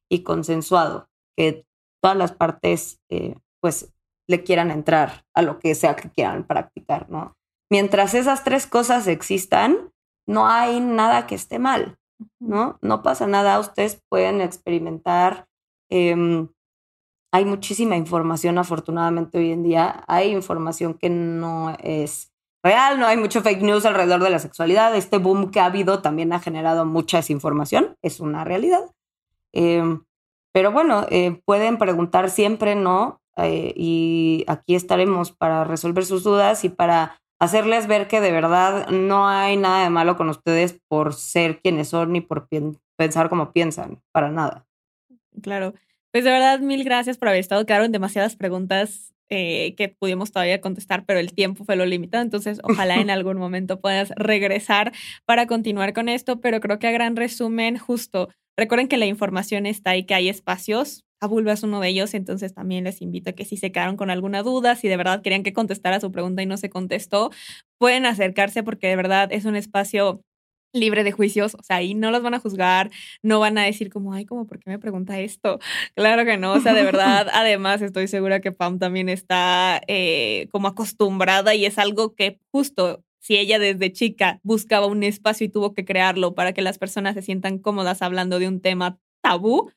y 0.10 0.24
consensuado, 0.24 1.08
que 1.38 1.64
todas 2.02 2.18
las 2.18 2.32
partes 2.32 3.02
eh, 3.12 3.36
pues 3.62 3.94
le 4.28 4.44
quieran 4.44 4.72
entrar 4.72 5.26
a 5.36 5.44
lo 5.44 5.60
que 5.60 5.76
sea 5.76 5.96
que 5.96 6.10
quieran 6.10 6.48
practicar, 6.48 7.08
¿no? 7.08 7.38
Mientras 7.70 8.16
esas 8.16 8.44
tres 8.44 8.66
cosas 8.66 9.06
existan, 9.06 9.92
no 10.28 10.48
hay 10.48 10.80
nada 10.80 11.28
que 11.28 11.36
esté 11.36 11.60
mal, 11.60 12.00
¿no? 12.40 12.78
No 12.82 13.04
pasa 13.04 13.28
nada, 13.28 13.60
ustedes 13.60 14.02
pueden 14.10 14.42
experimentar. 14.42 15.48
Em, 15.90 16.50
hay 17.32 17.46
muchísima 17.46 17.98
información, 17.98 18.58
afortunadamente, 18.58 19.40
hoy 19.40 19.52
en 19.52 19.64
día. 19.64 20.04
Hay 20.08 20.32
información 20.32 20.94
que 20.94 21.10
no 21.10 21.76
es 21.80 22.32
real, 22.64 23.00
no 23.00 23.08
hay 23.08 23.18
mucho 23.18 23.42
fake 23.42 23.62
news 23.62 23.86
alrededor 23.86 24.24
de 24.24 24.30
la 24.30 24.40
sexualidad. 24.40 24.96
Este 24.96 25.18
boom 25.18 25.52
que 25.52 25.60
ha 25.60 25.66
habido 25.66 26.02
también 26.02 26.32
ha 26.34 26.40
generado 26.40 26.86
mucha 26.86 27.18
desinformación, 27.18 27.98
es 28.02 28.20
una 28.20 28.44
realidad. 28.44 28.92
Em, 29.52 30.04
pero 30.54 30.72
bueno, 30.72 31.06
eh, 31.10 31.42
pueden 31.46 31.78
preguntar 31.78 32.30
siempre, 32.30 32.76
¿no? 32.76 33.20
Eh, 33.38 33.74
y 33.76 34.46
aquí 34.48 34.76
estaremos 34.76 35.32
para 35.32 35.64
resolver 35.64 36.06
sus 36.06 36.24
dudas 36.24 36.64
y 36.64 36.70
para 36.70 37.20
hacerles 37.40 37.88
ver 37.88 38.08
que 38.08 38.22
de 38.22 38.32
verdad 38.32 38.88
no 38.90 39.28
hay 39.28 39.58
nada 39.58 39.84
de 39.84 39.90
malo 39.90 40.16
con 40.16 40.30
ustedes 40.30 40.80
por 40.88 41.14
ser 41.14 41.60
quienes 41.60 41.90
son 41.90 42.14
ni 42.14 42.22
por 42.22 42.48
pensar 42.96 43.30
como 43.30 43.52
piensan, 43.52 44.02
para 44.12 44.30
nada. 44.30 44.66
Claro. 45.42 45.74
Pues 46.12 46.24
de 46.24 46.32
verdad, 46.32 46.60
mil 46.60 46.84
gracias 46.84 47.18
por 47.18 47.30
haber 47.30 47.40
estado. 47.40 47.66
Quedaron 47.66 47.92
demasiadas 47.92 48.36
preguntas 48.36 49.14
eh, 49.30 49.74
que 49.76 49.90
pudimos 49.90 50.32
todavía 50.32 50.62
contestar, 50.62 51.06
pero 51.06 51.20
el 51.20 51.34
tiempo 51.34 51.66
fue 51.66 51.76
lo 51.76 51.86
limitado. 51.88 52.24
Entonces, 52.24 52.60
ojalá 52.64 52.96
en 52.98 53.10
algún 53.10 53.38
momento 53.38 53.82
puedas 53.82 54.12
regresar 54.16 54.94
para 55.26 55.48
continuar 55.48 55.94
con 55.94 56.10
esto. 56.10 56.40
Pero 56.40 56.60
creo 56.60 56.78
que 56.78 56.88
a 56.88 56.92
gran 56.92 57.16
resumen, 57.16 57.78
justo, 57.78 58.30
recuerden 58.56 58.88
que 58.88 58.98
la 58.98 59.08
información 59.08 59.66
está 59.66 59.92
ahí, 59.92 60.04
que 60.04 60.14
hay 60.14 60.30
espacios 60.30 61.04
Vulva 61.28 61.54
es 61.54 61.64
uno 61.64 61.80
de 61.80 61.90
ellos, 61.90 62.14
entonces 62.14 62.54
también 62.54 62.84
les 62.84 63.02
invito 63.02 63.32
a 63.32 63.34
que 63.34 63.46
si 63.46 63.58
se 63.58 63.72
quedaron 63.72 63.98
con 63.98 64.10
alguna 64.10 64.44
duda, 64.44 64.76
si 64.76 64.88
de 64.88 64.98
verdad 64.98 65.22
querían 65.22 65.44
que 65.44 65.54
contestara 65.54 66.00
su 66.00 66.12
pregunta 66.12 66.42
y 66.42 66.46
no 66.46 66.58
se 66.58 66.70
contestó, 66.70 67.32
pueden 67.78 68.06
acercarse 68.06 68.64
porque 68.64 68.88
de 68.88 68.96
verdad 68.96 69.30
es 69.32 69.46
un 69.46 69.56
espacio 69.56 70.22
libre 70.74 71.04
de 71.04 71.12
juicios, 71.12 71.56
o 71.56 71.64
sea, 71.64 71.78
ahí 71.78 71.94
no 71.94 72.12
los 72.12 72.24
van 72.24 72.34
a 72.34 72.40
juzgar, 72.40 72.90
no 73.22 73.40
van 73.40 73.58
a 73.58 73.64
decir 73.64 73.90
como, 73.90 74.14
ay, 74.14 74.26
como, 74.26 74.48
¿por 74.48 74.60
qué 74.60 74.70
me 74.70 74.80
pregunta 74.80 75.20
esto? 75.20 75.60
Claro 75.96 76.26
que 76.26 76.38
no, 76.38 76.54
o 76.54 76.60
sea, 76.60 76.74
de 76.74 76.84
verdad, 76.84 77.28
además 77.34 77.82
estoy 77.82 78.08
segura 78.08 78.42
que 78.42 78.52
Pam 78.52 78.80
también 78.80 79.08
está 79.08 79.82
eh, 79.88 80.48
como 80.52 80.68
acostumbrada 80.68 81.54
y 81.56 81.66
es 81.66 81.78
algo 81.78 82.16
que 82.16 82.40
justo 82.52 83.04
si 83.20 83.38
ella 83.38 83.58
desde 83.58 83.94
chica 83.94 84.40
buscaba 84.44 84.88
un 84.88 85.04
espacio 85.04 85.46
y 85.46 85.50
tuvo 85.50 85.74
que 85.74 85.86
crearlo 85.86 86.36
para 86.36 86.54
que 86.54 86.62
las 86.62 86.78
personas 86.78 87.14
se 87.14 87.22
sientan 87.22 87.58
cómodas 87.58 88.02
hablando 88.02 88.38
de 88.38 88.50
un 88.50 88.60
tema 88.60 89.00
tabú, 89.22 89.72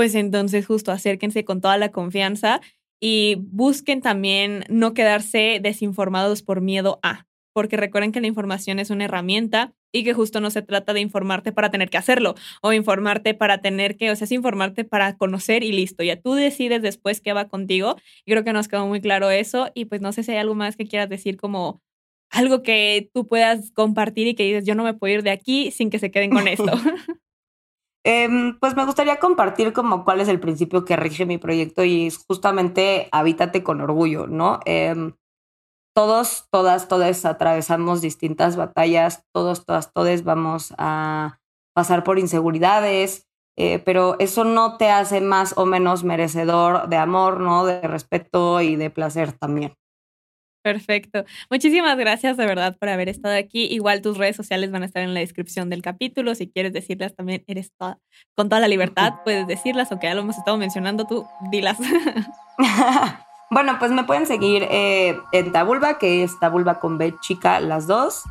pues 0.00 0.14
entonces 0.14 0.64
justo 0.64 0.92
acérquense 0.92 1.44
con 1.44 1.60
toda 1.60 1.76
la 1.76 1.90
confianza 1.90 2.62
y 3.02 3.36
busquen 3.38 4.00
también 4.00 4.64
no 4.70 4.94
quedarse 4.94 5.60
desinformados 5.62 6.40
por 6.40 6.62
miedo 6.62 7.00
a, 7.02 7.26
porque 7.52 7.76
recuerden 7.76 8.10
que 8.10 8.22
la 8.22 8.26
información 8.26 8.78
es 8.78 8.88
una 8.88 9.04
herramienta 9.04 9.74
y 9.92 10.02
que 10.02 10.14
justo 10.14 10.40
no 10.40 10.48
se 10.48 10.62
trata 10.62 10.94
de 10.94 11.00
informarte 11.00 11.52
para 11.52 11.70
tener 11.70 11.90
que 11.90 11.98
hacerlo 11.98 12.34
o 12.62 12.72
informarte 12.72 13.34
para 13.34 13.60
tener 13.60 13.98
que, 13.98 14.10
o 14.10 14.16
sea, 14.16 14.24
es 14.24 14.32
informarte 14.32 14.84
para 14.84 15.18
conocer 15.18 15.64
y 15.64 15.72
listo, 15.72 16.02
ya 16.02 16.18
tú 16.18 16.32
decides 16.32 16.80
después 16.80 17.20
qué 17.20 17.34
va 17.34 17.48
contigo. 17.48 17.96
Y 18.24 18.30
creo 18.30 18.42
que 18.42 18.54
nos 18.54 18.68
quedó 18.68 18.86
muy 18.86 19.02
claro 19.02 19.28
eso 19.28 19.70
y 19.74 19.84
pues 19.84 20.00
no 20.00 20.12
sé 20.12 20.22
si 20.22 20.32
hay 20.32 20.38
algo 20.38 20.54
más 20.54 20.78
que 20.78 20.86
quieras 20.86 21.10
decir 21.10 21.36
como 21.36 21.82
algo 22.30 22.62
que 22.62 23.10
tú 23.12 23.28
puedas 23.28 23.70
compartir 23.72 24.28
y 24.28 24.34
que 24.34 24.44
dices, 24.44 24.64
yo 24.64 24.74
no 24.74 24.82
me 24.82 24.94
puedo 24.94 25.12
ir 25.12 25.22
de 25.22 25.30
aquí 25.30 25.70
sin 25.70 25.90
que 25.90 25.98
se 25.98 26.10
queden 26.10 26.30
con 26.30 26.48
esto. 26.48 26.72
Em, 28.04 28.58
pues 28.58 28.74
me 28.76 28.86
gustaría 28.86 29.18
compartir 29.18 29.72
como 29.74 30.04
cuál 30.04 30.20
es 30.20 30.28
el 30.28 30.40
principio 30.40 30.84
que 30.86 30.96
rige 30.96 31.26
mi 31.26 31.36
proyecto 31.36 31.84
y 31.84 32.06
es 32.06 32.18
justamente 32.26 33.08
habítate 33.12 33.62
con 33.62 33.80
orgullo, 33.82 34.26
¿no? 34.26 34.60
Em, 34.64 35.12
todos, 35.94 36.46
todas, 36.50 36.88
todas 36.88 37.24
atravesamos 37.26 38.00
distintas 38.00 38.56
batallas, 38.56 39.24
todos, 39.34 39.66
todas, 39.66 39.92
todos 39.92 40.24
vamos 40.24 40.74
a 40.78 41.40
pasar 41.74 42.04
por 42.04 42.18
inseguridades, 42.18 43.26
eh, 43.58 43.80
pero 43.80 44.16
eso 44.18 44.44
no 44.44 44.78
te 44.78 44.90
hace 44.90 45.20
más 45.20 45.54
o 45.58 45.66
menos 45.66 46.04
merecedor 46.04 46.88
de 46.88 46.96
amor, 46.96 47.40
¿no? 47.40 47.66
De 47.66 47.82
respeto 47.82 48.60
y 48.62 48.76
de 48.76 48.90
placer 48.90 49.32
también. 49.32 49.74
Perfecto. 50.62 51.24
Muchísimas 51.50 51.96
gracias 51.96 52.36
de 52.36 52.44
verdad 52.44 52.76
por 52.78 52.90
haber 52.90 53.08
estado 53.08 53.36
aquí. 53.36 53.64
Igual 53.64 54.02
tus 54.02 54.18
redes 54.18 54.36
sociales 54.36 54.70
van 54.70 54.82
a 54.82 54.86
estar 54.86 55.02
en 55.02 55.14
la 55.14 55.20
descripción 55.20 55.70
del 55.70 55.80
capítulo. 55.80 56.34
Si 56.34 56.50
quieres 56.50 56.72
decirlas 56.72 57.14
también, 57.14 57.44
eres 57.46 57.72
con 58.36 58.48
toda 58.48 58.60
la 58.60 58.68
libertad, 58.68 59.14
puedes 59.24 59.46
decirlas, 59.46 59.90
aunque 59.90 60.08
ya 60.08 60.14
lo 60.14 60.20
hemos 60.20 60.36
estado 60.36 60.56
mencionando, 60.58 61.06
tú 61.06 61.26
dilas. 61.50 61.78
bueno, 63.50 63.76
pues 63.78 63.90
me 63.90 64.04
pueden 64.04 64.26
seguir 64.26 64.66
eh, 64.70 65.16
en 65.32 65.52
Tabulba, 65.52 65.98
que 65.98 66.22
es 66.22 66.38
Tabulba 66.38 66.78
con 66.78 66.98
B 66.98 67.14
chica, 67.20 67.60
las 67.60 67.86
dos. 67.86 68.22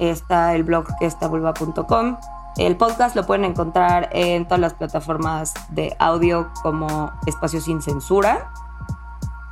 Está 0.00 0.54
el 0.54 0.64
blog 0.64 0.86
que 0.98 1.06
es 1.06 1.18
tabulba.com. 1.18 2.18
El 2.56 2.76
podcast 2.76 3.14
lo 3.14 3.26
pueden 3.26 3.44
encontrar 3.44 4.08
en 4.12 4.44
todas 4.44 4.60
las 4.60 4.74
plataformas 4.74 5.54
de 5.70 5.94
audio 5.98 6.50
como 6.62 7.12
Espacio 7.26 7.60
Sin 7.60 7.80
Censura. 7.80 8.50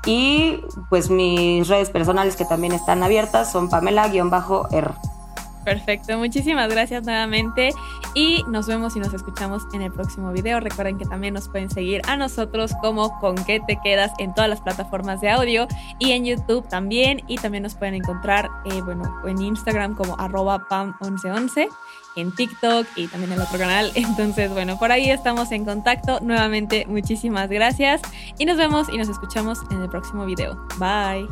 Y 0.06 0.60
pues 0.90 1.10
mis 1.10 1.66
redes 1.68 1.90
personales 1.90 2.36
que 2.36 2.44
también 2.44 2.72
están 2.72 3.02
abiertas 3.02 3.50
son 3.50 3.68
Pamela-R. 3.68 4.94
Perfecto, 5.64 6.18
muchísimas 6.18 6.68
gracias 6.68 7.04
nuevamente 7.04 7.70
y 8.14 8.44
nos 8.48 8.66
vemos 8.66 8.96
y 8.96 9.00
nos 9.00 9.14
escuchamos 9.14 9.62
en 9.72 9.82
el 9.82 9.92
próximo 9.92 10.30
video. 10.32 10.60
Recuerden 10.60 10.98
que 10.98 11.06
también 11.06 11.34
nos 11.34 11.48
pueden 11.48 11.70
seguir 11.70 12.02
a 12.06 12.16
nosotros 12.16 12.72
como 12.82 13.18
Con 13.18 13.36
qué 13.44 13.60
te 13.66 13.78
quedas 13.82 14.12
en 14.18 14.34
todas 14.34 14.50
las 14.50 14.60
plataformas 14.60 15.20
de 15.20 15.30
audio 15.30 15.66
y 15.98 16.12
en 16.12 16.24
YouTube 16.24 16.68
también 16.68 17.22
y 17.26 17.36
también 17.36 17.62
nos 17.62 17.74
pueden 17.74 17.94
encontrar 17.94 18.50
eh, 18.66 18.80
bueno, 18.82 19.22
en 19.26 19.40
Instagram 19.40 19.94
como 19.94 20.16
arroba 20.18 20.66
pam1111 20.68 21.68
en 22.16 22.32
TikTok 22.32 22.86
y 22.96 23.08
también 23.08 23.32
en 23.32 23.40
otro 23.40 23.58
canal. 23.58 23.90
Entonces, 23.94 24.52
bueno, 24.52 24.78
por 24.78 24.92
ahí 24.92 25.10
estamos 25.10 25.50
en 25.52 25.64
contacto. 25.64 26.20
Nuevamente, 26.20 26.86
muchísimas 26.86 27.48
gracias 27.48 28.02
y 28.38 28.44
nos 28.44 28.56
vemos 28.56 28.88
y 28.88 28.98
nos 28.98 29.08
escuchamos 29.08 29.60
en 29.70 29.82
el 29.82 29.88
próximo 29.88 30.24
video. 30.24 30.56
Bye. 30.78 31.28